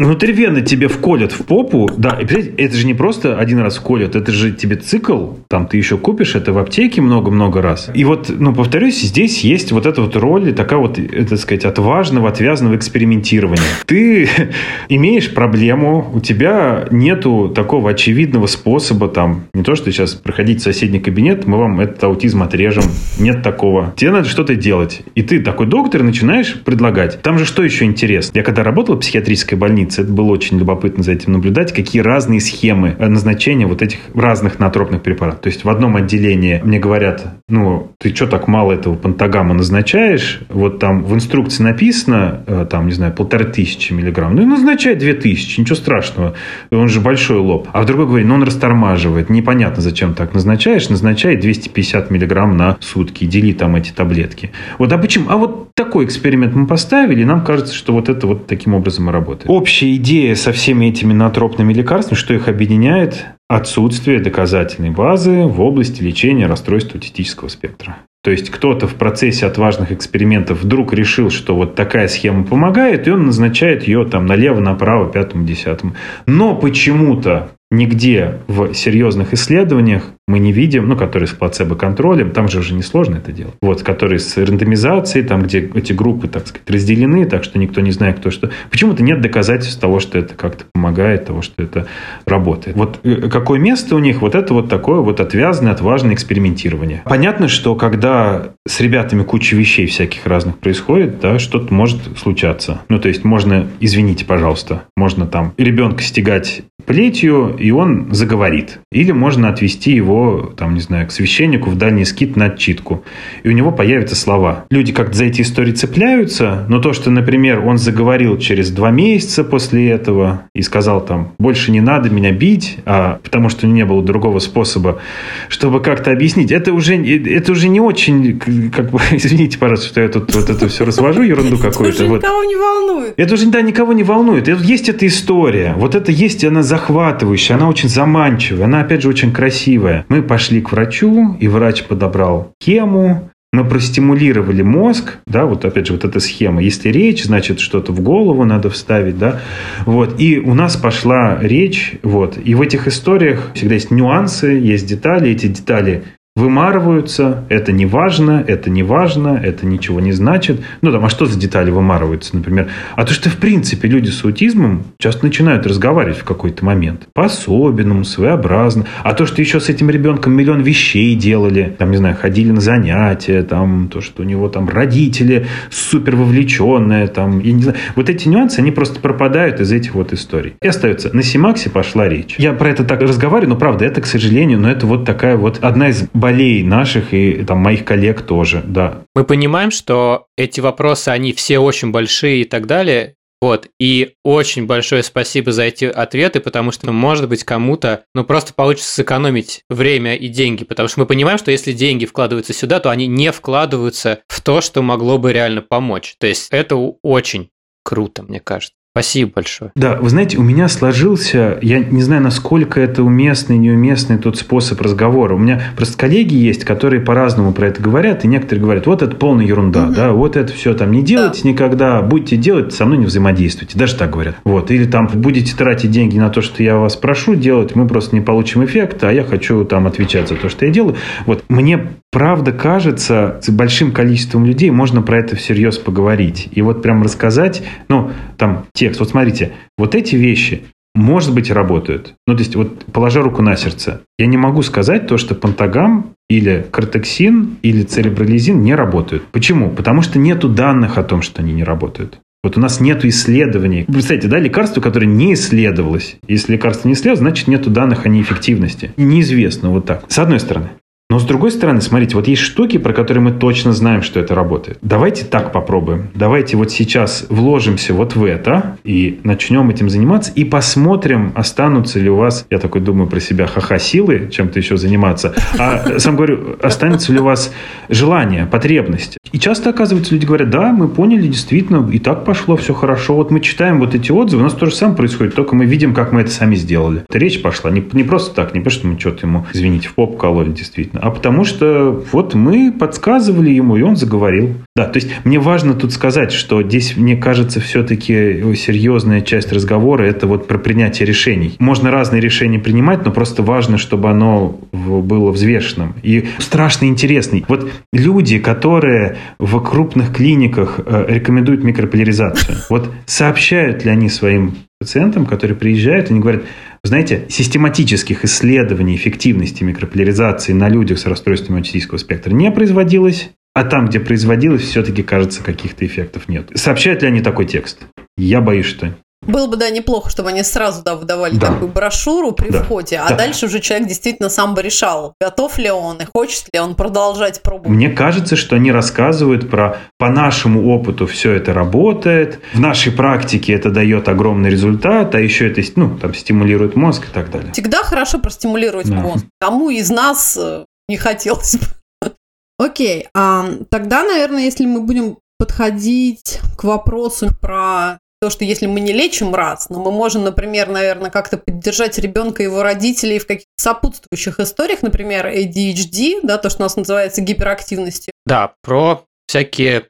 Внутривенно 0.00 0.62
тебе 0.62 0.88
вколят 0.88 1.30
в 1.30 1.44
попу, 1.44 1.90
да, 1.94 2.18
и 2.18 2.24
это 2.24 2.74
же 2.74 2.86
не 2.86 2.94
просто 2.94 3.36
один 3.36 3.58
раз 3.58 3.76
вколят, 3.76 4.16
это 4.16 4.32
же 4.32 4.50
тебе 4.50 4.76
цикл, 4.76 5.32
там 5.46 5.66
ты 5.66 5.76
еще 5.76 5.98
купишь 5.98 6.34
это 6.34 6.54
в 6.54 6.58
аптеке 6.58 7.02
много-много 7.02 7.60
раз. 7.60 7.90
И 7.92 8.04
вот, 8.04 8.30
ну, 8.30 8.54
повторюсь, 8.54 8.98
здесь 8.98 9.44
есть 9.44 9.72
вот 9.72 9.84
эта 9.84 10.00
вот 10.00 10.16
роль, 10.16 10.54
такая 10.54 10.78
вот, 10.78 10.98
так 11.28 11.38
сказать, 11.38 11.66
отважного, 11.66 12.30
отвязного 12.30 12.76
экспериментирования. 12.76 13.62
Ты 13.84 14.30
имеешь 14.88 15.34
проблему, 15.34 16.10
у 16.14 16.20
тебя 16.20 16.88
нету 16.90 17.52
такого 17.54 17.90
очевидного 17.90 18.46
способа, 18.46 19.06
там, 19.08 19.48
не 19.52 19.62
то, 19.62 19.74
что 19.74 19.92
сейчас 19.92 20.14
проходить 20.14 20.60
в 20.60 20.62
соседний 20.62 21.00
кабинет, 21.00 21.46
мы 21.46 21.58
вам 21.58 21.78
этот 21.78 22.02
аутизм 22.04 22.42
отрежем, 22.42 22.84
нет 23.18 23.42
такого. 23.42 23.92
Тебе 23.96 24.12
надо 24.12 24.30
что-то 24.30 24.54
делать. 24.54 25.02
И 25.14 25.20
ты 25.20 25.40
такой 25.40 25.66
доктор 25.66 26.02
начинаешь 26.02 26.54
предлагать. 26.64 27.20
Там 27.20 27.38
же 27.38 27.44
что 27.44 27.62
еще 27.62 27.84
интересно? 27.84 28.32
Я 28.38 28.42
когда 28.42 28.62
работал 28.62 28.96
в 28.96 29.00
психиатрической 29.00 29.58
больнице, 29.58 29.89
больнице. 29.90 30.02
Это 30.02 30.12
было 30.12 30.30
очень 30.30 30.58
любопытно 30.58 31.02
за 31.02 31.12
этим 31.12 31.32
наблюдать, 31.32 31.72
какие 31.72 32.02
разные 32.02 32.40
схемы 32.40 32.96
назначения 32.98 33.66
вот 33.66 33.82
этих 33.82 33.98
разных 34.14 34.58
натропных 34.58 35.02
препаратов. 35.02 35.40
То 35.40 35.48
есть 35.48 35.64
в 35.64 35.68
одном 35.68 35.96
отделении 35.96 36.60
мне 36.64 36.78
говорят, 36.78 37.40
ну, 37.48 37.92
ты 37.98 38.14
что 38.14 38.26
так 38.26 38.48
мало 38.48 38.72
этого 38.72 38.94
пантагама 38.94 39.54
назначаешь? 39.54 40.40
Вот 40.48 40.78
там 40.78 41.02
в 41.04 41.14
инструкции 41.14 41.62
написано, 41.62 42.42
э, 42.46 42.66
там, 42.70 42.86
не 42.86 42.92
знаю, 42.92 43.12
полторы 43.12 43.44
тысячи 43.44 43.92
миллиграмм. 43.92 44.34
Ну, 44.34 44.46
назначай 44.46 44.94
две 44.94 45.14
тысячи, 45.14 45.60
ничего 45.60 45.76
страшного. 45.76 46.34
Он 46.70 46.88
же 46.88 47.00
большой 47.00 47.38
лоб. 47.38 47.68
А 47.72 47.82
в 47.82 47.86
другой 47.86 48.06
говорит, 48.06 48.26
ну, 48.26 48.34
он 48.34 48.42
растормаживает. 48.42 49.30
Непонятно, 49.30 49.82
зачем 49.82 50.14
так 50.14 50.34
назначаешь. 50.34 50.88
Назначай 50.88 51.36
250 51.36 52.10
миллиграмм 52.10 52.56
на 52.56 52.76
сутки. 52.80 53.24
Дели 53.24 53.52
там 53.52 53.76
эти 53.76 53.90
таблетки. 53.90 54.50
Вот, 54.78 54.92
а 54.92 54.98
почему? 54.98 55.26
А 55.28 55.36
вот 55.36 55.74
такой 55.74 56.04
эксперимент 56.04 56.54
мы 56.54 56.66
поставили, 56.66 57.22
и 57.22 57.24
нам 57.24 57.44
кажется, 57.44 57.74
что 57.74 57.92
вот 57.92 58.08
это 58.08 58.26
вот 58.26 58.46
таким 58.46 58.74
образом 58.74 59.08
и 59.08 59.12
работает. 59.12 59.50
Общий 59.50 59.79
общая 59.80 59.96
идея 59.96 60.34
со 60.34 60.52
всеми 60.52 60.86
этими 60.86 61.14
натропными 61.14 61.72
лекарствами, 61.72 62.18
что 62.18 62.34
их 62.34 62.48
объединяет 62.48 63.24
отсутствие 63.48 64.20
доказательной 64.20 64.90
базы 64.90 65.44
в 65.44 65.58
области 65.62 66.02
лечения 66.02 66.46
расстройств 66.46 66.94
аутистического 66.94 67.48
спектра. 67.48 67.96
То 68.22 68.30
есть 68.30 68.50
кто-то 68.50 68.86
в 68.86 68.96
процессе 68.96 69.46
отважных 69.46 69.90
экспериментов 69.90 70.62
вдруг 70.62 70.92
решил, 70.92 71.30
что 71.30 71.56
вот 71.56 71.76
такая 71.76 72.08
схема 72.08 72.44
помогает, 72.44 73.08
и 73.08 73.10
он 73.10 73.24
назначает 73.24 73.88
ее 73.88 74.04
там 74.04 74.26
налево, 74.26 74.60
направо, 74.60 75.10
пятому, 75.10 75.46
десятому. 75.46 75.94
Но 76.26 76.54
почему-то 76.54 77.52
нигде 77.70 78.38
в 78.48 78.74
серьезных 78.74 79.32
исследованиях 79.32 80.04
мы 80.26 80.38
не 80.38 80.52
видим, 80.52 80.88
ну, 80.88 80.96
которые 80.96 81.26
с 81.26 81.32
плацебо-контролем, 81.32 82.30
там 82.30 82.48
же 82.48 82.60
уже 82.60 82.74
несложно 82.74 83.16
это 83.16 83.32
делать, 83.32 83.54
вот, 83.60 83.82
которые 83.82 84.18
с 84.20 84.36
рандомизацией, 84.36 85.26
там, 85.26 85.42
где 85.42 85.70
эти 85.74 85.92
группы, 85.92 86.28
так 86.28 86.46
сказать, 86.46 86.70
разделены, 86.70 87.26
так 87.26 87.42
что 87.42 87.58
никто 87.58 87.80
не 87.80 87.90
знает, 87.90 88.20
кто 88.20 88.30
что. 88.30 88.50
Почему-то 88.70 89.02
нет 89.02 89.20
доказательств 89.20 89.80
того, 89.80 89.98
что 89.98 90.18
это 90.18 90.34
как-то 90.34 90.64
помогает, 90.72 91.26
того, 91.26 91.42
что 91.42 91.62
это 91.62 91.86
работает. 92.26 92.76
Вот 92.76 93.00
э, 93.02 93.28
какое 93.28 93.58
место 93.58 93.96
у 93.96 93.98
них, 93.98 94.20
вот 94.20 94.34
это 94.34 94.54
вот 94.54 94.68
такое 94.68 95.00
вот 95.00 95.20
отвязное, 95.20 95.72
отважное 95.72 96.14
экспериментирование. 96.14 97.02
Понятно, 97.04 97.48
что 97.48 97.74
когда 97.74 98.50
с 98.66 98.80
ребятами 98.80 99.24
куча 99.24 99.56
вещей 99.56 99.86
всяких 99.86 100.26
разных 100.26 100.58
происходит, 100.58 101.20
да, 101.20 101.38
что-то 101.38 101.74
может 101.74 102.00
случаться. 102.18 102.82
Ну, 102.88 103.00
то 103.00 103.08
есть 103.08 103.24
можно, 103.24 103.66
извините, 103.80 104.24
пожалуйста, 104.24 104.84
можно 104.96 105.26
там 105.26 105.54
ребенка 105.56 106.02
стегать 106.02 106.62
плетью, 106.86 107.56
и 107.58 107.70
он 107.70 108.08
заговорит. 108.12 108.80
Или 108.92 109.12
можно 109.12 109.48
отвести 109.48 109.92
его 109.92 110.52
там, 110.56 110.74
не 110.74 110.80
знаю, 110.80 111.06
к 111.06 111.12
священнику 111.12 111.70
в 111.70 111.76
дальний 111.76 112.04
скит 112.04 112.36
на 112.36 112.46
отчитку. 112.46 113.04
И 113.42 113.48
у 113.48 113.52
него 113.52 113.72
появятся 113.72 114.16
слова. 114.16 114.64
Люди 114.70 114.92
как-то 114.92 115.16
за 115.16 115.24
эти 115.24 115.42
истории 115.42 115.72
цепляются, 115.72 116.66
но 116.68 116.80
то, 116.80 116.92
что, 116.92 117.10
например, 117.10 117.60
он 117.66 117.78
заговорил 117.78 118.38
через 118.38 118.70
два 118.70 118.90
месяца 118.90 119.44
после 119.44 119.90
этого 119.90 120.42
и 120.54 120.62
сказал 120.62 121.04
там, 121.04 121.32
больше 121.38 121.70
не 121.70 121.80
надо 121.80 122.10
меня 122.10 122.32
бить, 122.32 122.78
а 122.84 123.20
потому 123.22 123.48
что 123.48 123.66
не 123.66 123.84
было 123.84 124.02
другого 124.02 124.38
способа, 124.38 125.00
чтобы 125.48 125.80
как-то 125.80 126.10
объяснить, 126.10 126.52
это 126.52 126.72
уже, 126.72 126.96
это 126.96 127.52
уже 127.52 127.68
не 127.68 127.80
очень, 127.80 128.38
как 128.70 128.90
бы, 128.90 129.00
извините, 129.12 129.58
пожалуйста, 129.58 129.88
что 129.88 130.00
я 130.00 130.08
тут 130.08 130.34
вот 130.34 130.50
это 130.50 130.68
все 130.68 130.84
развожу, 130.84 131.22
ерунду 131.22 131.58
какую-то. 131.58 132.04
Это 132.04 132.10
вот. 132.10 132.22
никого 132.22 132.44
не 132.44 132.56
волнует. 132.56 133.14
Это 133.16 133.34
уже, 133.34 133.46
да, 133.46 133.62
никого 133.62 133.92
не 133.92 134.02
волнует. 134.02 134.48
Есть 134.48 134.88
эта 134.88 135.06
история. 135.06 135.74
Вот 135.76 135.94
это 135.94 136.12
есть, 136.12 136.44
она 136.44 136.62
захватывающая, 136.80 137.56
она 137.56 137.68
очень 137.68 137.88
заманчивая, 137.88 138.64
она, 138.64 138.80
опять 138.80 139.02
же, 139.02 139.08
очень 139.08 139.32
красивая. 139.32 140.04
Мы 140.08 140.22
пошли 140.22 140.60
к 140.62 140.72
врачу, 140.72 141.36
и 141.38 141.46
врач 141.46 141.84
подобрал 141.84 142.52
хему, 142.62 143.30
мы 143.52 143.64
простимулировали 143.64 144.62
мозг, 144.62 145.18
да, 145.26 145.44
вот 145.44 145.64
опять 145.64 145.88
же 145.88 145.92
вот 145.92 146.04
эта 146.04 146.20
схема. 146.20 146.62
Если 146.62 146.88
речь, 146.88 147.24
значит 147.24 147.58
что-то 147.58 147.92
в 147.92 148.00
голову 148.00 148.44
надо 148.44 148.70
вставить, 148.70 149.18
да, 149.18 149.40
вот. 149.86 150.20
И 150.20 150.38
у 150.38 150.54
нас 150.54 150.76
пошла 150.76 151.36
речь, 151.40 151.94
вот. 152.02 152.38
И 152.42 152.54
в 152.54 152.62
этих 152.62 152.86
историях 152.86 153.50
всегда 153.54 153.74
есть 153.74 153.90
нюансы, 153.90 154.46
есть 154.46 154.86
детали. 154.86 155.30
Эти 155.30 155.48
детали 155.48 156.04
вымарываются, 156.40 157.44
это 157.48 157.70
не 157.70 157.86
важно, 157.86 158.44
это 158.46 158.70
не 158.70 158.82
важно, 158.82 159.40
это 159.42 159.66
ничего 159.66 160.00
не 160.00 160.12
значит. 160.12 160.60
Ну, 160.80 160.90
там, 160.90 161.04
а 161.04 161.08
что 161.08 161.26
за 161.26 161.38
детали 161.38 161.70
вымарываются, 161.70 162.36
например? 162.36 162.68
А 162.96 163.04
то, 163.04 163.12
что, 163.12 163.30
в 163.30 163.36
принципе, 163.36 163.88
люди 163.88 164.10
с 164.10 164.24
аутизмом 164.24 164.84
часто 164.98 165.24
начинают 165.24 165.66
разговаривать 165.66 166.18
в 166.18 166.24
какой-то 166.24 166.64
момент. 166.64 167.08
По-особенному, 167.14 168.04
своеобразно. 168.04 168.86
А 169.04 169.12
то, 169.12 169.26
что 169.26 169.40
еще 169.40 169.60
с 169.60 169.68
этим 169.68 169.90
ребенком 169.90 170.32
миллион 170.32 170.62
вещей 170.62 171.14
делали, 171.14 171.74
там, 171.78 171.90
не 171.90 171.98
знаю, 171.98 172.16
ходили 172.20 172.50
на 172.50 172.60
занятия, 172.60 173.42
там, 173.42 173.88
то, 173.88 174.00
что 174.00 174.22
у 174.22 174.24
него 174.24 174.48
там 174.48 174.68
родители 174.68 175.46
супер 175.70 176.16
вовлеченные, 176.16 177.06
там, 177.06 177.40
я 177.40 177.52
не 177.52 177.62
знаю. 177.62 177.78
Вот 177.94 178.08
эти 178.10 178.28
нюансы, 178.28 178.58
они 178.58 178.70
просто 178.70 179.00
пропадают 179.00 179.60
из 179.60 179.70
этих 179.70 179.94
вот 179.94 180.12
историй. 180.12 180.54
И 180.62 180.66
остается. 180.66 181.14
На 181.14 181.22
Симаксе 181.22 181.70
пошла 181.70 182.08
речь. 182.08 182.34
Я 182.38 182.52
про 182.52 182.70
это 182.70 182.84
так 182.84 183.02
разговариваю, 183.02 183.50
но 183.50 183.56
правда, 183.56 183.84
это, 183.84 184.00
к 184.00 184.06
сожалению, 184.06 184.58
но 184.58 184.70
это 184.70 184.86
вот 184.86 185.04
такая 185.04 185.36
вот 185.36 185.58
одна 185.60 185.88
из 185.88 186.04
болей 186.30 186.62
наших 186.62 187.12
и 187.12 187.44
там 187.44 187.58
моих 187.58 187.84
коллег 187.84 188.22
тоже, 188.22 188.62
да. 188.64 189.02
Мы 189.14 189.24
понимаем, 189.24 189.70
что 189.70 190.26
эти 190.36 190.60
вопросы, 190.60 191.08
они 191.08 191.32
все 191.32 191.58
очень 191.58 191.90
большие 191.90 192.42
и 192.42 192.44
так 192.44 192.66
далее, 192.66 193.16
вот, 193.42 193.68
и 193.80 194.12
очень 194.22 194.66
большое 194.66 195.02
спасибо 195.02 195.50
за 195.50 195.62
эти 195.62 195.86
ответы, 195.86 196.40
потому 196.40 196.72
что, 196.72 196.92
может 196.92 197.28
быть, 197.28 197.42
кому-то, 197.42 198.04
ну, 198.14 198.22
просто 198.22 198.52
получится 198.52 198.92
сэкономить 198.92 199.62
время 199.70 200.14
и 200.14 200.28
деньги, 200.28 200.64
потому 200.64 200.88
что 200.88 201.00
мы 201.00 201.06
понимаем, 201.06 201.38
что 201.38 201.50
если 201.50 201.72
деньги 201.72 202.04
вкладываются 202.04 202.52
сюда, 202.52 202.80
то 202.80 202.90
они 202.90 203.06
не 203.06 203.32
вкладываются 203.32 204.20
в 204.28 204.42
то, 204.42 204.60
что 204.60 204.82
могло 204.82 205.16
бы 205.16 205.32
реально 205.32 205.62
помочь. 205.62 206.16
То 206.18 206.26
есть 206.26 206.48
это 206.50 206.76
очень 206.76 207.48
круто, 207.82 208.22
мне 208.22 208.40
кажется. 208.40 208.74
Спасибо 208.92 209.30
большое. 209.36 209.70
Да, 209.76 209.94
вы 210.00 210.10
знаете, 210.10 210.36
у 210.36 210.42
меня 210.42 210.66
сложился, 210.66 211.60
я 211.62 211.78
не 211.78 212.02
знаю, 212.02 212.22
насколько 212.22 212.80
это 212.80 213.04
уместный, 213.04 213.56
неуместный 213.56 214.18
тот 214.18 214.36
способ 214.36 214.80
разговора. 214.80 215.34
У 215.36 215.38
меня 215.38 215.62
просто 215.76 215.96
коллеги 215.96 216.34
есть, 216.34 216.64
которые 216.64 217.00
по-разному 217.00 217.52
про 217.52 217.68
это 217.68 217.80
говорят, 217.80 218.24
и 218.24 218.28
некоторые 218.28 218.64
говорят, 218.64 218.86
вот 218.88 219.02
это 219.02 219.14
полная 219.14 219.46
ерунда, 219.46 219.84
угу. 219.84 219.94
да, 219.94 220.12
вот 220.12 220.36
это 220.36 220.52
все 220.52 220.74
там 220.74 220.90
не 220.90 221.02
делайте 221.02 221.42
да. 221.44 221.48
никогда, 221.50 222.02
будете 222.02 222.36
делать, 222.36 222.74
со 222.74 222.84
мной 222.84 222.98
не 222.98 223.06
взаимодействуйте, 223.06 223.78
даже 223.78 223.94
так 223.94 224.10
говорят. 224.10 224.34
Вот, 224.42 224.72
или 224.72 224.86
там 224.86 225.06
будете 225.06 225.54
тратить 225.54 225.92
деньги 225.92 226.18
на 226.18 226.28
то, 226.28 226.42
что 226.42 226.60
я 226.64 226.76
вас 226.76 226.96
прошу 226.96 227.36
делать, 227.36 227.76
мы 227.76 227.86
просто 227.86 228.16
не 228.16 228.22
получим 228.22 228.64
эффекта, 228.64 229.10
а 229.10 229.12
я 229.12 229.22
хочу 229.22 229.64
там 229.64 229.86
отвечать 229.86 230.28
за 230.28 230.34
то, 230.34 230.48
что 230.48 230.66
я 230.66 230.72
делаю. 230.72 230.96
Вот, 231.26 231.44
мне 231.48 231.90
правда 232.10 232.52
кажется, 232.52 233.40
с 233.42 233.50
большим 233.50 233.92
количеством 233.92 234.44
людей 234.44 234.70
можно 234.70 235.02
про 235.02 235.18
это 235.18 235.36
всерьез 235.36 235.78
поговорить. 235.78 236.48
И 236.52 236.62
вот 236.62 236.82
прям 236.82 237.02
рассказать, 237.02 237.62
ну, 237.88 238.10
там, 238.36 238.66
текст. 238.72 239.00
Вот 239.00 239.10
смотрите, 239.10 239.52
вот 239.78 239.94
эти 239.94 240.16
вещи, 240.16 240.62
может 240.94 241.34
быть, 241.34 241.50
работают. 241.50 242.14
Ну, 242.26 242.34
то 242.34 242.40
есть, 242.40 242.56
вот 242.56 242.84
положа 242.86 243.22
руку 243.22 243.42
на 243.42 243.56
сердце, 243.56 244.02
я 244.18 244.26
не 244.26 244.36
могу 244.36 244.62
сказать 244.62 245.06
то, 245.06 245.18
что 245.18 245.34
пантагам 245.34 246.14
или 246.28 246.66
кортексин 246.70 247.56
или 247.62 247.82
церебролизин 247.82 248.62
не 248.62 248.74
работают. 248.74 249.24
Почему? 249.32 249.70
Потому 249.70 250.02
что 250.02 250.18
нету 250.18 250.48
данных 250.48 250.98
о 250.98 251.04
том, 251.04 251.22
что 251.22 251.42
они 251.42 251.52
не 251.52 251.64
работают. 251.64 252.20
Вот 252.42 252.56
у 252.56 252.60
нас 252.60 252.80
нет 252.80 253.04
исследований. 253.04 253.84
Представьте, 253.86 254.26
да, 254.26 254.38
лекарство, 254.38 254.80
которое 254.80 255.06
не 255.06 255.34
исследовалось. 255.34 256.16
Если 256.26 256.52
лекарство 256.52 256.88
не 256.88 256.94
исследовалось, 256.94 257.20
значит, 257.20 257.48
нету 257.48 257.68
данных 257.68 258.06
о 258.06 258.08
неэффективности. 258.08 258.94
Неизвестно 258.96 259.68
вот 259.68 259.84
так. 259.84 260.04
С 260.08 260.18
одной 260.18 260.40
стороны. 260.40 260.70
Но 261.10 261.18
с 261.18 261.24
другой 261.24 261.50
стороны, 261.50 261.80
смотрите, 261.80 262.14
вот 262.14 262.28
есть 262.28 262.40
штуки, 262.40 262.78
про 262.78 262.92
которые 262.92 263.20
мы 263.20 263.32
точно 263.32 263.72
знаем, 263.72 264.00
что 264.00 264.20
это 264.20 264.36
работает. 264.36 264.78
Давайте 264.80 265.24
так 265.24 265.50
попробуем. 265.50 266.08
Давайте 266.14 266.56
вот 266.56 266.70
сейчас 266.70 267.26
вложимся 267.28 267.92
вот 267.92 268.14
в 268.14 268.24
это 268.24 268.78
и 268.84 269.18
начнем 269.24 269.68
этим 269.70 269.90
заниматься 269.90 270.30
и 270.36 270.44
посмотрим, 270.44 271.32
останутся 271.34 271.98
ли 271.98 272.08
у 272.08 272.14
вас, 272.14 272.46
я 272.48 272.58
такой 272.58 272.80
думаю 272.80 273.08
про 273.08 273.18
себя, 273.18 273.48
ха-ха, 273.48 273.80
силы 273.80 274.28
чем-то 274.30 274.60
еще 274.60 274.76
заниматься. 274.76 275.34
А 275.58 275.98
сам 275.98 276.14
говорю, 276.14 276.56
останется 276.62 277.12
ли 277.12 277.18
у 277.18 277.24
вас 277.24 277.52
желание, 277.88 278.46
потребность. 278.46 279.18
И 279.32 279.38
часто, 279.40 279.70
оказывается, 279.70 280.14
люди 280.14 280.26
говорят, 280.26 280.50
да, 280.50 280.72
мы 280.72 280.86
поняли, 280.86 281.26
действительно, 281.26 281.88
и 281.90 281.98
так 281.98 282.24
пошло, 282.24 282.56
все 282.56 282.72
хорошо. 282.72 283.16
Вот 283.16 283.32
мы 283.32 283.40
читаем 283.40 283.80
вот 283.80 283.96
эти 283.96 284.12
отзывы, 284.12 284.42
у 284.42 284.44
нас 284.44 284.54
то 284.54 284.66
же 284.66 284.74
самое 284.74 284.96
происходит, 284.96 285.34
только 285.34 285.56
мы 285.56 285.66
видим, 285.66 285.92
как 285.92 286.12
мы 286.12 286.20
это 286.20 286.30
сами 286.30 286.54
сделали. 286.54 287.02
Это 287.08 287.18
речь 287.18 287.42
пошла 287.42 287.72
не, 287.72 287.84
не 287.92 288.04
просто 288.04 288.32
так, 288.32 288.54
не 288.54 288.60
потому 288.60 288.78
что 288.78 288.86
мы 288.86 288.98
что-то 288.98 289.26
ему, 289.26 289.46
извините, 289.52 289.88
в 289.88 289.94
поп 289.94 290.16
кололи, 290.16 290.50
действительно, 290.52 290.99
а 291.00 291.10
потому 291.10 291.44
что 291.44 292.04
вот 292.12 292.34
мы 292.34 292.72
подсказывали 292.72 293.50
ему, 293.50 293.76
и 293.76 293.82
он 293.82 293.96
заговорил. 293.96 294.54
Да, 294.76 294.84
то 294.84 294.98
есть 294.98 295.10
мне 295.24 295.38
важно 295.38 295.74
тут 295.74 295.92
сказать, 295.92 296.30
что 296.30 296.62
здесь, 296.62 296.96
мне 296.96 297.16
кажется, 297.16 297.60
все-таки 297.60 298.54
серьезная 298.54 299.22
часть 299.22 299.52
разговора– 299.52 300.02
это 300.04 300.26
вот 300.26 300.46
про 300.46 300.58
принятие 300.58 301.06
решений. 301.06 301.56
Можно 301.58 301.90
разные 301.90 302.20
решения 302.20 302.58
принимать, 302.58 303.04
но 303.04 303.12
просто 303.12 303.42
важно, 303.42 303.78
чтобы 303.78 304.10
оно 304.10 304.58
было 304.72 305.30
взвешенным. 305.30 305.94
И 306.02 306.26
страшно 306.38 306.84
интересный. 306.84 307.44
Вот 307.48 307.70
люди, 307.92 308.38
которые 308.38 309.16
в 309.38 309.58
крупных 309.60 310.14
клиниках 310.14 310.80
э, 310.84 311.06
рекомендуют 311.08 311.64
микрополяризацию, 311.64 312.58
вот 312.68 312.90
сообщают 313.06 313.84
ли 313.84 313.90
они 313.90 314.08
своим 314.08 314.54
пациентам, 314.80 315.26
которые 315.26 315.56
приезжают, 315.56 316.10
они 316.10 316.20
говорят, 316.20 316.42
знаете, 316.82 317.26
систематических 317.28 318.24
исследований 318.24 318.96
эффективности 318.96 319.62
микрополяризации 319.64 320.52
на 320.52 320.68
людях 320.68 320.98
с 320.98 321.06
расстройством 321.06 321.56
аутистического 321.56 321.98
спектра 321.98 322.32
не 322.32 322.50
производилось, 322.50 323.30
а 323.54 323.64
там, 323.64 323.86
где 323.86 324.00
производилось, 324.00 324.62
все-таки, 324.62 325.02
кажется, 325.02 325.42
каких-то 325.42 325.84
эффектов 325.84 326.28
нет. 326.28 326.50
Сообщают 326.54 327.02
ли 327.02 327.08
они 327.08 327.20
такой 327.20 327.46
текст? 327.46 327.80
Я 328.16 328.40
боюсь, 328.40 328.66
что 328.66 328.94
было 329.22 329.46
бы, 329.46 329.56
да, 329.56 329.68
неплохо, 329.68 330.08
чтобы 330.08 330.30
они 330.30 330.42
сразу 330.42 330.82
да, 330.82 330.96
выдавали 330.96 331.36
да. 331.36 331.48
такую 331.48 331.70
брошюру 331.70 332.32
при 332.32 332.50
да. 332.50 332.62
входе, 332.62 332.96
а 332.96 333.10
да. 333.10 333.16
дальше 333.16 333.46
уже 333.46 333.60
человек 333.60 333.86
действительно 333.86 334.30
сам 334.30 334.54
бы 334.54 334.62
решал, 334.62 335.14
готов 335.20 335.58
ли 335.58 335.70
он 335.70 335.98
и 335.98 336.06
хочет 336.06 336.46
ли 336.52 336.58
он 336.58 336.74
продолжать 336.74 337.42
пробовать. 337.42 337.68
Мне 337.68 337.90
кажется, 337.90 338.36
что 338.36 338.56
они 338.56 338.72
рассказывают 338.72 339.50
про 339.50 339.78
по 339.98 340.08
нашему 340.08 340.72
опыту 340.74 341.06
все 341.06 341.32
это 341.32 341.52
работает, 341.52 342.40
в 342.54 342.60
нашей 342.60 342.92
практике 342.92 343.52
это 343.52 343.70
дает 343.70 344.08
огромный 344.08 344.48
результат, 344.48 345.14
а 345.14 345.20
еще 345.20 345.50
это 345.50 345.60
ну, 345.76 345.98
там, 345.98 346.14
стимулирует 346.14 346.74
мозг 346.74 347.04
и 347.10 347.12
так 347.12 347.30
далее. 347.30 347.52
Всегда 347.52 347.82
хорошо 347.82 348.18
простимулировать 348.18 348.88
да. 348.88 348.96
мозг. 348.96 349.26
Кому 349.38 349.68
из 349.68 349.90
нас 349.90 350.38
э, 350.40 350.64
не 350.88 350.96
хотелось 350.96 351.56
бы. 351.56 352.12
Окей, 352.58 353.06
а, 353.14 353.46
тогда, 353.70 354.02
наверное, 354.02 354.44
если 354.44 354.64
мы 354.64 354.80
будем 354.80 355.18
подходить 355.38 356.40
к 356.56 356.64
вопросу 356.64 357.28
про 357.40 357.98
то, 358.20 358.28
что 358.28 358.44
если 358.44 358.66
мы 358.66 358.80
не 358.80 358.92
лечим 358.92 359.34
раз, 359.34 359.70
но 359.70 359.82
мы 359.82 359.90
можем, 359.90 360.24
например, 360.24 360.68
наверное, 360.68 361.10
как-то 361.10 361.38
поддержать 361.38 361.98
ребенка 361.98 362.42
и 362.42 362.46
его 362.46 362.62
родителей 362.62 363.18
в 363.18 363.26
каких-то 363.26 363.50
сопутствующих 363.56 364.38
историях, 364.40 364.82
например, 364.82 365.26
ADHD, 365.26 366.20
да, 366.22 366.36
то, 366.36 366.50
что 366.50 366.60
у 366.60 366.64
нас 366.64 366.76
называется 366.76 367.22
гиперактивностью. 367.22 368.12
Да, 368.26 368.54
про 368.62 369.06
всякие 369.26 369.86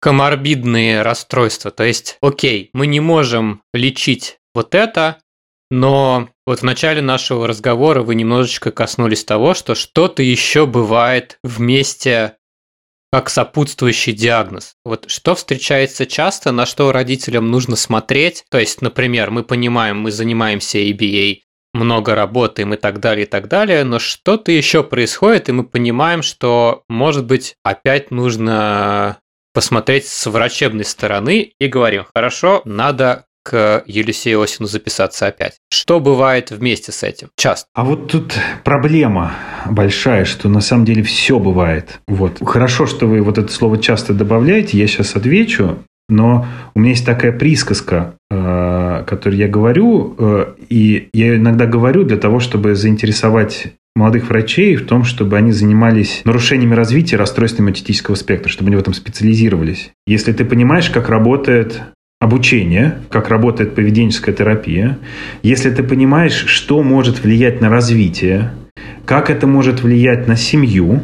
коморбидные 0.00 1.02
расстройства. 1.02 1.70
То 1.70 1.82
есть, 1.82 2.18
окей, 2.20 2.70
мы 2.74 2.86
не 2.86 3.00
можем 3.00 3.62
лечить 3.72 4.38
вот 4.54 4.74
это, 4.74 5.18
но 5.70 6.28
вот 6.46 6.60
в 6.60 6.62
начале 6.62 7.00
нашего 7.00 7.48
разговора 7.48 8.02
вы 8.02 8.14
немножечко 8.14 8.70
коснулись 8.70 9.24
того, 9.24 9.54
что 9.54 9.74
что-то 9.74 10.22
еще 10.22 10.66
бывает 10.66 11.38
вместе 11.42 12.36
как 13.14 13.30
сопутствующий 13.30 14.12
диагноз. 14.12 14.74
Вот 14.84 15.04
что 15.08 15.36
встречается 15.36 16.04
часто, 16.04 16.50
на 16.50 16.66
что 16.66 16.90
родителям 16.90 17.48
нужно 17.48 17.76
смотреть. 17.76 18.42
То 18.50 18.58
есть, 18.58 18.82
например, 18.82 19.30
мы 19.30 19.44
понимаем, 19.44 20.00
мы 20.00 20.10
занимаемся 20.10 20.78
ABA, 20.78 21.36
много 21.74 22.16
работаем 22.16 22.74
и 22.74 22.76
так 22.76 22.98
далее, 22.98 23.24
и 23.24 23.28
так 23.28 23.46
далее, 23.46 23.84
но 23.84 24.00
что-то 24.00 24.50
еще 24.50 24.82
происходит, 24.82 25.48
и 25.48 25.52
мы 25.52 25.62
понимаем, 25.62 26.22
что, 26.22 26.82
может 26.88 27.24
быть, 27.26 27.54
опять 27.62 28.10
нужно 28.10 29.18
посмотреть 29.52 30.08
с 30.08 30.26
врачебной 30.26 30.84
стороны 30.84 31.52
и 31.56 31.68
говорим, 31.68 32.06
хорошо, 32.12 32.62
надо 32.64 33.26
к 33.44 33.84
Елисею 33.86 34.42
Осину 34.42 34.66
записаться 34.66 35.26
опять. 35.26 35.58
Что 35.70 36.00
бывает 36.00 36.50
вместе 36.50 36.90
с 36.90 37.02
этим? 37.02 37.28
Часто. 37.36 37.68
А 37.74 37.84
вот 37.84 38.10
тут 38.10 38.34
проблема 38.64 39.34
большая, 39.70 40.24
что 40.24 40.48
на 40.48 40.60
самом 40.60 40.84
деле 40.84 41.02
все 41.02 41.38
бывает. 41.38 42.00
Вот. 42.08 42.38
Хорошо, 42.44 42.86
что 42.86 43.06
вы 43.06 43.20
вот 43.20 43.38
это 43.38 43.52
слово 43.52 43.78
часто 43.78 44.14
добавляете, 44.14 44.78
я 44.78 44.86
сейчас 44.86 45.14
отвечу, 45.14 45.78
но 46.08 46.46
у 46.74 46.80
меня 46.80 46.90
есть 46.90 47.06
такая 47.06 47.32
присказка, 47.32 48.16
э, 48.30 49.04
которую 49.06 49.38
я 49.38 49.48
говорю, 49.48 50.14
э, 50.18 50.54
и 50.68 51.08
я 51.12 51.36
иногда 51.36 51.66
говорю 51.66 52.04
для 52.04 52.16
того, 52.16 52.40
чтобы 52.40 52.74
заинтересовать 52.74 53.74
молодых 53.96 54.28
врачей 54.28 54.76
в 54.76 54.86
том, 54.86 55.04
чтобы 55.04 55.36
они 55.36 55.52
занимались 55.52 56.22
нарушениями 56.24 56.74
развития 56.74 57.16
расстройствами 57.16 57.68
аутистического 57.68 58.16
спектра, 58.16 58.48
чтобы 58.48 58.68
они 58.68 58.76
в 58.76 58.80
этом 58.80 58.92
специализировались. 58.92 59.92
Если 60.06 60.32
ты 60.32 60.44
понимаешь, 60.44 60.90
как 60.90 61.08
работает 61.08 61.82
обучение, 62.24 63.00
как 63.10 63.28
работает 63.28 63.74
поведенческая 63.74 64.34
терапия, 64.34 64.98
если 65.42 65.70
ты 65.70 65.82
понимаешь, 65.82 66.44
что 66.46 66.82
может 66.82 67.22
влиять 67.22 67.60
на 67.60 67.68
развитие, 67.68 68.50
как 69.04 69.28
это 69.28 69.46
может 69.46 69.82
влиять 69.82 70.26
на 70.26 70.34
семью, 70.34 71.02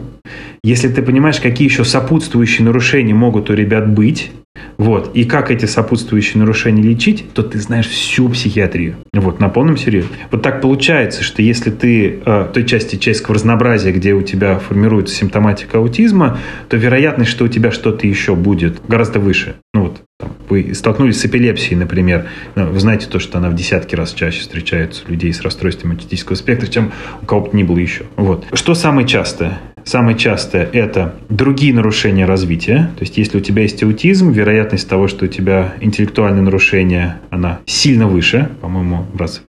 если 0.64 0.88
ты 0.88 1.02
понимаешь, 1.02 1.38
какие 1.38 1.68
еще 1.68 1.84
сопутствующие 1.84 2.64
нарушения 2.64 3.12
могут 3.12 3.50
у 3.50 3.54
ребят 3.54 3.92
быть, 3.92 4.32
вот, 4.78 5.10
и 5.14 5.24
как 5.24 5.50
эти 5.50 5.66
сопутствующие 5.66 6.40
нарушения 6.40 6.82
лечить, 6.82 7.32
то 7.34 7.42
ты 7.42 7.58
знаешь 7.58 7.86
всю 7.86 8.30
психиатрию. 8.30 8.96
Вот, 9.12 9.40
на 9.40 9.50
полном 9.50 9.76
серьезе. 9.76 10.08
Вот 10.30 10.42
так 10.42 10.62
получается, 10.62 11.22
что 11.22 11.42
если 11.42 11.70
ты 11.70 12.20
э, 12.24 12.48
той 12.52 12.64
части 12.64 12.96
человеческого 12.96 13.34
разнообразия, 13.34 13.92
где 13.92 14.14
у 14.14 14.22
тебя 14.22 14.58
формируется 14.58 15.14
симптоматика 15.14 15.78
аутизма, 15.78 16.38
то 16.68 16.78
вероятность, 16.78 17.30
что 17.30 17.44
у 17.44 17.48
тебя 17.48 17.70
что-то 17.70 18.06
еще 18.06 18.34
будет 18.34 18.80
гораздо 18.88 19.20
выше. 19.20 19.56
Ну 19.74 19.82
вот, 19.82 20.02
вы 20.48 20.74
столкнулись 20.74 21.20
с 21.20 21.26
эпилепсией, 21.26 21.76
например, 21.76 22.26
ну, 22.54 22.66
вы 22.66 22.80
знаете 22.80 23.06
то, 23.06 23.18
что 23.18 23.38
она 23.38 23.50
в 23.50 23.54
десятки 23.54 23.94
раз 23.94 24.12
чаще 24.12 24.40
встречается 24.40 25.04
у 25.06 25.10
людей 25.10 25.32
с 25.32 25.40
расстройством 25.42 25.92
аутистического 25.92 26.36
спектра, 26.36 26.66
чем 26.66 26.92
у 27.22 27.26
кого 27.26 27.42
бы 27.42 27.56
ни 27.56 27.62
было 27.62 27.78
еще. 27.78 28.04
Вот. 28.16 28.46
Что 28.52 28.74
самое 28.74 29.06
частое? 29.06 29.58
Самое 29.84 30.16
частое– 30.16 30.68
это 30.72 31.14
другие 31.28 31.74
нарушения 31.74 32.26
развития. 32.26 32.90
То 32.96 33.02
есть, 33.02 33.16
если 33.16 33.38
у 33.38 33.40
тебя 33.40 33.62
есть 33.62 33.82
аутизм, 33.82 34.30
вероятность 34.30 34.88
того, 34.88 35.08
что 35.08 35.24
у 35.24 35.28
тебя 35.28 35.74
интеллектуальное 35.80 36.42
нарушение, 36.42 37.18
она 37.30 37.60
сильно 37.64 38.06
выше, 38.06 38.50
по-моему, 38.60 39.06
раз 39.18 39.42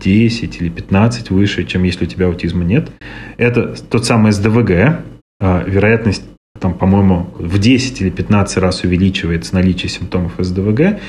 10 0.00 0.60
или 0.60 0.68
15 0.68 1.30
выше, 1.30 1.64
чем 1.64 1.82
если 1.82 2.04
у 2.04 2.08
тебя 2.08 2.26
аутизма 2.26 2.64
нет. 2.64 2.90
Это 3.36 3.74
тот 3.90 4.04
самый 4.04 4.32
СДВГ, 4.32 5.00
а, 5.40 5.64
вероятность 5.66 6.24
там, 6.62 6.74
по-моему, 6.74 7.28
в 7.38 7.58
10 7.58 8.00
или 8.00 8.10
15 8.10 8.56
раз 8.58 8.84
увеличивается 8.84 9.54
наличие 9.54 9.90
симптомов 9.90 10.32
СДВГ. 10.38 11.00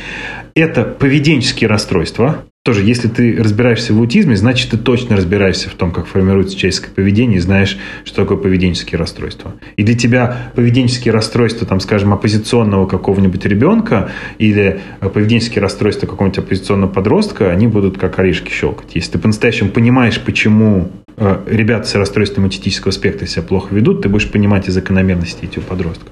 Это 0.55 0.83
поведенческие 0.83 1.69
расстройства. 1.69 2.43
Тоже, 2.65 2.81
если 2.81 3.09
ты 3.09 3.35
разбираешься 3.37 3.93
в 3.93 3.99
аутизме, 3.99 4.35
значит, 4.37 4.71
ты 4.71 4.77
точно 4.77 5.17
разбираешься 5.17 5.69
в 5.69 5.73
том, 5.73 5.91
как 5.91 6.07
формируется 6.07 6.57
человеческое 6.57 6.91
поведение 6.91 7.37
и 7.37 7.41
знаешь, 7.41 7.77
что 8.05 8.23
такое 8.23 8.37
поведенческие 8.37 8.97
расстройства. 8.97 9.53
И 9.75 9.83
для 9.83 9.95
тебя 9.95 10.51
поведенческие 10.55 11.13
расстройства, 11.13 11.67
там, 11.67 11.79
скажем, 11.81 12.13
оппозиционного 12.13 12.87
какого-нибудь 12.87 13.45
ребенка 13.45 14.11
или 14.37 14.79
поведенческие 15.01 15.61
расстройства 15.61 16.07
какого-нибудь 16.07 16.39
оппозиционного 16.39 16.89
подростка, 16.89 17.51
они 17.51 17.67
будут 17.67 17.97
как 17.97 18.17
орешки 18.17 18.49
щелкать. 18.49 18.95
Если 18.95 19.11
ты 19.11 19.19
по-настоящему 19.19 19.69
понимаешь, 19.69 20.19
почему 20.19 20.89
Э, 21.02 21.02
ребята 21.17 21.87
с 21.87 21.95
расстройством 21.95 22.45
аутистического 22.45 22.91
спектра 22.91 23.25
себя 23.25 23.43
плохо 23.43 23.73
ведут, 23.73 24.01
ты 24.01 24.09
будешь 24.09 24.29
понимать 24.29 24.67
и 24.67 24.71
закономерности 24.71 25.45
этих 25.45 25.63
подростков. 25.63 26.09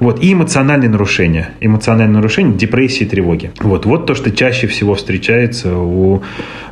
Вот. 0.00 0.22
И 0.22 0.32
эмоциональные 0.32 0.90
нарушения. 0.90 1.54
Эмоциональные 1.60 2.16
нарушения, 2.16 2.56
депрессии, 2.56 3.04
тревоги. 3.04 3.52
Вот. 3.60 3.86
вот 3.86 4.06
то, 4.06 4.14
что 4.14 4.30
чаще 4.30 4.66
всего 4.66 4.94
встречается 4.94 5.76
у 5.76 6.22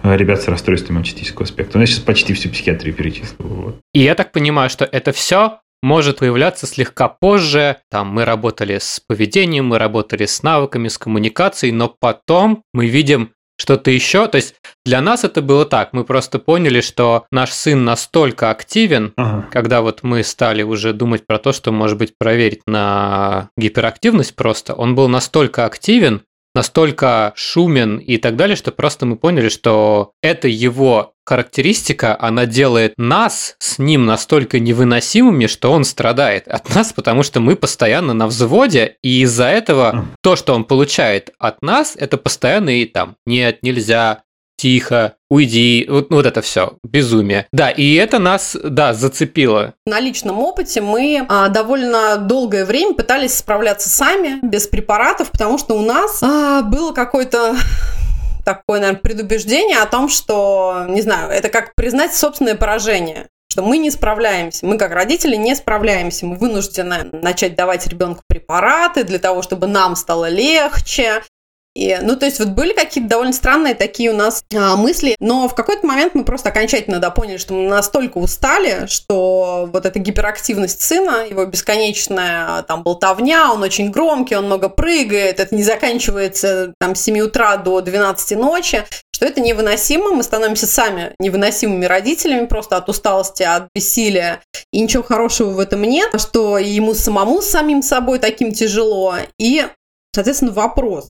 э, 0.03 0.17
ребят 0.17 0.43
с 0.43 0.49
расстройством 0.49 0.99
аутистического 0.99 1.47
спектра. 1.47 1.79
Ну, 1.79 1.83
я 1.83 1.87
сейчас 1.87 2.01
почти 2.01 2.35
всю 2.35 2.51
психиатрию 2.51 2.95
перечислил. 2.95 3.47
Вот. 3.47 3.77
И 3.95 4.01
я 4.01 4.15
так 4.15 4.33
понимаю, 4.33 4.71
что 4.71 4.85
это 4.85 5.13
все 5.13 5.61
может 5.83 6.19
появляться 6.19 6.67
слегка 6.67 7.09
позже. 7.09 7.77
Там 7.91 8.09
мы 8.09 8.25
работали 8.25 8.79
с 8.79 9.01
поведением, 9.07 9.67
мы 9.67 9.79
работали 9.79 10.27
с 10.27 10.43
навыками, 10.43 10.89
с 10.89 10.99
коммуникацией, 10.99 11.73
но 11.73 11.89
потом 11.89 12.65
мы 12.73 12.87
видим 12.87 13.31
что-то 13.61 13.91
еще. 13.91 14.27
То 14.27 14.37
есть 14.37 14.55
для 14.87 15.03
нас 15.03 15.23
это 15.23 15.43
было 15.43 15.67
так. 15.67 15.93
Мы 15.93 16.05
просто 16.05 16.39
поняли, 16.39 16.81
что 16.81 17.27
наш 17.31 17.51
сын 17.51 17.85
настолько 17.85 18.51
активен, 18.51 19.13
ага. 19.17 19.47
когда 19.53 19.83
вот 19.83 20.03
мы 20.03 20.23
стали 20.23 20.63
уже 20.63 20.95
думать 20.95 21.27
про 21.27 21.39
то, 21.39 21.53
что, 21.53 21.71
может 21.71 21.99
быть, 21.99 22.15
проверить 22.19 22.63
на 22.67 23.51
гиперактивность 23.59 24.35
просто. 24.35 24.73
Он 24.73 24.95
был 24.95 25.09
настолько 25.09 25.67
активен, 25.67 26.23
настолько 26.55 27.33
шумен 27.37 27.99
и 27.99 28.17
так 28.17 28.37
далее, 28.37 28.57
что 28.57 28.73
просто 28.73 29.07
мы 29.07 29.17
поняли, 29.17 29.49
что 29.49 30.13
это 30.23 30.49
его 30.49 31.15
характеристика, 31.25 32.17
она 32.19 32.45
делает 32.45 32.95
нас 32.97 33.55
с 33.61 33.79
ним 33.79 34.05
настолько 34.05 34.59
невыносимыми, 34.59 35.47
что 35.47 35.71
он 35.71 35.85
страдает 35.85 36.49
от 36.49 36.75
нас, 36.75 36.93
потому 36.93 37.23
что 37.23 37.39
мы 37.39 37.55
постоянно 37.55 38.15
на 38.15 38.27
взводе, 38.27 38.97
и 39.03 39.23
из-за 39.23 39.45
этого 39.45 40.07
то, 40.23 40.35
что 40.35 40.55
он 40.55 40.65
получает 40.65 41.31
от 41.39 41.63
нас, 41.63 41.95
это 41.97 42.17
постоянно 42.17 42.71
и 42.71 42.85
там 42.85 43.17
нет, 43.27 43.61
нельзя, 43.63 44.25
тихо, 44.61 45.15
уйди, 45.31 45.87
вот, 45.89 46.11
вот 46.11 46.27
это 46.27 46.43
все, 46.43 46.75
безумие. 46.85 47.47
Да, 47.51 47.71
и 47.71 47.95
это 47.95 48.19
нас, 48.19 48.57
да, 48.63 48.93
зацепило. 48.93 49.73
На 49.87 50.01
личном 50.01 50.39
опыте 50.39 50.83
мы 50.83 51.25
а, 51.29 51.49
довольно 51.49 52.19
долгое 52.19 52.67
время 52.67 52.95
пытались 52.95 53.35
справляться 53.35 53.89
сами, 53.89 54.39
без 54.43 54.67
препаратов, 54.67 55.31
потому 55.31 55.57
что 55.57 55.79
у 55.79 55.83
нас 55.83 56.23
а, 56.23 56.61
было 56.63 56.93
какое-то 56.93 57.57
такое, 58.45 58.81
наверное, 58.81 59.01
предубеждение 59.01 59.79
о 59.79 59.87
том, 59.87 60.11
что, 60.11 60.85
не 60.89 61.01
знаю, 61.01 61.31
это 61.31 61.49
как 61.49 61.75
признать 61.75 62.15
собственное 62.15 62.55
поражение 62.55 63.29
что 63.53 63.63
мы 63.63 63.79
не 63.79 63.91
справляемся, 63.91 64.65
мы 64.65 64.79
как 64.79 64.93
родители 64.93 65.35
не 65.35 65.57
справляемся, 65.57 66.25
мы 66.25 66.37
вынуждены 66.37 67.09
начать 67.11 67.57
давать 67.57 67.85
ребенку 67.89 68.23
препараты 68.29 69.03
для 69.03 69.19
того, 69.19 69.43
чтобы 69.43 69.67
нам 69.67 69.97
стало 69.97 70.29
легче, 70.29 71.25
и, 71.75 71.97
ну, 72.03 72.17
то 72.17 72.27
есть 72.27 72.41
вот 72.41 72.49
были 72.49 72.73
какие-то 72.73 73.09
довольно 73.09 73.33
странные 73.33 73.75
такие 73.75 74.11
у 74.11 74.17
нас 74.17 74.43
а, 74.53 74.75
мысли, 74.77 75.15
но 75.21 75.49
в 75.49 75.55
какой-то 75.55 75.87
момент 75.87 76.15
мы 76.17 76.25
просто 76.25 76.49
окончательно 76.49 76.99
да, 76.99 77.11
поняли, 77.11 77.37
что 77.37 77.55
мы 77.55 77.69
настолько 77.69 78.19
устали, 78.19 78.87
что 78.87 79.69
вот 79.73 79.87
эта 79.87 80.01
гиперактивность 80.01 80.83
сына, 80.83 81.27
его 81.29 81.45
бесконечная 81.47 82.63
там 82.65 82.83
болтовня, 82.83 83.53
он 83.53 83.63
очень 83.63 83.93
громкий, 83.93 84.35
он 84.35 84.47
много 84.47 84.69
прыгает, 84.69 85.39
это 85.39 85.55
не 85.55 85.63
заканчивается 85.63 86.75
там 86.81 86.97
с 86.97 87.03
7 87.03 87.21
утра 87.21 87.57
до 87.57 87.81
12 87.81 88.37
ночи, 88.37 88.85
что 89.15 89.27
это 89.27 89.41
невыносимо, 89.41 90.11
мы 90.11 90.25
становимся 90.25 90.67
сами 90.67 91.15
невыносимыми 91.21 91.85
родителями 91.85 92.47
просто 92.47 92.79
от 92.79 92.89
усталости, 92.89 93.45
от 93.45 93.69
бессилия, 93.75 94.43
и 94.73 94.81
ничего 94.81 95.05
хорошего 95.05 95.51
в 95.51 95.61
этом 95.61 95.83
нет, 95.83 96.11
что 96.21 96.59
ему 96.59 96.95
самому 96.95 97.43
самим 97.43 97.83
собой 97.83 98.19
таким 98.19 98.53
тяжело, 98.53 99.15
и 99.39 99.67
Соответственно, 100.13 100.51
вопрос, 100.51 101.09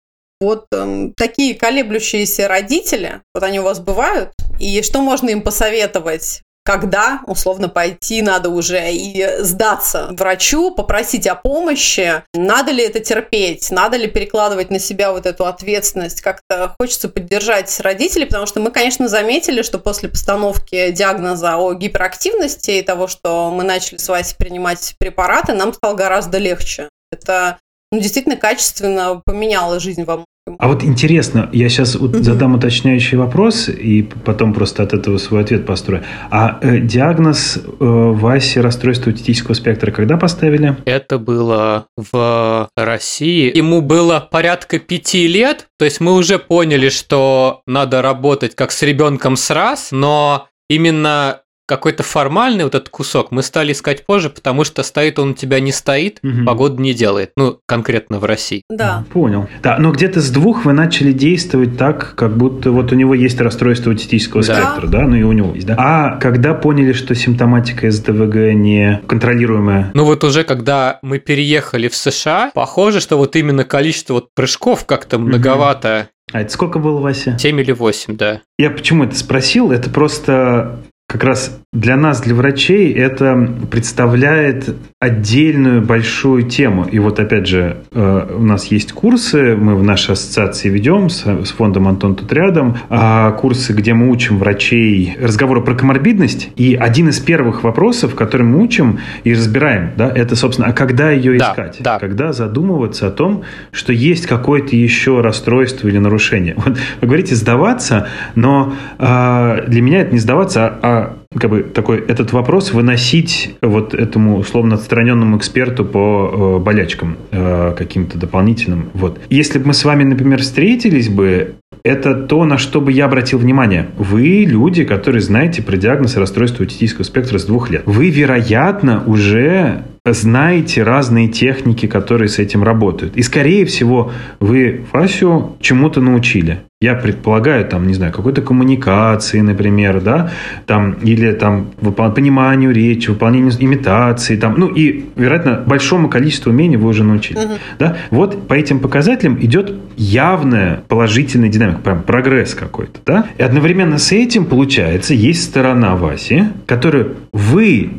вот 0.44 0.66
эм, 0.74 1.14
такие 1.16 1.56
колеблющиеся 1.56 2.48
родители, 2.48 3.22
вот 3.34 3.44
они 3.44 3.60
у 3.60 3.64
вас 3.64 3.80
бывают, 3.80 4.32
и 4.60 4.82
что 4.82 5.02
можно 5.02 5.30
им 5.30 5.42
посоветовать? 5.42 6.42
Когда, 6.66 7.20
условно, 7.28 7.68
пойти 7.68 8.22
надо 8.22 8.48
уже 8.48 8.90
и 8.90 9.28
сдаться 9.40 10.08
врачу, 10.12 10.74
попросить 10.74 11.28
о 11.28 11.36
помощи? 11.36 12.24
Надо 12.34 12.72
ли 12.72 12.86
это 12.86 13.02
терпеть? 13.02 13.70
Надо 13.70 13.98
ли 13.98 14.08
перекладывать 14.08 14.70
на 14.70 14.80
себя 14.80 15.12
вот 15.12 15.26
эту 15.26 15.46
ответственность? 15.46 16.22
Как-то 16.22 16.74
хочется 16.80 17.10
поддержать 17.10 17.78
родителей, 17.82 18.28
потому 18.28 18.46
что 18.46 18.62
мы, 18.62 18.72
конечно, 18.72 19.10
заметили, 19.10 19.62
что 19.62 19.78
после 19.78 20.08
постановки 20.08 20.92
диагноза 20.92 21.58
о 21.58 21.74
гиперактивности 21.74 22.72
и 22.72 22.82
того, 22.82 23.08
что 23.08 23.52
мы 23.52 23.66
начали 23.66 23.98
с 23.98 24.08
Васей 24.08 24.38
принимать 24.38 24.96
препараты, 24.98 25.52
нам 25.52 25.74
стало 25.74 25.96
гораздо 25.96 26.38
легче. 26.38 26.88
Это 27.12 27.58
ну, 27.94 28.00
действительно 28.00 28.36
качественно 28.36 29.22
поменяло 29.24 29.80
жизнь 29.80 30.04
во 30.04 30.26
а 30.60 30.68
вот 30.68 30.84
интересно, 30.84 31.50
я 31.54 31.70
сейчас 31.70 31.96
вот 31.96 32.16
задам 32.16 32.56
уточняющий 32.56 33.18
вопрос 33.18 33.70
и 33.70 34.04
потом 34.04 34.54
просто 34.54 34.84
от 34.84 34.94
этого 34.94 35.18
свой 35.18 35.42
ответ 35.42 35.66
построю. 35.66 36.04
А 36.32 36.60
э, 36.62 36.80
диагноз 36.80 37.56
э, 37.56 37.62
Васе 37.80 38.60
расстройства 38.60 39.12
аутистического 39.14 39.54
спектра 39.54 39.92
когда 39.92 40.18
поставили? 40.18 40.76
Это 40.84 41.18
было 41.18 41.86
в 41.96 42.70
России. 42.76 43.56
Ему 43.56 43.82
было 43.82 44.20
порядка 44.20 44.80
пяти 44.80 45.28
лет, 45.28 45.68
то 45.80 45.86
есть 45.86 46.02
мы 46.02 46.12
уже 46.12 46.40
поняли, 46.40 46.90
что 46.90 47.62
надо 47.66 48.02
работать 48.02 48.54
как 48.54 48.74
с 48.74 48.82
ребенком 48.82 49.38
с 49.38 49.50
раз, 49.50 49.90
но 49.92 50.50
именно 50.70 51.43
какой-то 51.66 52.04
формальный 52.04 52.64
вот 52.64 52.76
этот 52.76 52.90
кусок 52.90 53.32
мы 53.32 53.44
стали 53.44 53.72
искать 53.72 54.06
позже, 54.06 54.30
потому 54.30 54.64
что 54.64 54.84
стоит 54.84 55.20
он 55.20 55.32
у 55.32 55.34
тебя 55.34 55.60
не 55.60 55.72
стоит, 55.72 56.20
угу. 56.24 56.46
погода 56.46 56.82
не 56.82 56.94
делает. 56.94 57.32
Ну, 57.38 57.60
конкретно 57.66 58.20
в 58.20 58.26
России. 58.26 58.64
Да. 58.70 59.06
Понял. 59.12 59.48
Да, 59.62 59.78
но 59.80 59.92
где-то 59.92 60.22
с 60.22 60.30
двух 60.30 60.66
вы 60.66 60.74
начали 60.74 61.12
действовать 61.12 61.78
так, 61.78 62.16
как 62.16 62.36
будто 62.38 62.72
вот 62.72 62.92
у 62.92 62.96
него 62.96 63.14
есть 63.14 63.40
расстройство 63.40 63.92
аутистического 63.92 64.44
да. 64.44 64.56
спектра, 64.56 64.88
да, 64.88 65.02
ну 65.02 65.16
и 65.16 65.24
у 65.24 65.32
него 65.32 65.54
есть, 65.54 65.68
да. 65.68 65.76
А 65.78 66.18
когда 66.18 66.54
поняли, 66.54 66.94
что 66.94 67.16
симптоматика 67.16 67.90
СДВГ 67.90 68.54
не 68.54 69.02
контролируемая? 69.08 69.92
Ну 69.94 70.06
вот 70.06 70.24
уже 70.24 70.44
когда 70.44 71.00
мы 71.02 71.20
переехали 71.20 71.88
в 71.88 71.96
США, 71.96 72.52
похоже, 72.54 73.00
что 73.00 73.18
вот 73.18 73.36
именно 73.36 73.64
количество 73.64 74.16
вот 74.16 74.34
прыжков 74.36 74.86
как-то 74.86 75.18
многовато. 75.20 76.10
А 76.32 76.42
это 76.42 76.52
сколько 76.52 76.80
было, 76.80 77.00
Вася? 77.00 77.38
7 77.38 77.60
или 77.60 77.72
8, 77.72 78.16
да. 78.16 78.42
Я 78.58 78.72
почему 78.72 79.04
это 79.04 79.16
спросил? 79.16 79.72
Это 79.72 79.90
просто 79.90 80.80
как 81.14 81.26
раз 81.26 81.62
для 81.72 81.96
нас, 81.96 82.22
для 82.22 82.34
врачей, 82.34 82.92
это 82.92 83.48
представляет 83.70 84.76
отдельную 85.00 85.84
большую 85.84 86.42
тему. 86.42 86.86
И 86.86 86.98
вот 86.98 87.20
опять 87.20 87.46
же, 87.46 87.84
э, 87.92 88.36
у 88.36 88.42
нас 88.42 88.66
есть 88.68 88.94
курсы, 88.94 89.56
мы 89.56 89.76
в 89.76 89.84
нашей 89.84 90.14
ассоциации 90.14 90.70
ведем 90.70 91.10
с, 91.10 91.24
фондом 91.56 91.88
Антон 91.88 92.16
тут 92.16 92.34
рядом, 92.34 92.78
а, 92.90 93.32
курсы, 93.34 93.74
где 93.74 93.94
мы 93.94 94.10
учим 94.10 94.40
врачей 94.40 95.16
разговоры 95.22 95.62
про 95.62 95.76
коморбидность. 95.76 96.50
И 96.56 96.74
один 96.74 97.10
из 97.10 97.20
первых 97.20 97.64
вопросов, 97.64 98.16
который 98.16 98.48
мы 98.48 98.64
учим 98.64 99.00
и 99.24 99.34
разбираем, 99.34 99.92
да, 99.96 100.10
это, 100.10 100.36
собственно, 100.36 100.70
а 100.70 100.74
когда 100.74 101.12
ее 101.12 101.38
да, 101.38 101.52
искать? 101.52 101.78
Да. 101.80 102.00
Когда 102.00 102.34
задумываться 102.34 103.06
о 103.06 103.12
том, 103.12 103.44
что 103.72 103.94
есть 103.94 104.26
какое-то 104.26 104.76
еще 104.76 105.22
расстройство 105.22 105.88
или 105.88 106.00
нарушение. 106.00 106.56
Вот 106.58 106.80
вы 107.02 107.08
говорите 107.08 107.36
сдаваться, 107.36 108.08
но 108.34 108.74
э, 108.98 109.66
для 109.68 109.82
меня 109.84 110.02
это 110.02 110.12
не 110.12 110.20
сдаваться, 110.20 110.66
а, 110.66 111.03
а 111.03 111.03
как 111.40 111.50
бы 111.50 111.64
такой 111.64 112.00
этот 112.00 112.34
вопрос 112.34 112.74
выносить 112.74 113.56
вот 113.62 113.94
этому 113.94 114.38
условно 114.38 114.76
отстраненному 114.76 115.38
эксперту 115.38 115.86
по 115.86 116.58
э, 116.60 116.64
болячкам 116.64 117.18
э, 117.32 117.74
каким-то 117.78 118.18
дополнительным. 118.18 118.90
Вот. 118.94 119.20
Если 119.30 119.60
бы 119.60 119.68
мы 119.68 119.74
с 119.74 119.86
вами, 119.86 120.04
например, 120.04 120.42
встретились 120.42 121.10
бы, 121.10 121.56
это 121.84 122.14
то, 122.14 122.46
на 122.46 122.58
что 122.58 122.80
бы 122.80 122.92
я 122.92 123.06
обратил 123.06 123.40
внимание. 123.40 123.90
Вы 123.98 124.46
люди, 124.48 124.86
которые 124.86 125.22
знаете 125.22 125.62
про 125.62 125.76
диагноз 125.76 126.16
расстройства 126.16 126.64
аутистического 126.64 127.04
спектра 127.04 127.38
с 127.38 127.46
двух 127.46 127.70
лет. 127.70 127.84
Вы, 127.86 128.10
вероятно, 128.10 129.04
уже 129.06 129.84
знаете 130.06 130.84
разные 130.84 131.30
техники, 131.30 131.88
которые 131.88 132.28
с 132.28 132.40
этим 132.40 132.64
работают. 132.64 133.16
И, 133.16 133.22
скорее 133.22 133.66
всего, 133.66 134.12
вы 134.40 134.86
Васю 134.92 135.56
чему-то 135.62 136.02
научили. 136.02 136.60
Я 136.84 136.96
предполагаю, 136.96 137.64
там, 137.64 137.88
не 137.88 137.94
знаю, 137.94 138.12
какой-то 138.12 138.42
коммуникации, 138.42 139.40
например, 139.40 140.02
да, 140.02 140.32
там, 140.66 140.98
или 141.02 141.32
там 141.32 141.68
пониманию 142.14 142.74
речи, 142.74 143.10
выполнению 143.10 143.54
имитации, 143.58 144.36
там, 144.36 144.56
ну 144.58 144.68
и, 144.68 145.06
вероятно, 145.16 145.64
большому 145.66 146.10
количеству 146.10 146.52
умений 146.52 146.76
вы 146.76 146.90
уже 146.90 147.06
научили. 147.06 147.40
Uh-huh. 147.40 147.58
Да? 147.80 147.96
Вот 148.12 148.50
по 148.50 148.54
этим 148.54 148.80
показателям 148.82 149.38
идет 149.40 149.72
явная 149.96 150.84
положительная 150.90 151.48
динамика, 151.48 151.80
прям 151.80 152.04
прогресс 152.04 152.54
какой-то, 152.54 153.00
да? 153.06 153.28
И 153.38 153.44
одновременно 153.44 153.98
с 153.98 154.12
этим, 154.12 154.44
получается, 154.44 155.14
есть 155.14 155.42
сторона 155.44 155.96
Васи, 155.96 156.50
которую 156.66 157.16
вы 157.32 157.92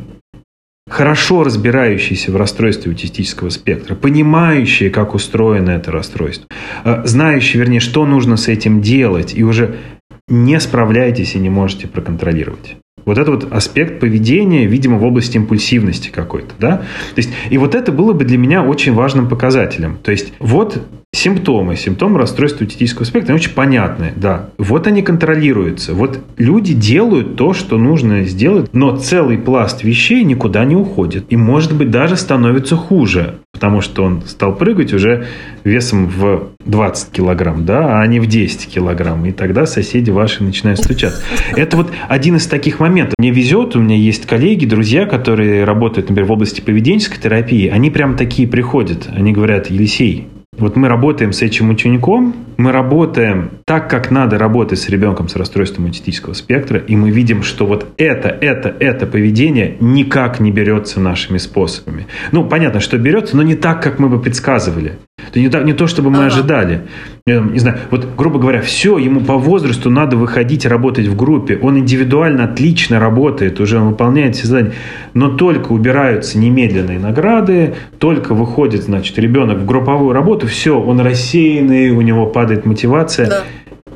хорошо 0.95 1.43
разбирающиеся 1.43 2.31
в 2.31 2.37
расстройстве 2.37 2.89
аутистического 2.89 3.49
спектра, 3.49 3.95
понимающие, 3.95 4.89
как 4.89 5.13
устроено 5.13 5.71
это 5.71 5.91
расстройство, 5.91 6.47
э, 6.85 7.01
знающие, 7.03 7.61
вернее, 7.61 7.81
что 7.81 8.05
нужно 8.05 8.37
с 8.37 8.47
этим 8.47 8.81
делать, 8.81 9.33
и 9.35 9.43
уже 9.43 9.75
не 10.29 10.57
справляетесь 10.57 11.35
и 11.35 11.39
не 11.39 11.49
можете 11.49 11.87
проконтролировать. 11.87 12.77
Вот 13.03 13.17
это 13.17 13.29
вот 13.29 13.51
аспект 13.51 13.99
поведения, 13.99 14.67
видимо, 14.67 14.97
в 14.97 15.03
области 15.03 15.35
импульсивности 15.35 16.09
какой-то, 16.09 16.53
да? 16.59 16.77
То 16.77 17.17
есть, 17.17 17.29
и 17.49 17.57
вот 17.57 17.75
это 17.75 17.91
было 17.91 18.13
бы 18.13 18.23
для 18.23 18.37
меня 18.37 18.63
очень 18.63 18.93
важным 18.93 19.27
показателем. 19.27 19.97
То 20.01 20.11
есть, 20.11 20.33
вот 20.39 20.81
симптомы, 21.15 21.75
симптомы 21.75 22.19
расстройства 22.19 22.63
аутистического 22.63 23.05
спектра, 23.05 23.33
они 23.33 23.39
очень 23.41 23.53
понятные, 23.53 24.13
да. 24.15 24.49
Вот 24.57 24.87
они 24.87 25.01
контролируются. 25.01 25.93
Вот 25.93 26.19
люди 26.37 26.73
делают 26.73 27.35
то, 27.35 27.53
что 27.53 27.77
нужно 27.77 28.23
сделать, 28.25 28.69
но 28.73 28.95
целый 28.97 29.37
пласт 29.37 29.83
вещей 29.83 30.23
никуда 30.23 30.65
не 30.65 30.75
уходит. 30.75 31.25
И, 31.29 31.37
может 31.37 31.75
быть, 31.75 31.89
даже 31.89 32.17
становится 32.17 32.75
хуже, 32.75 33.35
потому 33.53 33.81
что 33.81 34.03
он 34.03 34.21
стал 34.25 34.55
прыгать 34.55 34.93
уже 34.93 35.27
весом 35.63 36.07
в 36.07 36.49
20 36.65 37.11
килограмм, 37.11 37.65
да, 37.65 37.99
а 37.99 38.07
не 38.07 38.19
в 38.19 38.27
10 38.27 38.67
килограмм. 38.67 39.25
И 39.25 39.31
тогда 39.31 39.65
соседи 39.65 40.11
ваши 40.11 40.43
начинают 40.43 40.79
стучаться. 40.79 41.21
Это 41.55 41.77
вот 41.77 41.91
один 42.09 42.35
из 42.35 42.47
таких 42.47 42.79
моментов. 42.79 43.15
Мне 43.17 43.31
везет, 43.31 43.75
у 43.75 43.79
меня 43.79 43.95
есть 43.95 44.25
коллеги, 44.25 44.65
друзья, 44.65 45.05
которые 45.05 45.63
работают, 45.63 46.09
например, 46.09 46.29
в 46.29 46.33
области 46.33 46.61
поведенческой 46.61 47.19
терапии. 47.19 47.67
Они 47.69 47.89
прям 47.89 48.17
такие 48.17 48.47
приходят. 48.47 49.07
Они 49.15 49.31
говорят, 49.31 49.67
Елисей, 49.67 50.27
вот 50.57 50.75
мы 50.75 50.87
работаем 50.87 51.33
с 51.33 51.41
этим 51.41 51.69
учеником, 51.69 52.35
мы 52.57 52.71
работаем 52.71 53.51
так, 53.65 53.89
как 53.89 54.11
надо 54.11 54.37
работать 54.37 54.79
с 54.79 54.89
ребенком 54.89 55.27
с 55.27 55.35
расстройством 55.35 55.85
аутистического 55.85 56.33
спектра, 56.33 56.79
и 56.79 56.95
мы 56.95 57.11
видим, 57.11 57.43
что 57.43 57.65
вот 57.65 57.87
это, 57.97 58.29
это, 58.29 58.75
это 58.79 59.05
поведение 59.05 59.77
никак 59.79 60.39
не 60.39 60.51
берется 60.51 60.99
нашими 60.99 61.37
способами. 61.37 62.07
Ну, 62.31 62.45
понятно, 62.45 62.79
что 62.79 62.97
берется, 62.97 63.35
но 63.35 63.43
не 63.43 63.55
так, 63.55 63.81
как 63.81 63.99
мы 63.99 64.09
бы 64.09 64.19
предсказывали. 64.21 64.97
Это 65.17 65.39
не, 65.39 65.49
так, 65.49 65.63
не 65.65 65.73
то, 65.73 65.87
чтобы 65.87 66.09
мы 66.09 66.25
Ага. 66.25 66.27
ожидали. 66.27 66.81
Не 67.25 67.57
знаю, 67.59 67.77
вот, 67.89 68.07
грубо 68.17 68.37
говоря, 68.37 68.61
все, 68.61 68.97
ему 68.97 69.21
по 69.21 69.37
возрасту 69.37 69.89
надо 69.89 70.17
выходить 70.17 70.65
работать 70.65 71.07
в 71.07 71.15
группе. 71.15 71.57
Он 71.61 71.79
индивидуально 71.79 72.43
отлично 72.43 72.99
работает, 72.99 73.59
уже 73.61 73.79
он 73.79 73.89
выполняет 73.89 74.35
все 74.35 74.47
задания. 74.47 74.73
Но 75.13 75.29
только 75.29 75.71
убираются 75.71 76.37
немедленные 76.37 76.99
награды, 76.99 77.75
только 77.97 78.35
выходит, 78.35 78.83
значит, 78.83 79.17
ребенок 79.17 79.59
в 79.59 79.65
групповую 79.65 80.11
работу, 80.13 80.47
все, 80.47 80.79
он 80.79 80.99
рассеянный, 80.99 81.91
у 81.91 82.01
него 82.01 82.25
падает 82.27 82.65
мотивация. 82.65 83.27
Да. 83.27 83.43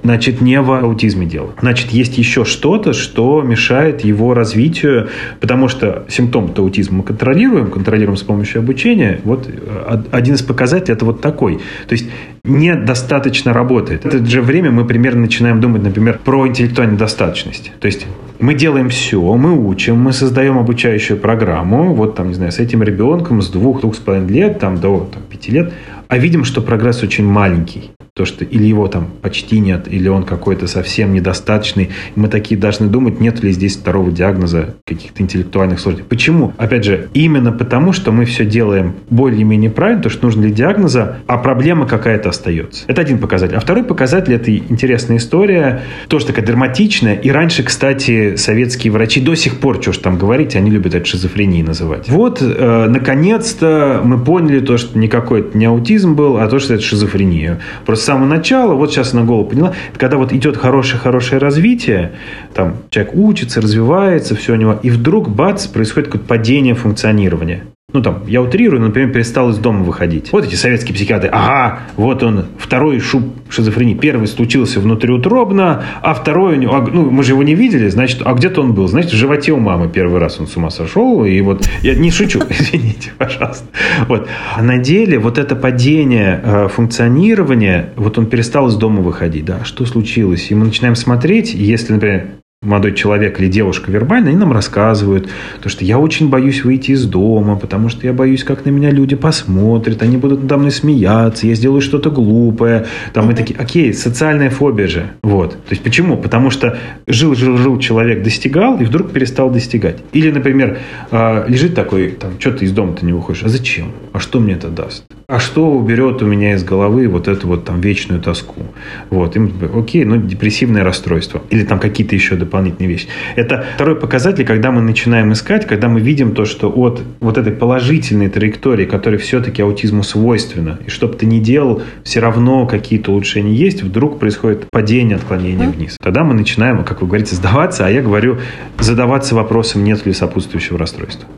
Значит, 0.04 0.41
не 0.41 0.60
в 0.62 0.72
аутизме 0.72 1.26
дело. 1.26 1.52
Значит, 1.60 1.91
есть 1.91 2.18
еще 2.18 2.45
что-то, 2.45 2.93
что 2.93 3.41
мешает 3.41 4.02
его 4.02 4.34
развитию, 4.34 5.10
потому 5.39 5.68
что 5.68 6.06
симптом 6.10 6.52
аутизма 6.56 7.00
мы 7.00 7.04
контролируем, 7.04 7.70
контролируем 7.72 8.18
с 8.18 8.24
помощью 8.24 8.60
обучения. 8.60 9.20
Вот 9.24 9.47
э, 9.47 10.02
один 10.12 10.36
из 10.36 10.41
показателей 10.41 10.93
это 10.93 11.06
вот 11.06 11.22
такой. 11.22 11.60
То 11.88 11.93
есть 11.93 12.10
недостаточно 12.43 13.54
работает. 13.54 14.04
В 14.04 14.08
это 14.08 14.26
же 14.26 14.41
время 14.41 14.72
мы 14.72 14.86
примерно 14.86 15.22
начинаем 15.22 15.62
думать, 15.62 15.84
например, 15.84 16.20
про 16.24 16.47
интеллектуальную 16.47 16.97
достаточность. 16.97 17.72
То 17.80 17.86
есть 17.86 18.08
мы 18.39 18.54
делаем 18.54 18.89
все, 18.89 19.22
мы 19.22 19.58
учим, 19.58 19.97
мы 19.97 20.14
создаем 20.14 20.58
обучающую 20.58 21.20
программу, 21.20 21.93
вот 21.93 22.16
там, 22.16 22.30
не 22.30 22.34
знаю, 22.34 22.52
с 22.52 22.60
этим 22.60 22.84
ребенком 22.84 23.41
с 23.41 23.50
двух, 23.50 23.82
двух 23.82 23.95
с 23.95 24.00
половиной 24.00 24.34
лет, 24.34 24.60
там, 24.60 24.80
до 24.80 25.10
там, 25.12 25.24
пяти 25.30 25.52
лет, 25.52 25.74
а 26.08 26.18
видим, 26.18 26.43
что 26.43 26.62
прогресс 26.62 27.04
очень 27.04 27.26
маленький. 27.26 27.91
То, 28.20 28.26
что 28.26 28.44
или 28.44 28.66
его 28.66 28.90
там 28.90 29.08
почти 29.22 29.62
нет, 29.62 29.88
или 29.90 30.10
он 30.10 30.24
какой-то 30.24 30.68
совсем 30.68 31.14
недостаточный. 31.14 31.92
Мы 32.18 32.28
такие 32.28 32.60
должны 32.60 32.88
думать, 32.88 33.22
нет 33.22 33.42
ли 33.42 33.54
здесь 33.54 33.78
второго 33.78 34.12
диагноза 34.12 34.76
каких-то 34.86 35.24
интеллектуальных 35.24 35.80
сложностей. 35.80 36.06
Почему? 36.10 36.54
Опять 36.58 36.84
же, 36.84 37.08
именно 37.14 37.54
потому, 37.54 37.94
что 37.94 38.12
мы 38.12 38.26
все 38.26 38.44
делаем 38.44 38.96
более-менее 39.10 39.72
правильно, 39.72 40.04
то, 40.04 40.10
что 40.10 40.26
нужно 40.26 40.42
для 40.42 40.52
диагноза, 40.52 41.20
а 41.28 41.38
проблема 41.38 41.88
какая-то 41.88 42.28
остается. 42.28 42.84
Это 42.88 43.00
один 43.00 43.20
показатель. 43.20 43.56
А 43.56 43.62
второй 43.62 43.86
показатель– 43.86 44.34
это 44.36 44.54
интересная 44.54 45.16
история, 45.16 45.84
тоже 46.10 46.26
такая 46.26 46.46
драматичная. 46.46 47.16
И 47.16 47.30
раньше, 47.30 47.64
кстати, 47.64 48.36
советские 48.36 48.92
врачи 48.92 49.22
до 49.22 49.36
сих 49.36 49.60
пор, 49.62 49.82
что 49.82 49.94
ж 49.94 49.98
там 50.00 50.18
говорить, 50.18 50.58
они 50.58 50.72
любят 50.72 50.94
это 50.94 51.06
шизофренией 51.06 51.64
называть. 51.64 52.10
Вот, 52.10 52.42
э, 52.42 52.88
наконец-то 52.90 54.02
мы 54.04 54.22
поняли 54.22 54.60
то, 54.60 54.78
что 54.78 55.00
никакой 55.00 55.40
это 55.40 55.58
не 55.58 55.64
аутизм 55.64 56.16
был, 56.16 56.36
а 56.36 56.50
то, 56.50 56.60
что 56.60 56.74
это 56.74 56.84
шизофрения. 56.84 57.62
Просто 57.86 58.09
самого 58.10 58.26
начала, 58.28 58.74
вот 58.74 58.91
сейчас 58.91 59.14
на 59.14 59.24
голову 59.24 59.49
поняла, 59.49 59.74
когда 59.95 60.18
вот 60.18 60.34
идет 60.34 60.57
хорошее-хорошее 60.57 61.39
развитие, 61.39 62.14
там 62.55 62.78
человек 62.89 63.14
учится, 63.14 63.62
развивается, 63.62 64.36
все 64.36 64.53
у 64.53 64.55
него, 64.55 64.80
и 64.82 64.89
вдруг, 64.89 65.30
бац, 65.30 65.68
происходит 65.68 66.07
какое-то 66.07 66.28
падение 66.28 66.74
функционирования. 66.74 67.66
Ну, 67.92 68.04
там, 68.04 68.24
я 68.28 68.42
утрирую, 68.42 68.82
например, 68.82 69.12
перестал 69.12 69.50
из 69.50 69.58
дома 69.58 69.84
выходить. 69.84 70.32
Вот 70.32 70.46
эти 70.46 70.54
советские 70.54 70.94
психиатры. 70.94 71.30
Ага, 71.32 71.80
вот 71.98 72.22
он, 72.22 72.46
второй 72.60 73.00
шуб 73.00 73.24
шизофрении. 73.50 73.96
Первый 73.96 74.28
случился 74.28 74.80
внутриутробно, 74.80 75.84
а 76.04 76.14
второй 76.14 76.58
у 76.58 76.60
него... 76.60 76.76
а, 76.76 76.82
ну, 76.82 77.10
мы 77.10 77.24
же 77.24 77.32
его 77.32 77.42
не 77.42 77.56
видели, 77.56 77.90
значит, 77.90 78.22
а 78.24 78.34
где-то 78.34 78.62
он 78.62 78.74
был? 78.74 78.88
Значит, 78.88 79.14
в 79.14 79.16
животе 79.16 79.54
у 79.54 79.60
мамы 79.60 79.90
первый 79.90 80.20
раз 80.20 80.40
он 80.40 80.46
с 80.46 80.56
ума 80.56 80.70
сошел. 80.70 81.26
И 81.26 81.42
вот, 81.42 81.68
я 81.82 81.96
не 81.96 82.12
шучу, 82.12 82.42
извините, 82.50 83.12
пожалуйста. 83.18 83.66
Вот. 84.08 84.28
А 84.56 84.62
на 84.62 84.78
деле 84.78 85.18
вот 85.18 85.40
это 85.40 85.56
падение 85.56 86.42
э, 86.44 86.68
функционирования, 86.68 87.94
вот 87.96 88.20
он 88.20 88.28
перестал 88.28 88.68
из 88.68 88.76
дома 88.76 89.02
выходить. 89.02 89.46
Да, 89.46 89.64
что 89.64 89.86
случилось? 89.86 90.52
И 90.52 90.56
мы 90.56 90.66
начинаем 90.66 90.96
смотреть, 90.96 91.56
если, 91.56 91.94
например, 91.94 92.28
молодой 92.62 92.93
человек 92.93 93.39
или 93.39 93.47
девушка 93.47 93.89
вербально, 93.89 94.30
они 94.30 94.38
нам 94.38 94.51
рассказывают, 94.51 95.30
то, 95.62 95.70
что 95.70 95.86
я 95.86 95.97
очень 95.97 96.30
боюсь 96.30 96.66
выйти 96.66 96.91
из 96.91 97.05
дома, 97.05 97.55
потому 97.55 97.88
что 97.88 98.05
я 98.05 98.12
боюсь, 98.12 98.43
как 98.43 98.66
на 98.66 98.70
меня 98.70 98.91
люди 98.91 99.16
посмотрят, 99.16 100.01
они 100.01 100.18
будут 100.18 100.41
надо 100.41 100.57
мной 100.57 100.72
смеяться, 100.72 101.47
я 101.47 101.55
сделаю 101.55 101.80
что-то 101.80 102.12
глупое. 102.12 102.86
Там 103.14 103.28
мы 103.28 103.34
такие, 103.34 103.57
окей, 103.57 103.93
социальная 103.93 104.49
фобия 104.49 104.88
же. 104.88 105.12
Вот. 105.24 105.51
То 105.51 105.72
есть 105.72 105.84
почему? 105.84 106.18
Потому 106.18 106.49
что 106.49 106.78
жил-жил-жил 107.07 107.80
человек, 107.80 108.24
достигал, 108.24 108.78
и 108.80 108.84
вдруг 108.84 109.12
перестал 109.12 109.49
достигать. 109.49 109.97
Или, 110.12 110.30
например, 110.30 110.80
э, 111.12 111.45
лежит 111.47 111.76
такой, 111.76 112.10
там, 112.12 112.39
что 112.39 112.51
ты 112.51 112.66
из 112.66 112.74
дома-то 112.74 113.05
не 113.05 113.14
выходишь, 113.14 113.43
а 113.43 113.49
зачем? 113.49 113.93
А 114.12 114.20
что 114.20 114.39
мне 114.39 114.53
это 114.53 114.68
даст? 114.68 115.05
А 115.30 115.38
что 115.38 115.70
уберет 115.70 116.24
у 116.24 116.26
меня 116.26 116.56
из 116.56 116.64
головы 116.64 117.08
вот 117.08 117.28
эту 117.28 117.46
вот 117.46 117.64
там 117.64 117.80
вечную 117.82 118.20
тоску? 118.20 118.64
Вот. 119.12 119.36
Им, 119.36 119.54
окей, 119.76 120.04
ну, 120.04 120.18
депрессивное 120.18 120.84
расстройство. 120.84 121.44
Или 121.52 121.66
там 121.66 121.80
какие-то 121.80 122.16
еще 122.16 122.36
дополнительные 122.36 122.90
вещи. 122.90 123.10
Это 123.36 123.64
второй 123.76 123.96
показатель, 123.96 124.44
когда 124.44 124.72
мы 124.72 124.82
начинаем 124.82 125.32
искать, 125.32 125.68
когда 125.68 125.88
мы 125.88 126.00
видим 126.00 126.34
то, 126.34 126.46
что 126.46 126.72
от 126.72 127.04
вот 127.20 127.38
этой 127.38 127.54
положительной 127.54 128.28
траектории, 128.30 128.86
которая 128.86 129.20
все-таки 129.20 129.62
аутизму 129.62 130.02
свойственна, 130.02 130.80
и 130.88 130.90
что 130.90 131.08
бы 131.08 131.14
ты 131.14 131.28
ни 131.28 131.38
делал, 131.38 131.84
все 132.04 132.22
равно 132.22 132.66
какие-то 132.66 133.12
улучшения 133.12 133.54
есть, 133.54 133.84
вдруг 133.84 134.18
происходит 134.18 134.68
падение, 134.72 135.18
отклонение 135.18 135.70
вниз. 135.70 135.96
Тогда 136.02 136.24
мы 136.24 136.34
начинаем, 136.34 136.84
как 136.84 137.02
вы 137.02 137.08
говорите, 137.08 137.36
сдаваться, 137.36 137.86
а 137.86 137.92
я 137.92 138.02
говорю, 138.02 138.40
задаваться 138.80 139.36
вопросом, 139.36 139.84
нет 139.84 140.04
ли 140.08 140.14
сопутствующего 140.14 140.80
расстройства. 140.80 141.30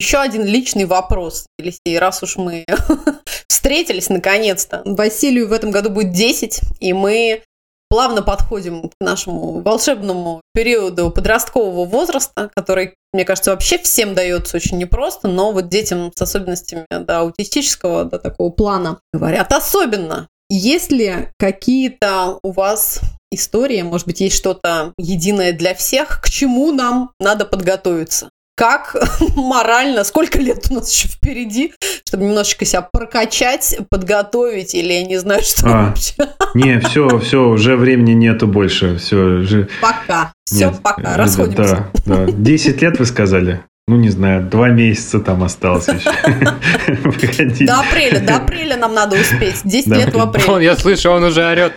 Еще 0.00 0.18
один 0.18 0.44
личный 0.44 0.84
вопрос, 0.84 1.46
Елисей, 1.58 1.98
раз 1.98 2.22
уж 2.22 2.36
мы 2.36 2.64
встретились 3.48 4.08
наконец-то. 4.08 4.82
Василию 4.84 5.48
в 5.48 5.52
этом 5.52 5.72
году 5.72 5.90
будет 5.90 6.12
10, 6.12 6.60
и 6.78 6.92
мы 6.92 7.42
плавно 7.88 8.22
подходим 8.22 8.90
к 8.90 8.92
нашему 9.00 9.60
волшебному 9.60 10.40
периоду 10.54 11.10
подросткового 11.10 11.84
возраста, 11.84 12.50
который, 12.54 12.94
мне 13.12 13.24
кажется, 13.24 13.50
вообще 13.50 13.78
всем 13.78 14.14
дается 14.14 14.56
очень 14.56 14.78
непросто, 14.78 15.26
но 15.26 15.50
вот 15.50 15.68
детям 15.68 16.12
с 16.14 16.22
особенностями 16.22 16.86
да, 16.90 17.20
аутистического 17.20 18.04
да, 18.04 18.18
такого 18.18 18.50
плана 18.50 19.00
говорят 19.12 19.52
особенно. 19.52 20.28
Есть 20.50 20.92
ли 20.92 21.28
какие-то 21.38 22.38
у 22.42 22.52
вас 22.52 23.00
истории, 23.30 23.82
может 23.82 24.06
быть, 24.06 24.20
есть 24.20 24.36
что-то 24.36 24.92
единое 24.96 25.52
для 25.52 25.74
всех, 25.74 26.22
к 26.22 26.30
чему 26.30 26.72
нам 26.72 27.10
надо 27.18 27.44
подготовиться? 27.44 28.30
Как 28.58 28.96
морально, 29.36 30.02
сколько 30.02 30.38
лет 30.40 30.66
у 30.70 30.74
нас 30.74 30.92
еще 30.92 31.06
впереди, 31.06 31.72
чтобы 32.04 32.24
немножечко 32.24 32.64
себя 32.64 32.82
прокачать, 32.82 33.78
подготовить, 33.88 34.74
или 34.74 34.92
я 34.94 35.04
не 35.04 35.16
знаю, 35.18 35.42
что 35.44 35.66
А. 35.66 35.86
вообще. 35.86 36.14
Не, 36.54 36.80
все, 36.80 37.20
все, 37.20 37.48
уже 37.48 37.76
времени 37.76 38.12
нету 38.14 38.48
больше. 38.48 38.96
Все, 38.98 39.42
же... 39.42 39.68
Пока. 39.80 40.32
Все, 40.44 40.70
Нет, 40.70 40.80
пока. 40.82 41.16
Расходимся. 41.16 41.86
Да, 42.04 42.26
да. 42.26 42.32
10 42.32 42.82
лет 42.82 42.98
вы 42.98 43.06
сказали? 43.06 43.60
Ну, 43.86 43.96
не 43.96 44.08
знаю, 44.10 44.42
два 44.42 44.68
месяца 44.68 45.20
там 45.20 45.42
осталось 45.44 45.86
еще. 45.88 46.10
До 47.66 47.80
апреля, 47.80 48.20
до 48.20 48.36
апреля 48.36 48.76
нам 48.76 48.92
надо 48.92 49.16
успеть. 49.16 49.60
10 49.64 49.88
Да. 49.88 49.96
лет 49.96 50.12
в 50.12 50.16
Он, 50.16 50.22
апреле. 50.28 50.64
я 50.64 50.76
слышу, 50.76 51.10
он 51.10 51.22
уже 51.24 51.46
орет. 51.46 51.72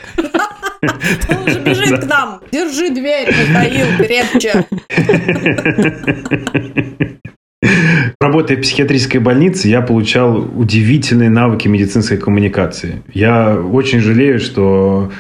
Он 1.30 1.48
уже 1.48 1.60
бежит 1.60 2.00
к 2.00 2.08
нам. 2.08 2.42
Держи 2.52 2.90
дверь, 2.90 3.28
Михаил, 3.28 3.88
крепче. 3.98 4.66
Работая 8.20 8.58
в 8.58 8.62
психиатрической 8.62 9.20
больнице, 9.20 9.68
я 9.68 9.82
получал 9.82 10.38
удивительные 10.38 11.30
навыки 11.30 11.68
медицинской 11.68 12.18
коммуникации. 12.18 13.04
Я 13.14 13.56
очень 13.60 14.00
жалею, 14.00 14.40
что 14.40 15.12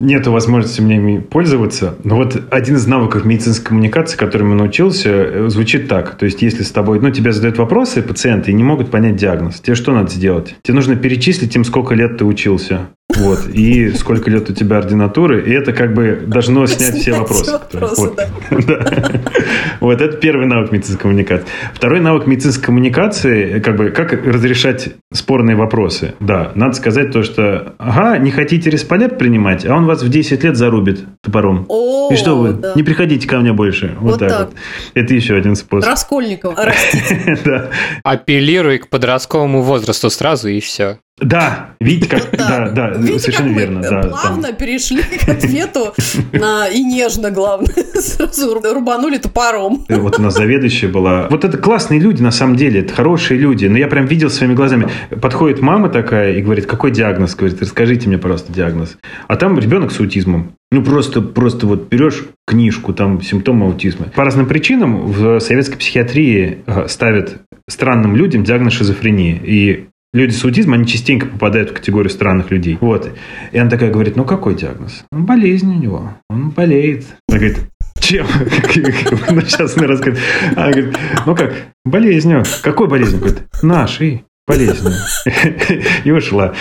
нету 0.00 0.32
возможности 0.32 0.80
мне 0.80 0.96
ими 0.96 1.18
пользоваться. 1.18 1.96
Но 2.04 2.16
вот 2.16 2.42
один 2.50 2.76
из 2.76 2.86
навыков 2.86 3.24
медицинской 3.24 3.68
коммуникации, 3.68 4.16
которым 4.16 4.50
я 4.50 4.56
научился, 4.56 5.08
э, 5.08 5.48
звучит 5.48 5.88
так. 5.88 6.16
То 6.16 6.26
есть, 6.26 6.42
если 6.42 6.62
с 6.62 6.70
тобой, 6.70 7.00
ну, 7.00 7.10
тебе 7.10 7.32
задают 7.32 7.58
вопросы 7.58 8.02
пациенты 8.02 8.50
и 8.50 8.54
не 8.54 8.64
могут 8.64 8.90
понять 8.90 9.16
диагноз, 9.16 9.60
тебе 9.60 9.74
что 9.74 9.92
надо 9.92 10.10
сделать? 10.10 10.56
Тебе 10.62 10.74
нужно 10.74 10.96
перечислить 10.96 11.54
им, 11.56 11.64
сколько 11.64 11.94
лет 11.94 12.18
ты 12.18 12.24
учился. 12.24 12.88
Вот, 13.18 13.48
и 13.48 13.90
сколько 13.92 14.30
лет 14.30 14.48
у 14.50 14.52
тебя 14.52 14.78
ординатуры, 14.78 15.42
и 15.48 15.52
это 15.52 15.72
как 15.72 15.94
бы 15.94 16.22
должно 16.26 16.66
снять 16.66 16.94
все 16.94 17.02
Снять 17.12 17.18
вопросы. 17.18 17.42
все 17.44 17.52
вопросы, 17.52 18.00
вот. 18.00 18.20
Да. 18.66 19.20
Вот 19.80 20.00
это 20.00 20.16
первый 20.16 20.46
навык 20.46 20.72
медицинской 20.72 21.02
коммуникации. 21.02 21.46
Второй 21.74 22.00
навык 22.00 22.26
медицинской 22.26 22.64
коммуникации, 22.66 23.60
как 23.60 23.76
бы, 23.76 23.90
как 23.90 24.12
разрешать 24.12 24.90
спорные 25.12 25.56
вопросы. 25.56 26.14
Да, 26.20 26.52
надо 26.54 26.74
сказать 26.74 27.12
то, 27.12 27.22
что, 27.22 27.74
ага, 27.78 28.18
не 28.18 28.30
хотите 28.30 28.70
респалеп 28.70 29.18
принимать, 29.18 29.64
а 29.66 29.74
он 29.74 29.86
вас 29.86 30.02
в 30.02 30.08
10 30.08 30.42
лет 30.44 30.56
зарубит 30.56 31.04
топором. 31.22 31.66
О, 31.68 32.10
И 32.12 32.16
что 32.16 32.36
вы, 32.36 32.52
да. 32.52 32.72
не 32.74 32.82
приходите 32.82 33.26
ко 33.28 33.38
мне 33.38 33.52
больше. 33.52 33.94
Вот, 34.00 34.12
Вот 34.12 34.20
так, 34.20 34.28
так. 34.30 34.46
вот. 34.48 34.54
Это 34.94 35.14
еще 35.14 35.36
один 35.36 35.56
способ. 35.56 35.88
Растите. 36.56 37.38
Да. 37.44 37.70
Апеллируй 38.02 38.78
к 38.78 38.88
подростковому 38.88 39.62
возрасту 39.62 40.10
сразу 40.10 40.48
и 40.48 40.60
все. 40.60 40.98
Да, 41.18 41.70
видите, 41.80 42.10
как, 42.10 42.30
да, 42.36 42.68
да, 42.68 42.90
Видите, 42.90 43.18
совершенно 43.20 43.48
как 43.48 43.54
мы 43.54 43.60
верно. 43.62 43.80
Да, 43.80 44.02
плавно 44.02 44.42
там. 44.48 44.56
перешли 44.56 45.02
к 45.02 45.26
ответу 45.26 45.94
на 46.32 46.68
и 46.68 46.84
нежно, 46.84 47.30
главное. 47.30 47.72
Сразу 47.94 48.52
рубанули 48.54 49.16
топором. 49.16 49.86
Э, 49.88 49.96
Вот 49.96 50.18
у 50.18 50.22
нас 50.22 50.34
заведующая 50.34 50.90
была. 50.90 51.26
Вот 51.30 51.44
это 51.44 51.56
классные 51.56 52.00
люди, 52.00 52.20
на 52.20 52.30
самом 52.30 52.56
деле, 52.56 52.80
это 52.80 52.92
хорошие 52.92 53.40
люди. 53.40 53.64
Но 53.64 53.78
я 53.78 53.88
прям 53.88 54.04
видел 54.04 54.28
своими 54.28 54.52
глазами. 54.52 54.88
Подходит 55.22 55.62
мама 55.62 55.88
такая 55.88 56.34
и 56.34 56.42
говорит, 56.42 56.66
какой 56.66 56.90
диагноз? 56.90 57.34
Говорит, 57.34 57.62
расскажите 57.62 58.08
мне, 58.08 58.18
пожалуйста, 58.18 58.52
диагноз. 58.52 58.98
А 59.26 59.36
там 59.36 59.58
ребенок 59.58 59.92
с 59.92 60.00
аутизмом. 60.00 60.52
Ну, 60.70 60.82
просто, 60.82 61.22
просто 61.22 61.66
вот 61.66 61.88
берешь 61.88 62.26
книжку, 62.46 62.92
там 62.92 63.22
симптомы 63.22 63.64
аутизма. 63.64 64.06
По 64.14 64.22
разным 64.24 64.44
причинам 64.44 65.06
в 65.06 65.40
советской 65.40 65.78
психиатрии 65.78 66.58
э, 66.66 66.88
ставят 66.88 67.38
странным 67.70 68.16
людям 68.16 68.44
диагноз 68.44 68.74
шизофрении. 68.74 69.40
И 69.42 69.86
Люди 70.16 70.32
с 70.32 70.42
аутизмом, 70.46 70.76
они 70.78 70.86
частенько 70.86 71.26
попадают 71.26 71.70
в 71.70 71.74
категорию 71.74 72.08
странных 72.08 72.50
людей. 72.50 72.78
Вот. 72.80 73.10
И 73.52 73.58
она 73.58 73.68
такая 73.68 73.90
говорит, 73.90 74.16
ну 74.16 74.24
какой 74.24 74.54
диагноз? 74.54 75.04
«Ну, 75.12 75.20
болезнь 75.24 75.68
у 75.70 75.78
него, 75.78 76.14
он 76.30 76.48
болеет. 76.48 77.04
Она 77.28 77.38
говорит, 77.38 77.58
чем? 78.00 78.26
Ну, 79.30 79.40
сейчас 79.42 79.76
она 79.76 79.88
расскажет. 79.88 80.18
Она 80.56 80.70
говорит, 80.70 80.96
ну 81.26 81.36
как, 81.36 81.52
болезнью. 81.84 82.44
Какой 82.62 82.88
болезнью? 82.88 83.20
Говорит, 83.20 83.42
нашей 83.62 84.24
болезнью. 84.46 84.94
И 86.04 86.10
ушла. 86.10 86.54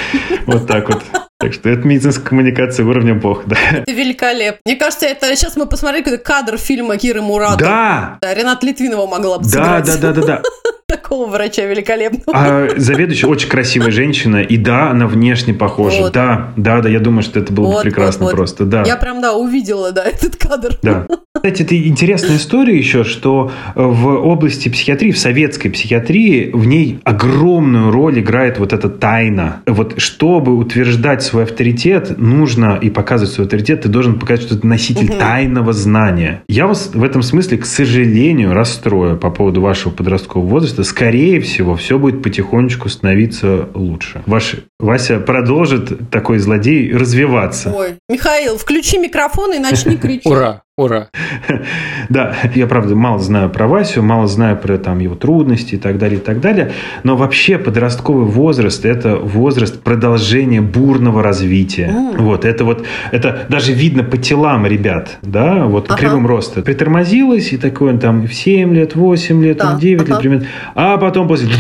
Вот 0.47 0.67
так 0.67 0.89
вот. 0.89 1.01
Так 1.39 1.53
что 1.53 1.69
это 1.69 1.87
медицинская 1.87 2.25
коммуникация 2.25 2.85
уровня 2.85 3.15
бог, 3.15 3.45
да. 3.45 3.55
Это 3.71 3.89
великолепно. 3.93 4.59
Мне 4.65 4.75
кажется, 4.75 5.05
это 5.05 5.33
сейчас 5.37 5.55
мы 5.55 5.65
посмотрели 5.65 6.03
какой-то 6.03 6.21
кадр 6.25 6.57
фильма 6.57 6.97
Киры 6.97 7.21
Мурата. 7.21 7.57
Да! 7.63 8.17
Да, 8.21 8.33
Ренат 8.33 8.63
Литвинова 8.63 9.07
могла 9.07 9.37
бы 9.39 9.45
Да, 9.45 9.49
сыграть. 9.81 9.85
да, 9.85 9.97
да, 9.97 10.11
да, 10.11 10.21
да. 10.27 10.41
Такого 10.88 11.27
врача 11.29 11.65
великолепного. 11.65 12.23
А 12.33 12.67
заведующая 12.77 13.27
очень 13.27 13.49
красивая 13.49 13.91
женщина, 13.91 14.38
и 14.38 14.55
да, 14.57 14.91
она 14.91 15.07
внешне 15.07 15.53
похожа. 15.53 16.03
Вот. 16.03 16.13
Да, 16.13 16.51
да, 16.57 16.81
да, 16.81 16.89
я 16.89 16.99
думаю, 16.99 17.23
что 17.23 17.39
это 17.39 17.51
было 17.51 17.65
бы 17.65 17.71
Вот, 17.73 17.83
прекрасно 17.83 18.25
вот, 18.25 18.31
вот. 18.31 18.38
просто, 18.38 18.65
да. 18.65 18.83
Я 18.86 18.95
прям, 18.95 19.19
да, 19.21 19.33
увидела, 19.33 19.91
да, 19.91 20.03
этот 20.05 20.36
кадр. 20.36 20.77
Да. 20.83 21.07
Кстати, 21.33 21.63
это 21.63 21.77
интересная 21.88 22.38
история 22.38 22.77
еще, 22.77 23.03
что 23.03 23.51
в 23.75 24.07
области 24.07 24.69
психиатрии, 24.69 25.11
в 25.11 25.17
советской 25.17 25.69
психиатрии, 25.69 26.49
в 26.53 26.65
ней 26.65 26.99
огромную 27.03 27.91
роль 27.91 28.19
играет 28.19 28.57
вот 28.57 28.71
эта 28.71 28.89
тайна. 28.89 29.61
Вот 29.65 29.99
чтобы 29.99 30.55
утверждать 30.55 31.23
свой 31.23 31.43
авторитет, 31.43 32.17
нужно 32.17 32.77
и 32.81 32.89
показывать 32.89 33.33
свой 33.33 33.45
авторитет, 33.45 33.81
ты 33.81 33.89
должен 33.89 34.19
показать, 34.19 34.45
что 34.45 34.57
ты 34.59 34.65
носитель 34.65 35.07
Мгм. 35.09 35.19
тайного 35.19 35.73
знания. 35.73 36.43
Я 36.47 36.67
вас 36.67 36.91
в 36.93 37.03
этом 37.03 37.21
смысле, 37.21 37.57
к 37.57 37.65
сожалению, 37.65 38.53
расстрою 38.53 39.17
по 39.17 39.29
поводу 39.29 39.61
вашего 39.61 39.91
подросткового 39.91 40.47
возраста. 40.47 40.74
Скорее 40.84 41.39
всего, 41.39 41.76
все 41.76 41.97
будет 41.97 42.21
потихонечку 42.21 42.89
становиться 42.89 43.69
лучше. 43.73 44.23
Ваш 44.26 44.55
Вася 44.80 45.19
продолжит, 45.19 46.09
такой 46.09 46.38
злодей, 46.39 46.93
развиваться. 46.93 47.71
Ой, 47.73 47.95
Михаил, 48.09 48.57
включи 48.57 48.97
микрофон 48.97 49.53
и 49.53 49.59
начни 49.59 49.95
кричать. 49.97 50.26
Ура, 50.26 50.61
ура. 50.78 51.07
Да, 52.09 52.36
я, 52.53 52.67
правда, 52.67 52.93
мало 52.93 53.17
знаю 53.19 53.49
про 53.49 53.67
Васю, 53.67 54.03
мало 54.03 54.28
знаю 54.28 54.57
про 54.57 54.78
там, 54.78 54.99
его 54.99 55.15
трудности 55.15 55.76
и 55.76 55.78
так 55.78 55.97
далее, 55.97 56.19
и 56.19 56.21
так 56.21 56.41
далее. 56.41 56.73
Но 57.03 57.15
вообще 57.15 57.57
подростковый 57.57 58.26
возраст– 58.26 58.86
это 58.86 59.15
возраст 59.15 59.82
продолжения 59.82 60.61
бурного 60.61 61.23
развития. 61.23 61.95
Вот, 62.17 62.43
это 62.43 62.65
вот, 62.65 62.86
это 63.11 63.45
даже 63.49 63.71
видно 63.71 64.03
по 64.03 64.17
телам 64.17 64.67
ребят, 64.67 65.17
да, 65.21 65.65
вот 65.65 65.86
Ага. 65.89 65.97
кривым 65.99 66.28
роста. 66.28 66.61
Притормозилось, 66.61 67.53
и 67.53 67.57
такой 67.57 67.91
он 67.93 67.99
там 67.99 68.28
в 68.28 68.34
7 68.34 68.76
лет, 68.76 68.95
8 68.95 69.41
лет, 69.43 69.57
Да, 69.57 69.76
в 69.76 69.80
9 69.80 70.01
ага. 70.01 70.11
лет 70.11 70.19
примерно. 70.19 70.45
А 70.76 70.97
потом 70.97 71.28
после 71.30 71.47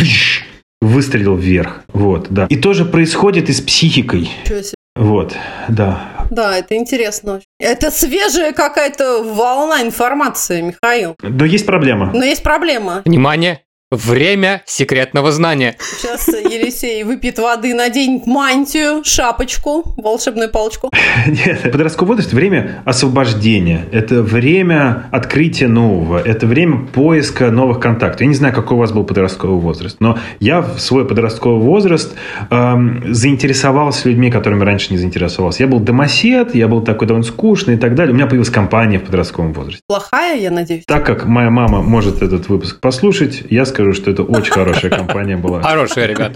выстрелил 0.85 1.35
вверх. 1.35 1.83
Вот, 1.93 2.27
да. 2.29 2.45
И 2.49 2.55
тоже 2.55 2.85
происходит 2.85 3.49
и 3.49 3.53
с 3.53 3.61
психикой. 3.61 4.29
Вот, 4.95 5.35
да. 5.67 6.11
Да, 6.31 6.57
это 6.57 6.75
интересно. 6.75 7.41
Это 7.59 7.91
свежая 7.91 8.53
какая-то 8.53 9.23
волна 9.23 9.81
информации, 9.81 10.61
Михаил. 10.61 11.15
Но 11.21 11.45
есть 11.45 11.65
проблема. 11.65 12.11
Но 12.13 12.23
есть 12.23 12.43
проблема. 12.43 13.01
Внимание! 13.05 13.64
Время 13.95 14.61
секретного 14.65 15.31
знания. 15.31 15.77
Сейчас 15.79 16.27
Елисей 16.27 17.03
выпьет 17.03 17.39
воды, 17.39 17.73
наденет 17.73 18.27
мантию, 18.27 19.03
шапочку, 19.05 19.93
волшебную 19.95 20.51
палочку. 20.51 20.91
Нет, 21.27 21.61
подростковый 21.71 22.15
возраст– 22.15 22.33
время 22.33 22.83
освобождения. 22.83 23.85
Это 23.93 24.21
время 24.21 25.07
открытия 25.11 25.67
нового. 25.67 26.17
Это 26.17 26.45
время 26.45 26.85
поиска 26.87 27.51
новых 27.51 27.79
контактов. 27.79 28.21
Я 28.21 28.27
не 28.27 28.35
знаю, 28.35 28.53
какой 28.53 28.75
у 28.75 28.79
вас 28.81 28.91
был 28.91 29.05
подростковый 29.05 29.59
возраст, 29.59 29.97
но 30.01 30.19
я 30.41 30.61
в 30.61 30.79
свой 30.79 31.07
подростковый 31.07 31.61
возраст 31.61 32.13
эм, 32.49 33.13
заинтересовался 33.13 34.09
людьми, 34.09 34.29
которыми 34.29 34.63
раньше 34.63 34.91
не 34.91 34.97
заинтересовался. 34.97 35.63
Я 35.63 35.69
был 35.69 35.79
домосед, 35.79 36.53
я 36.53 36.67
был 36.67 36.81
такой 36.81 37.07
довольно 37.07 37.25
скучный 37.25 37.75
и 37.75 37.77
так 37.77 37.95
далее. 37.95 38.11
У 38.11 38.15
меня 38.15 38.27
появилась 38.27 38.49
компания 38.49 38.99
в 38.99 39.03
подростковом 39.03 39.53
возрасте. 39.53 39.81
Плохая, 39.87 40.37
я 40.37 40.51
надеюсь. 40.51 40.83
Так 40.85 41.05
как 41.05 41.25
моя 41.25 41.49
мама 41.49 41.81
может 41.81 42.21
этот 42.21 42.49
выпуск 42.49 42.79
послушать, 42.81 43.43
я 43.49 43.65
скажу, 43.65 43.84
что 43.93 44.11
это 44.11 44.23
очень 44.23 44.51
хорошая 44.51 44.91
компания 44.91 45.37
была. 45.37 45.61
Хорошие 45.75 46.07
ребят. 46.07 46.33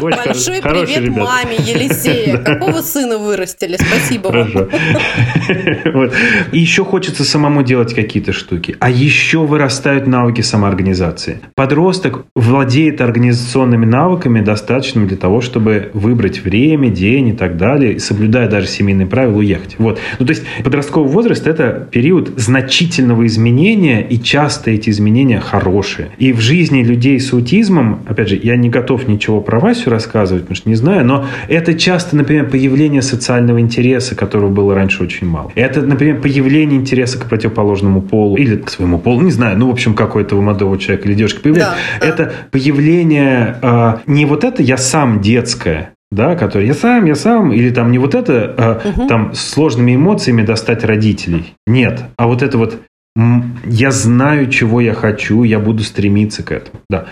Большой 0.00 0.60
привет 0.60 1.08
маме 1.10 1.56
Елисея. 1.58 2.38
Какого 2.44 2.80
сына 2.82 3.18
вырастили? 3.18 3.76
Спасибо 3.76 4.28
вам. 4.28 4.48
И 6.52 6.58
еще 6.58 6.84
хочется 6.84 7.24
самому 7.24 7.62
делать 7.62 7.94
какие-то 7.94 8.32
штуки. 8.32 8.76
А 8.80 8.90
еще 8.90 9.38
вырастают 9.38 10.06
навыки 10.06 10.40
самоорганизации. 10.42 11.40
Подросток 11.54 12.26
владеет 12.34 13.00
организационными 13.00 13.86
навыками, 13.86 14.40
достаточными 14.40 15.06
для 15.06 15.16
того, 15.16 15.40
чтобы 15.40 15.90
выбрать 15.94 16.44
время, 16.44 16.88
день 16.88 17.28
и 17.28 17.32
так 17.32 17.56
далее, 17.56 17.98
соблюдая 17.98 18.48
даже 18.48 18.66
семейные 18.66 19.06
правила, 19.06 19.38
уехать. 19.38 19.76
Вот. 19.78 19.98
Ну, 20.18 20.26
то 20.26 20.32
есть 20.32 20.44
подростковый 20.64 21.10
возраст– 21.10 21.46
это 21.46 21.88
период 21.90 22.32
значительного 22.36 23.26
изменения, 23.26 24.06
и 24.06 24.18
часто 24.18 24.70
эти 24.70 24.90
изменения 24.90 25.40
хорошие. 25.40 26.10
И 26.18 26.32
в 26.32 26.40
жизни 26.42 26.82
людей 26.82 27.18
с 27.20 27.32
аутизмом, 27.32 28.00
опять 28.06 28.28
же, 28.28 28.40
я 28.42 28.56
не 28.56 28.68
готов 28.68 29.08
ничего 29.08 29.40
про 29.40 29.58
Васю 29.60 29.90
рассказывать, 29.90 30.42
потому 30.42 30.56
что 30.56 30.68
не 30.68 30.74
знаю, 30.74 31.06
но 31.06 31.24
это 31.48 31.74
часто, 31.74 32.16
например, 32.16 32.50
появление 32.50 33.02
социального 33.02 33.60
интереса, 33.60 34.14
которого 34.14 34.48
было 34.48 34.74
раньше 34.74 35.02
очень 35.02 35.26
мало. 35.26 35.50
Это, 35.54 35.80
например, 35.82 36.20
появление 36.20 36.78
интереса 36.78 37.18
к 37.18 37.26
противоположному 37.28 38.02
полу 38.02 38.36
или 38.36 38.56
к 38.56 38.68
своему 38.70 38.98
полу, 38.98 39.20
не 39.22 39.30
знаю, 39.30 39.56
ну, 39.58 39.68
в 39.68 39.70
общем, 39.72 39.94
какой-то 39.94 40.36
у 40.36 40.42
молодого 40.42 40.78
человека 40.78 41.08
или 41.08 41.14
девушки 41.14 41.40
появляется. 41.40 41.74
Да, 42.00 42.06
да. 42.06 42.12
Это 42.12 42.32
появление 42.50 43.56
э, 43.62 43.92
не 44.06 44.24
вот 44.26 44.44
это 44.44 44.62
«я 44.62 44.76
сам 44.76 45.20
детское», 45.20 45.92
да, 46.10 46.34
который 46.36 46.66
я 46.66 46.74
сам, 46.74 47.06
я 47.06 47.14
сам, 47.14 47.52
или 47.52 47.70
там 47.70 47.90
не 47.90 47.98
вот 47.98 48.14
это, 48.14 48.80
э, 48.84 48.88
Мгм. 48.96 49.08
там 49.08 49.34
сложными 49.34 49.94
эмоциями 49.94 50.42
достать 50.42 50.84
родителей. 50.84 51.54
Нет, 51.66 52.04
а 52.16 52.26
вот 52.26 52.42
это 52.42 52.58
вот 52.58 52.80
я 53.14 53.90
знаю, 53.90 54.48
чего 54.48 54.80
я 54.80 54.94
хочу, 54.94 55.42
я 55.42 55.58
буду 55.58 55.82
стремиться 55.82 56.42
к 56.42 56.52
этому. 56.52 56.80
Да. 56.88 57.06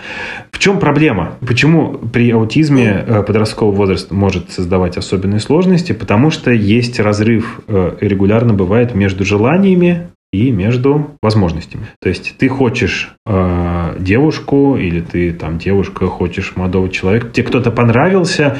В 0.51 0.59
чем 0.59 0.79
проблема? 0.79 1.37
Почему 1.45 1.93
при 1.93 2.31
аутизме 2.31 3.03
э, 3.05 3.23
подростковый 3.23 3.75
возраст 3.75 4.11
может 4.11 4.51
создавать 4.51 4.97
особенные 4.97 5.39
сложности? 5.39 5.91
Потому 5.93 6.31
что 6.31 6.51
есть 6.51 6.99
разрыв, 6.99 7.61
э, 7.67 7.97
регулярно 8.01 8.53
бывает, 8.53 8.95
между 8.95 9.23
желаниями 9.25 10.09
и 10.33 10.49
между 10.51 11.17
возможностями. 11.21 11.87
То 12.01 12.09
есть 12.09 12.35
ты 12.37 12.47
хочешь 12.49 13.13
э, 13.27 13.95
девушку, 13.99 14.77
или 14.77 15.01
ты 15.01 15.33
там 15.33 15.57
девушка, 15.59 16.07
хочешь 16.07 16.55
молодого 16.55 16.89
человека, 16.89 17.29
тебе 17.29 17.47
кто-то 17.47 17.69
понравился, 17.69 18.57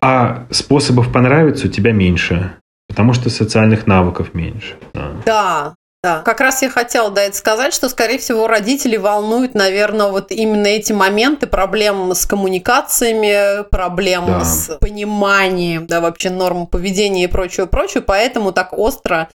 а 0.00 0.46
способов 0.50 1.12
понравиться 1.12 1.66
у 1.66 1.70
тебя 1.70 1.92
меньше, 1.92 2.52
потому 2.88 3.12
что 3.12 3.30
социальных 3.30 3.86
навыков 3.86 4.30
меньше. 4.32 4.76
Да. 4.94 5.10
Да, 5.26 5.74
да. 6.02 6.22
Как 6.22 6.40
раз 6.40 6.62
я 6.62 6.70
хотела, 6.70 7.10
да, 7.10 7.22
это 7.22 7.36
сказать, 7.36 7.74
что, 7.74 7.88
скорее 7.88 8.18
всего, 8.18 8.46
родители 8.46 8.96
волнуют, 8.96 9.54
наверное, 9.54 10.08
вот 10.08 10.30
именно 10.30 10.66
эти 10.66 10.92
моменты 10.92 11.46
проблем 11.46 12.12
с 12.14 12.24
коммуникациями, 12.26 13.64
проблем 13.70 14.26
Да. 14.26 14.44
с 14.44 14.78
пониманием, 14.78 15.86
да, 15.86 16.00
вообще 16.00 16.30
норм 16.30 16.66
поведения 16.66 17.24
и 17.24 17.28
прочее, 17.28 17.66
прочее, 17.66 18.02
поэтому 18.02 18.52
так 18.52 18.72
остро 18.72 19.28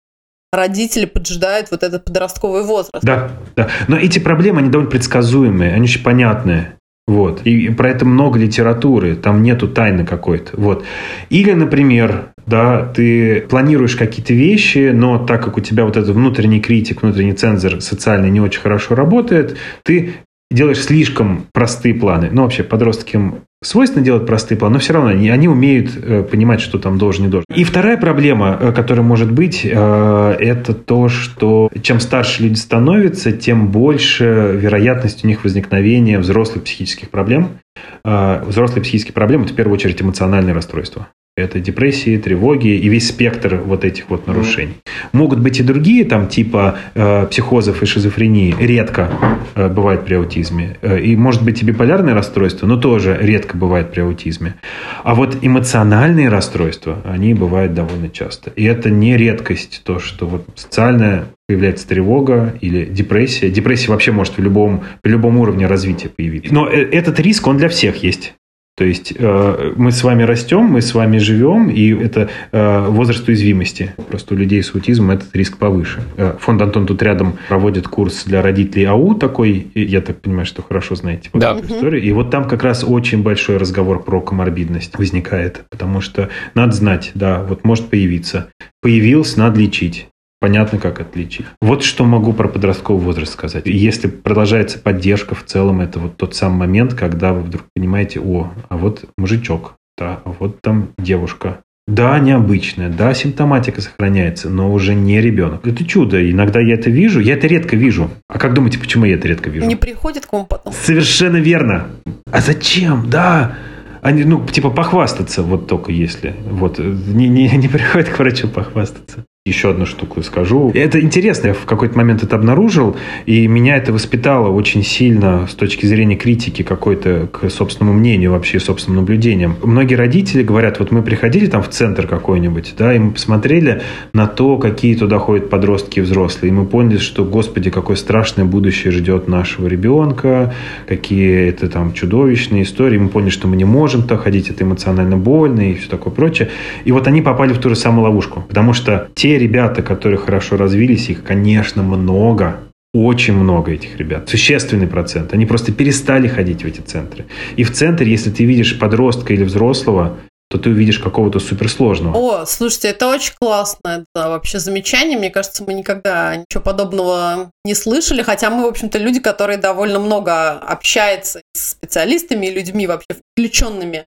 родители 0.52 1.06
поджидают 1.06 1.70
вот 1.70 1.82
этот 1.82 2.04
подростковый 2.04 2.62
возраст. 2.62 3.02
Да, 3.02 3.30
да. 3.56 3.68
Но 3.88 3.96
эти 3.96 4.18
проблемы, 4.18 4.60
они 4.60 4.70
довольно 4.70 4.90
предсказуемые, 4.90 5.72
они 5.72 5.84
очень 5.84 6.02
понятные. 6.02 6.76
Вот. 7.12 7.42
И 7.44 7.68
про 7.68 7.90
это 7.90 8.04
много 8.04 8.38
литературы, 8.38 9.14
там 9.14 9.42
нету 9.42 9.68
тайны 9.68 10.06
какой-то. 10.06 10.58
Вот. 10.58 10.84
Или, 11.28 11.52
например, 11.52 12.28
да, 12.46 12.86
ты 12.86 13.42
планируешь 13.42 13.96
какие-то 13.96 14.32
вещи, 14.32 14.92
но 14.94 15.18
так 15.18 15.44
как 15.44 15.58
у 15.58 15.60
тебя 15.60 15.84
вот 15.84 15.96
этот 15.96 16.10
внутренний 16.10 16.60
критик, 16.60 17.02
внутренний 17.02 17.34
цензор 17.34 17.80
социальный 17.80 18.30
не 18.30 18.40
очень 18.40 18.60
хорошо 18.60 18.94
работает, 18.94 19.56
ты 19.82 20.14
делаешь 20.50 20.82
слишком 20.82 21.46
простые 21.52 21.94
планы. 21.94 22.30
Ну, 22.32 22.42
вообще, 22.42 22.62
подросткам 22.62 23.42
свойственно 23.62 24.04
делать 24.04 24.26
простые 24.26 24.58
планы, 24.58 24.74
но 24.74 24.78
все 24.80 24.92
равно 24.92 25.10
они, 25.10 25.30
они 25.30 25.48
умеют 25.48 25.92
э, 25.96 26.22
понимать, 26.22 26.60
что 26.60 26.78
там 26.78 26.98
должен, 26.98 27.24
не 27.24 27.30
должен. 27.30 27.46
И 27.54 27.64
вторая 27.64 27.96
проблема, 27.96 28.58
э, 28.60 28.72
которая 28.72 29.04
может 29.04 29.30
быть, 29.32 29.64
э, 29.64 30.36
это 30.38 30.74
то, 30.74 31.08
что 31.08 31.70
чем 31.80 32.00
старше 32.00 32.42
люди 32.42 32.58
становятся, 32.58 33.32
тем 33.32 33.68
больше 33.68 34.58
вероятность 34.60 35.24
у 35.24 35.28
них 35.28 35.44
возникновения 35.44 36.18
взрослых 36.18 36.64
психических 36.64 37.10
проблем. 37.10 37.58
Взрослые 38.04 38.82
психические 38.82 39.14
проблемы– 39.14 39.44
это 39.44 39.52
в 39.52 39.56
первую 39.56 39.74
очередь 39.74 40.02
эмоциональные 40.02 40.54
расстройства. 40.54 41.08
Это 41.35 41.61
депрессии, 41.61 42.18
тревоги 42.18 42.68
и 42.68 42.89
весь 42.91 43.09
спектр 43.09 43.57
вот 43.57 43.87
этих 43.87 44.11
вот 44.11 44.26
нарушений. 44.26 44.74
Могут 45.12 45.41
быть 45.41 45.61
и 45.61 45.62
другие, 45.62 46.05
там 46.05 46.28
типа 46.28 46.76
э, 46.95 47.26
психозов 47.26 47.83
и 47.83 47.87
шизофрении, 47.87 48.55
редко 48.61 49.11
э, 49.55 49.68
бывает 49.70 50.05
при 50.05 50.16
аутизме. 50.16 50.76
Э, 50.83 51.01
и 51.01 51.16
может 51.16 51.43
быть 51.43 51.62
и 51.62 51.64
биполярное 51.64 52.12
расстройство, 52.12 52.66
но 52.66 52.76
тоже 52.76 53.16
редко 53.18 53.57
бывает 53.57 53.93
при 53.93 54.01
аутизме. 54.01 54.57
А 55.05 55.14
вот 55.14 55.39
эмоциональные 55.41 56.28
расстройства, 56.28 57.01
они 57.07 57.33
бывают 57.33 57.72
довольно 57.72 58.11
часто. 58.11 58.51
И 58.51 58.64
это 58.64 58.91
не 58.91 59.16
редкость, 59.16 59.80
то, 59.87 60.01
что 60.01 60.26
вот 60.26 60.47
социальная 60.55 61.28
появляется 61.49 61.89
тревога 61.89 62.55
или 62.61 62.85
депрессия. 62.85 63.49
Депрессия 63.51 63.91
вообще 63.91 64.12
может 64.12 64.37
в 64.37 64.43
любом, 64.43 64.85
при 65.01 65.12
любом 65.12 65.39
уровне 65.39 65.66
развития 65.66 66.11
появиться. 66.11 66.53
Но 66.53 66.68
э, 66.68 66.76
этот 66.76 67.18
риск, 67.20 67.47
он 67.47 67.57
для 67.57 67.70
всех 67.70 68.03
есть. 68.03 68.35
То 68.75 68.85
есть 68.85 69.12
э, 69.18 69.73
мы 69.77 69.93
с 69.93 70.03
вами 70.03 70.23
растем, 70.23 70.62
мы 70.62 70.81
с 70.81 70.95
вами 70.95 71.18
живем, 71.18 71.68
и 71.68 71.91
это 71.91 72.31
э, 72.53 72.87
возраст 72.89 73.29
уязвимости. 73.29 73.95
Просто 74.09 74.35
у 74.35 74.37
людей 74.39 74.62
с 74.62 74.75
аутизмом 74.75 75.11
этот 75.11 75.37
риск 75.37 75.59
повыше. 75.59 76.03
Э, 76.16 76.37
фонд 76.41 76.62
Антон 76.62 76.87
тут 76.87 77.03
рядом 77.03 77.35
проводит 77.49 77.87
курс 77.87 78.25
для 78.25 78.41
родителей 78.41 78.87
АУ 78.87 79.14
такой, 79.14 79.66
и 79.75 79.85
я 79.85 80.01
так 80.01 80.23
понимаю, 80.23 80.47
что 80.47 80.62
хорошо 80.62 80.95
знаете 80.95 81.29
вот 81.35 81.41
Да. 81.41 81.53
эту 81.53 81.66
историю. 81.66 82.03
И 82.03 82.11
вот 82.12 82.31
там 82.31 82.49
как 82.49 82.62
раз 82.62 82.83
очень 82.83 83.23
большой 83.23 83.59
разговор 83.59 84.03
про 84.03 84.23
коморбидность 84.23 84.97
возникает, 84.97 85.64
потому 85.68 86.01
что 86.01 86.31
надо 86.55 86.73
знать, 86.73 87.11
да, 87.14 87.43
вот 87.43 87.64
может 87.64 87.91
появиться. 87.91 88.49
Появился, 88.81 89.39
надо 89.39 89.61
лечить. 89.61 90.09
Понятно, 90.43 90.78
как 90.78 91.01
отличить. 91.01 91.47
Вот 91.61 91.84
что 91.84 92.05
могу 92.05 92.32
про 92.32 92.49
подростковый 92.49 93.01
возраст 93.01 93.32
сказать. 93.32 93.62
Если 93.64 94.09
продолжается 94.09 94.80
поддержка 94.80 95.36
в 95.36 95.45
целом, 95.45 95.80
это 95.80 96.01
вот 96.01 96.16
тот 96.16 96.34
самый 96.34 96.66
момент, 96.66 96.95
когда 96.95 97.32
вы 97.32 97.43
вдруг 97.43 97.62
понимаете, 97.76 98.18
о, 98.18 98.51
а 98.68 98.76
вот 98.76 99.05
мужичок, 99.16 99.74
да, 99.97 100.20
а 100.24 100.34
вот 100.40 100.61
там 100.61 100.88
девушка. 100.99 101.61
Да, 101.86 102.18
необычная, 102.18 102.88
да, 102.88 103.14
симптоматика 103.14 103.80
сохраняется, 103.80 104.51
но 104.51 104.72
уже 104.72 104.97
не 104.97 105.20
ребенок. 105.20 105.64
Это 105.64 105.84
чудо. 105.84 106.28
Иногда 106.28 106.59
я 106.59 106.74
это 106.74 106.90
вижу, 106.90 107.20
я 107.20 107.34
это 107.34 107.47
редко 107.47 107.76
вижу. 107.76 108.11
А 108.28 108.40
как 108.40 108.55
думаете, 108.55 108.80
почему 108.80 109.05
я 109.05 109.14
это 109.14 109.28
редко 109.28 109.49
вижу? 109.49 109.64
Не 109.66 109.76
приходит 109.76 110.26
к 110.26 110.32
вам 110.32 110.47
потом. 110.47 110.72
Совершенно 110.72 111.36
верно. 111.36 111.86
А 112.32 112.40
зачем? 112.40 113.09
Да. 113.09 113.55
Они, 114.01 114.24
ну, 114.24 114.45
типа, 114.45 114.70
похвастаться, 114.70 115.45
вот 115.45 115.68
только 115.68 115.93
если. 115.93 116.34
Вот, 116.51 116.80
не, 116.80 117.28
не, 117.28 117.49
не 117.49 117.68
приходит 117.68 118.09
к 118.09 118.18
врачу 118.18 118.49
похвастаться. 118.49 119.24
Еще 119.45 119.70
одну 119.70 119.86
штуку 119.86 120.22
скажу. 120.22 120.70
Это 120.72 121.01
интересно, 121.01 121.49
я 121.49 121.53
в 121.53 121.64
какой-то 121.64 121.97
момент 121.97 122.22
это 122.22 122.36
обнаружил, 122.36 122.95
и 123.26 123.49
меня 123.49 123.76
это 123.76 123.93
воспитало 123.93 124.51
очень 124.51 124.84
сильно 124.84 125.49
с 125.49 125.55
точки 125.57 125.84
зрения 125.84 126.14
критики 126.14 126.62
какой-то 126.62 127.26
к 127.26 127.51
собственному 127.51 127.99
мнению, 127.99 128.30
вообще 128.30 128.61
собственным 128.61 129.01
наблюдениям. 129.01 129.57
Многие 129.64 129.97
родители 129.97 130.45
говорят, 130.45 130.78
вот 130.78 130.93
мы 130.93 131.03
приходили 131.03 131.47
там 131.47 131.61
в 131.61 131.70
центр 131.70 132.07
какой-нибудь, 132.07 132.74
да, 132.78 132.95
и 132.95 133.01
мы 133.01 133.11
посмотрели 133.11 133.82
на 134.12 134.28
то, 134.28 134.59
какие 134.59 134.95
туда 134.95 135.18
ходят 135.18 135.51
подростки 135.51 135.99
и 135.99 136.03
взрослые, 136.03 136.51
и 136.51 136.55
мы 136.55 136.64
поняли, 136.64 136.99
что, 136.99 137.24
господи, 137.24 137.68
какое 137.70 137.97
страшное 137.97 138.45
будущее 138.45 138.93
ждет 138.93 139.26
нашего 139.26 139.66
ребенка, 139.66 140.55
какие 140.86 141.49
это 141.49 141.68
там 141.68 141.95
чудовищные 141.95 142.62
истории, 142.62 142.97
мы 142.97 143.09
поняли, 143.09 143.30
что 143.30 143.49
мы 143.49 143.57
не 143.57 143.64
можем 143.64 144.03
туда 144.03 144.18
ходить, 144.18 144.51
это 144.51 144.62
эмоционально 144.62 145.16
больно 145.16 145.72
и 145.72 145.74
все 145.74 145.88
такое 145.88 146.12
прочее. 146.12 146.51
И 146.84 146.93
вот 146.93 147.09
они 147.09 147.22
попали 147.22 147.53
в 147.53 147.59
ту 147.59 147.70
же 147.70 147.74
самую 147.74 148.05
ловушку, 148.05 148.45
потому 148.49 148.72
что 148.72 149.09
те 149.16 149.32
ребята, 149.39 149.83
которые 149.83 150.18
хорошо 150.18 150.57
развились, 150.57 151.09
их, 151.09 151.24
конечно, 151.24 151.83
много, 151.83 152.61
очень 152.95 153.35
много 153.35 153.72
этих 153.72 153.97
ребят, 153.97 154.28
существенный 154.28 154.87
процент. 154.87 155.33
Они 155.33 155.47
просто 155.47 155.72
перестали 155.72 156.28
ходить 156.28 156.62
в 156.62 156.66
эти 156.66 156.80
центры. 156.80 157.26
И 157.57 157.64
в 157.64 157.72
центре, 157.72 158.11
если 158.11 158.30
ты 158.30 158.45
видишь 158.45 158.78
подростка 158.78 159.33
или 159.33 159.45
взрослого, 159.45 160.18
то 160.53 160.59
ты 160.59 160.68
увидишь 160.68 160.99
какого-то 160.99 161.41
суперсложного. 161.41 162.14
О, 162.14 162.45
слушайте, 162.45 162.89
это 162.89 163.09
очень 163.09 163.33
классное 163.41 164.05
да, 164.14 164.28
вообще 164.28 164.59
замечание. 164.59 165.16
Мне 165.16 165.30
кажется, 165.30 165.64
мы 165.66 165.72
никогда 165.72 166.37
ничего 166.37 166.62
подобного 166.62 167.51
не 167.64 167.74
слышали, 167.74 168.20
хотя 168.20 168.51
мы, 168.51 168.64
в 168.64 168.66
общем-то, 168.66 168.99
люди, 168.99 169.18
которые 169.18 169.57
довольно 169.57 169.99
много 169.99 170.53
общаются 170.53 171.41
с 171.57 171.70
специалистами 171.70 172.47
и 172.47 172.55
людьми 172.55 172.87
вообще 172.87 173.16
включенными 173.35 174.05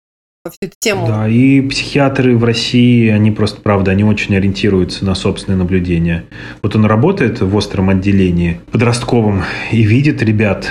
всю 0.47 0.57
эту 0.61 0.75
тему. 0.79 1.07
Да, 1.07 1.27
и 1.27 1.61
психиатры 1.61 2.37
в 2.37 2.43
России, 2.43 3.09
они 3.09 3.31
просто, 3.31 3.61
правда, 3.61 3.91
они 3.91 4.03
очень 4.03 4.35
ориентируются 4.35 5.05
на 5.05 5.15
собственные 5.15 5.57
наблюдения. 5.57 6.25
Вот 6.61 6.75
он 6.75 6.85
работает 6.85 7.41
в 7.41 7.55
остром 7.55 7.89
отделении 7.89 8.61
подростковом 8.71 9.43
и 9.71 9.83
видит 9.83 10.21
ребят 10.21 10.67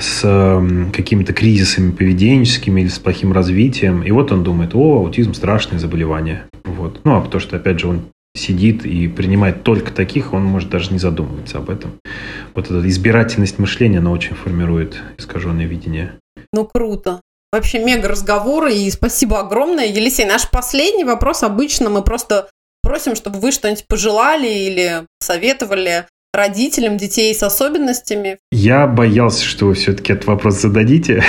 с 0.00 0.24
м, 0.24 0.90
какими-то 0.92 1.32
кризисами 1.32 1.92
поведенческими 1.92 2.80
или 2.80 2.88
с 2.88 2.98
плохим 2.98 3.32
развитием. 3.32 4.02
И 4.02 4.10
вот 4.10 4.32
он 4.32 4.42
думает, 4.42 4.74
о, 4.74 4.98
аутизм 4.98 5.34
страшное 5.34 5.78
заболевание. 5.78 6.44
Вот. 6.64 7.00
Ну, 7.04 7.16
а 7.16 7.20
потому 7.20 7.40
что, 7.40 7.56
опять 7.56 7.80
же, 7.80 7.88
он 7.88 8.02
сидит 8.34 8.84
и 8.86 9.08
принимает 9.08 9.62
только 9.62 9.92
таких, 9.92 10.32
он 10.32 10.44
может 10.44 10.70
даже 10.70 10.92
не 10.92 10.98
задумываться 10.98 11.58
об 11.58 11.70
этом. 11.70 11.92
Вот 12.54 12.66
эта 12.66 12.86
избирательность 12.88 13.58
мышления, 13.58 13.98
она 13.98 14.10
очень 14.10 14.34
формирует 14.34 15.00
искаженное 15.18 15.66
видение. 15.66 16.12
Ну, 16.52 16.64
круто. 16.64 17.20
Вообще 17.52 17.78
мега 17.80 18.08
разговоры, 18.08 18.72
и 18.72 18.90
спасибо 18.90 19.40
огромное. 19.40 19.84
Елисей, 19.86 20.24
наш 20.24 20.48
последний 20.48 21.04
вопрос 21.04 21.42
обычно 21.42 21.90
мы 21.90 22.02
просто 22.02 22.48
просим, 22.82 23.14
чтобы 23.14 23.40
вы 23.40 23.52
что-нибудь 23.52 23.86
пожелали 23.86 24.48
или 24.48 25.02
советовали 25.20 26.06
родителям 26.32 26.96
детей 26.96 27.34
с 27.34 27.42
особенностями. 27.42 28.38
Я 28.50 28.86
боялся, 28.86 29.44
что 29.44 29.66
вы 29.66 29.74
все-таки 29.74 30.14
этот 30.14 30.26
вопрос 30.26 30.60
зададите. 30.60 31.22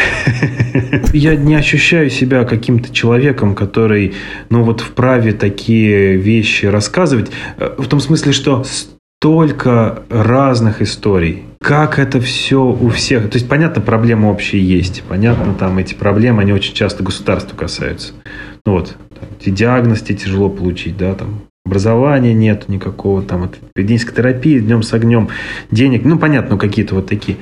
Я 1.13 1.35
не 1.35 1.55
ощущаю 1.55 2.09
себя 2.09 2.45
каким-то 2.45 2.93
человеком, 2.93 3.53
который, 3.53 4.15
ну 4.49 4.63
вот 4.63 4.79
вправе 4.79 5.33
такие 5.33 6.15
вещи 6.15 6.67
рассказывать. 6.67 7.31
Э, 7.57 7.75
В 7.77 7.87
том 7.89 7.99
смысле, 7.99 8.31
что 8.31 8.63
столько 9.23 10.03
разных 10.09 10.81
историй. 10.81 11.43
Как 11.61 11.97
это 11.97 12.19
все 12.19 12.61
у 12.61 12.89
всех. 12.89 13.29
То 13.29 13.37
есть, 13.37 13.47
понятно, 13.47 13.81
проблемы 13.81 14.29
общие 14.29 14.61
есть. 14.61 15.01
Понятно, 15.07 15.53
там 15.53 15.77
эти 15.77 15.93
проблемы, 15.93 16.41
они 16.41 16.51
очень 16.51 16.73
часто 16.73 17.03
государства 17.03 17.55
касаются. 17.55 18.11
Ну 18.65 18.73
вот, 18.73 18.97
эти 19.39 19.49
диагноз 19.49 20.01
тяжело 20.01 20.49
получить, 20.49 20.97
да, 20.97 21.13
там, 21.13 21.43
образования 21.65 22.33
нет 22.33 22.67
никакого, 22.67 23.21
там, 23.21 23.45
это 23.45 23.59
поведенческой 23.73 24.15
терапии, 24.15 24.59
днем 24.59 24.83
с 24.83 24.91
огнем, 24.93 25.29
денег, 25.71 26.03
ну, 26.03 26.19
понятно, 26.19 26.57
какие-то 26.57 26.95
вот 26.95 27.07
такие. 27.07 27.37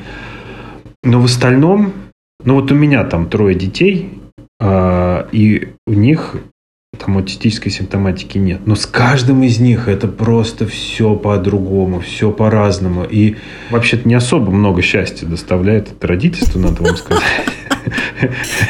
Но 1.02 1.20
в 1.20 1.26
остальном, 1.26 1.94
ну, 2.46 2.62
вот 2.62 2.72
у 2.72 2.76
меня 2.76 3.04
там 3.06 3.28
трое 3.28 3.56
детей, 3.56 4.20
а, 4.62 5.28
и 5.32 5.70
у 5.88 5.94
них 5.94 6.36
там 7.02 7.18
аутистической 7.18 7.72
симптоматики 7.72 8.38
нет. 8.38 8.62
Но 8.66 8.76
с 8.76 8.86
каждым 8.86 9.44
из 9.44 9.60
них 9.60 9.88
это 9.88 10.08
просто 10.08 10.68
все 10.68 11.16
по-другому, 11.16 12.00
все 12.00 12.32
по-разному. 12.32 13.04
И 13.04 13.36
вообще-то 13.70 14.08
не 14.08 14.14
особо 14.14 14.52
много 14.52 14.82
счастья 14.82 15.26
доставляет 15.26 15.92
это 15.92 16.08
родительство, 16.08 16.60
надо 16.60 16.84
вам 16.84 16.96
сказать. 16.98 17.24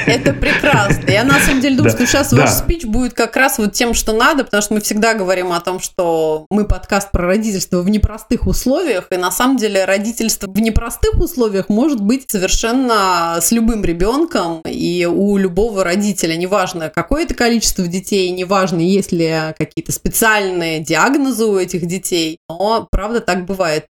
Это 0.06 0.34
прекрасно. 0.34 1.10
Я 1.10 1.24
на 1.24 1.40
самом 1.40 1.62
деле 1.62 1.76
думаю, 1.78 1.92
Да, 1.92 1.98
что 1.98 2.08
сейчас 2.08 2.32
да. 2.32 2.42
ваш 2.42 2.52
спич 2.52 2.86
будет 2.86 3.14
как 3.14 3.36
раз 3.36 3.58
вот 3.58 3.74
тем, 3.74 3.94
что 3.94 4.14
надо, 4.14 4.44
потому 4.44 4.62
что 4.62 4.74
мы 4.74 4.82
всегда 4.82 5.14
говорим 5.14 5.52
о 5.52 5.60
том, 5.60 5.80
что 5.80 6.46
мы 6.50 6.66
подкаст 6.66 7.12
про 7.12 7.26
родительство 7.28 7.82
в 7.82 7.90
непростых 7.90 8.48
условиях, 8.48 9.08
и 9.12 9.18
на 9.18 9.32
самом 9.32 9.58
деле 9.58 9.86
родительство 9.86 10.48
в 10.48 10.60
непростых 10.60 11.16
условиях 11.16 11.70
может 11.70 12.02
быть 12.02 12.30
совершенно 12.30 13.38
с 13.42 13.52
любым 13.52 13.84
ребенком 13.84 14.62
и 14.66 15.06
у 15.06 15.38
любого 15.38 15.84
родителя, 15.84 16.36
неважно, 16.36 16.90
какое 16.90 17.24
это 17.24 17.34
количество 17.34 17.86
детей, 17.88 18.30
неважно, 18.32 18.80
есть 18.80 19.12
ли 19.12 19.54
какие-то 19.58 19.92
специальные 19.92 20.80
диагнозы 20.80 21.46
у 21.46 21.58
этих 21.58 21.86
детей, 21.86 22.38
но 22.50 22.88
правда 22.92 23.22
так 23.22 23.46
бывает. 23.46 23.86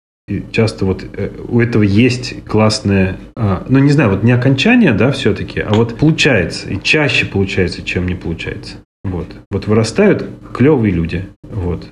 Часто 0.52 0.86
вот 0.86 1.04
э, 1.04 1.30
у 1.48 1.60
этого 1.60 1.84
есть 1.84 2.44
классное, 2.46 3.18
а, 3.36 3.66
ну 3.68 3.80
не 3.80 3.92
знаю, 3.92 4.12
вот 4.12 4.24
не 4.24 4.32
окончание, 4.32 4.94
да, 4.94 5.12
все-таки, 5.12 5.60
а 5.60 5.74
вот 5.74 5.98
получается, 5.98 6.70
и 6.70 6.82
чаще 6.82 7.26
получается, 7.26 7.84
чем 7.84 8.08
не 8.08 8.16
получается. 8.16 8.78
Вот. 9.04 9.28
Вот 9.50 9.68
вырастают 9.68 10.26
клевые 10.54 10.94
люди. 10.94 11.26
Вот. 11.44 11.88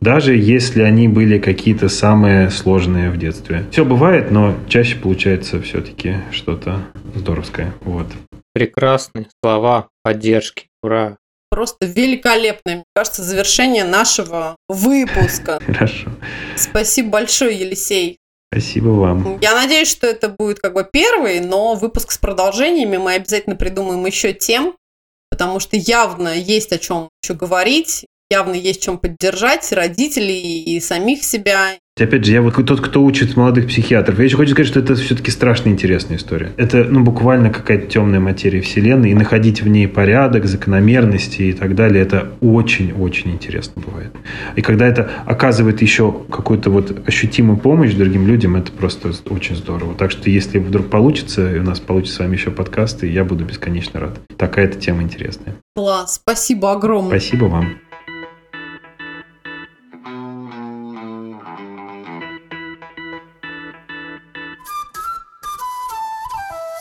Даже 0.00 0.36
если 0.36 0.82
они 0.82 1.08
были 1.08 1.38
какие-то 1.38 1.88
самые 1.88 2.50
сложные 2.50 3.10
в 3.10 3.16
детстве. 3.16 3.64
Все 3.70 3.84
бывает, 3.84 4.30
но 4.30 4.54
чаще 4.68 4.96
получается 4.96 5.60
все-таки 5.60 6.16
что-то 6.30 6.78
здоровское. 7.14 7.72
Вот. 7.82 8.06
Прекрасные 8.52 9.26
слова 9.42 9.88
поддержки. 10.02 10.66
Ура. 10.82 11.16
Просто 11.50 11.86
великолепное, 11.86 12.76
мне 12.76 12.84
кажется, 12.94 13.22
завершение 13.22 13.84
нашего 13.84 14.56
выпуска. 14.68 15.60
Хорошо. 15.66 16.10
Спасибо 16.56 17.10
большое, 17.10 17.58
Елисей. 17.58 18.18
Спасибо 18.52 18.88
вам. 18.88 19.38
Я 19.40 19.54
надеюсь, 19.54 19.90
что 19.90 20.06
это 20.06 20.28
будет 20.28 20.60
как 20.60 20.74
бы 20.74 20.86
первый, 20.90 21.40
но 21.40 21.74
выпуск 21.74 22.12
с 22.12 22.18
продолжениями 22.18 22.96
мы 22.96 23.14
обязательно 23.14 23.56
придумаем 23.56 24.04
еще 24.06 24.32
тем, 24.32 24.74
потому 25.30 25.60
что 25.60 25.76
явно 25.76 26.34
есть 26.34 26.72
о 26.72 26.78
чем 26.78 27.10
еще 27.22 27.34
говорить, 27.34 28.06
явно 28.30 28.54
есть 28.54 28.82
чем 28.82 28.98
поддержать 28.98 29.70
родителей 29.72 30.62
и 30.62 30.80
самих 30.80 31.24
себя. 31.24 31.72
Опять 32.00 32.24
же, 32.24 32.32
я 32.32 32.42
вот 32.42 32.54
тот, 32.54 32.80
кто 32.80 33.02
учит 33.02 33.36
молодых 33.36 33.66
психиатров, 33.66 34.18
я 34.18 34.24
еще 34.24 34.36
хочу 34.36 34.52
сказать, 34.52 34.68
что 34.68 34.80
это 34.80 34.94
все-таки 34.94 35.30
страшно 35.30 35.70
интересная 35.70 36.16
история. 36.16 36.50
Это, 36.56 36.84
ну, 36.84 37.00
буквально 37.00 37.50
какая-то 37.50 37.86
темная 37.86 38.20
материя 38.20 38.60
Вселенной, 38.60 39.10
и 39.10 39.14
находить 39.14 39.62
в 39.62 39.68
ней 39.68 39.88
порядок, 39.88 40.46
закономерности 40.46 41.42
и 41.42 41.52
так 41.52 41.74
далее, 41.74 42.02
это 42.02 42.28
очень-очень 42.40 43.32
интересно 43.32 43.82
бывает. 43.84 44.12
И 44.56 44.62
когда 44.62 44.86
это 44.86 45.10
оказывает 45.26 45.82
еще 45.82 46.14
какую-то 46.30 46.70
вот 46.70 47.06
ощутимую 47.06 47.58
помощь 47.58 47.92
другим 47.94 48.26
людям, 48.26 48.56
это 48.56 48.72
просто 48.72 49.12
очень 49.30 49.56
здорово. 49.56 49.94
Так 49.94 50.10
что, 50.10 50.30
если 50.30 50.58
вдруг 50.58 50.88
получится, 50.88 51.54
и 51.54 51.58
у 51.58 51.62
нас 51.62 51.80
получится 51.80 52.16
с 52.16 52.18
вами 52.20 52.34
еще 52.34 52.50
подкасты, 52.50 53.10
я 53.10 53.24
буду 53.24 53.44
бесконечно 53.44 54.00
рад. 54.00 54.20
Такая-то 54.36 54.78
тема 54.78 55.02
интересная. 55.02 55.56
Класс, 55.74 56.14
спасибо 56.14 56.72
огромное. 56.72 57.18
Спасибо 57.18 57.44
вам. 57.46 57.87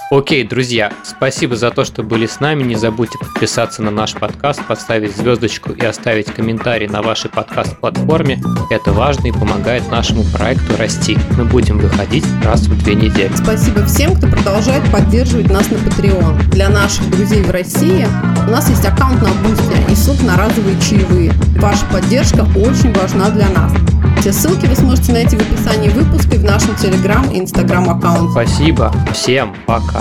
Окей, 0.09 0.47
друзья, 0.47 0.93
спасибо 1.03 1.57
за 1.57 1.69
то, 1.69 1.83
что 1.83 2.01
были 2.01 2.27
с 2.27 2.39
нами. 2.39 2.63
Не 2.63 2.75
забудьте 2.75 3.17
подписаться 3.19 3.83
на 3.83 3.91
наш 3.91 4.13
подкаст, 4.13 4.65
поставить 4.65 5.13
звездочку 5.13 5.73
и 5.73 5.83
оставить 5.83 6.27
комментарий 6.27 6.87
на 6.87 7.01
вашей 7.01 7.29
подкаст-платформе. 7.29 8.41
Это 8.69 8.93
важно 8.93 9.27
и 9.27 9.33
помогает 9.33 9.91
нашему 9.91 10.23
проекту 10.23 10.77
расти. 10.77 11.17
Мы 11.37 11.43
будем 11.43 11.79
выходить 11.79 12.23
раз 12.41 12.61
в 12.61 12.83
две 12.85 12.95
недели. 12.95 13.31
Спасибо 13.35 13.85
всем, 13.85 14.15
кто 14.15 14.27
продолжает 14.27 14.89
поддерживать 14.93 15.51
нас 15.51 15.69
на 15.69 15.75
Patreon. 15.75 16.51
Для 16.51 16.69
наших 16.69 17.09
друзей 17.09 17.43
в 17.43 17.51
России 17.51 18.07
у 18.47 18.49
нас 18.49 18.69
есть 18.69 18.85
аккаунт 18.85 19.21
на 19.21 19.29
Бусте 19.43 19.75
и 19.91 19.93
ссылка 19.93 20.23
на 20.23 20.37
разовые 20.37 20.79
чаевые. 20.79 21.33
Ваша 21.57 21.85
поддержка 21.87 22.47
очень 22.55 22.93
важна 22.93 23.29
для 23.29 23.49
нас. 23.49 23.73
Все 24.21 24.31
ссылки 24.33 24.65
вы 24.65 24.75
сможете 24.75 25.13
найти 25.13 25.37
в 25.37 25.41
описании 25.41 25.89
выпуска 25.89 26.35
и 26.35 26.39
в 26.39 26.43
нашем 26.43 26.75
Телеграм 26.75 27.29
и 27.31 27.39
Инстаграм 27.39 27.89
аккаунте. 27.89 28.31
Спасибо. 28.31 28.91
Всем 29.13 29.55
пока. 29.65 29.96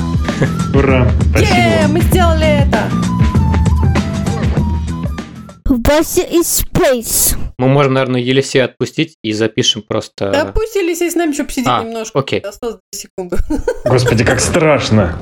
Ура! 0.74 1.07
Спасибо 1.30 1.82
вам. 1.82 1.92
мы 1.92 2.01
сделали 2.01 2.47
это! 2.66 2.82
Вася 5.64 6.22
из 6.22 6.62
Space. 6.62 7.36
Мы 7.59 7.68
можем, 7.68 7.94
наверное, 7.94 8.20
Елисея 8.20 8.66
отпустить 8.66 9.16
и 9.22 9.32
запишем 9.32 9.82
просто... 9.82 10.30
Да 10.30 10.44
пусть 10.47 10.74
Елисей 10.74 11.11
с 11.11 11.14
нами 11.14 11.32
еще 11.32 11.44
посидит 11.44 11.68
А, 11.68 11.82
немножко. 11.82 12.18
окей. 12.18 12.40
Осталось 12.40 12.76
две 12.92 13.01
секунды. 13.01 13.36
Господи, 13.84 14.24
как 14.24 14.40
страшно. 14.40 15.18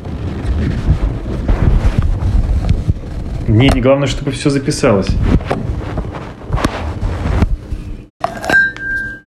Мне 3.47 3.69
не 3.69 3.81
главное, 3.81 4.09
чтобы 4.09 4.33
все 4.33 4.51
записалось. 4.51 5.09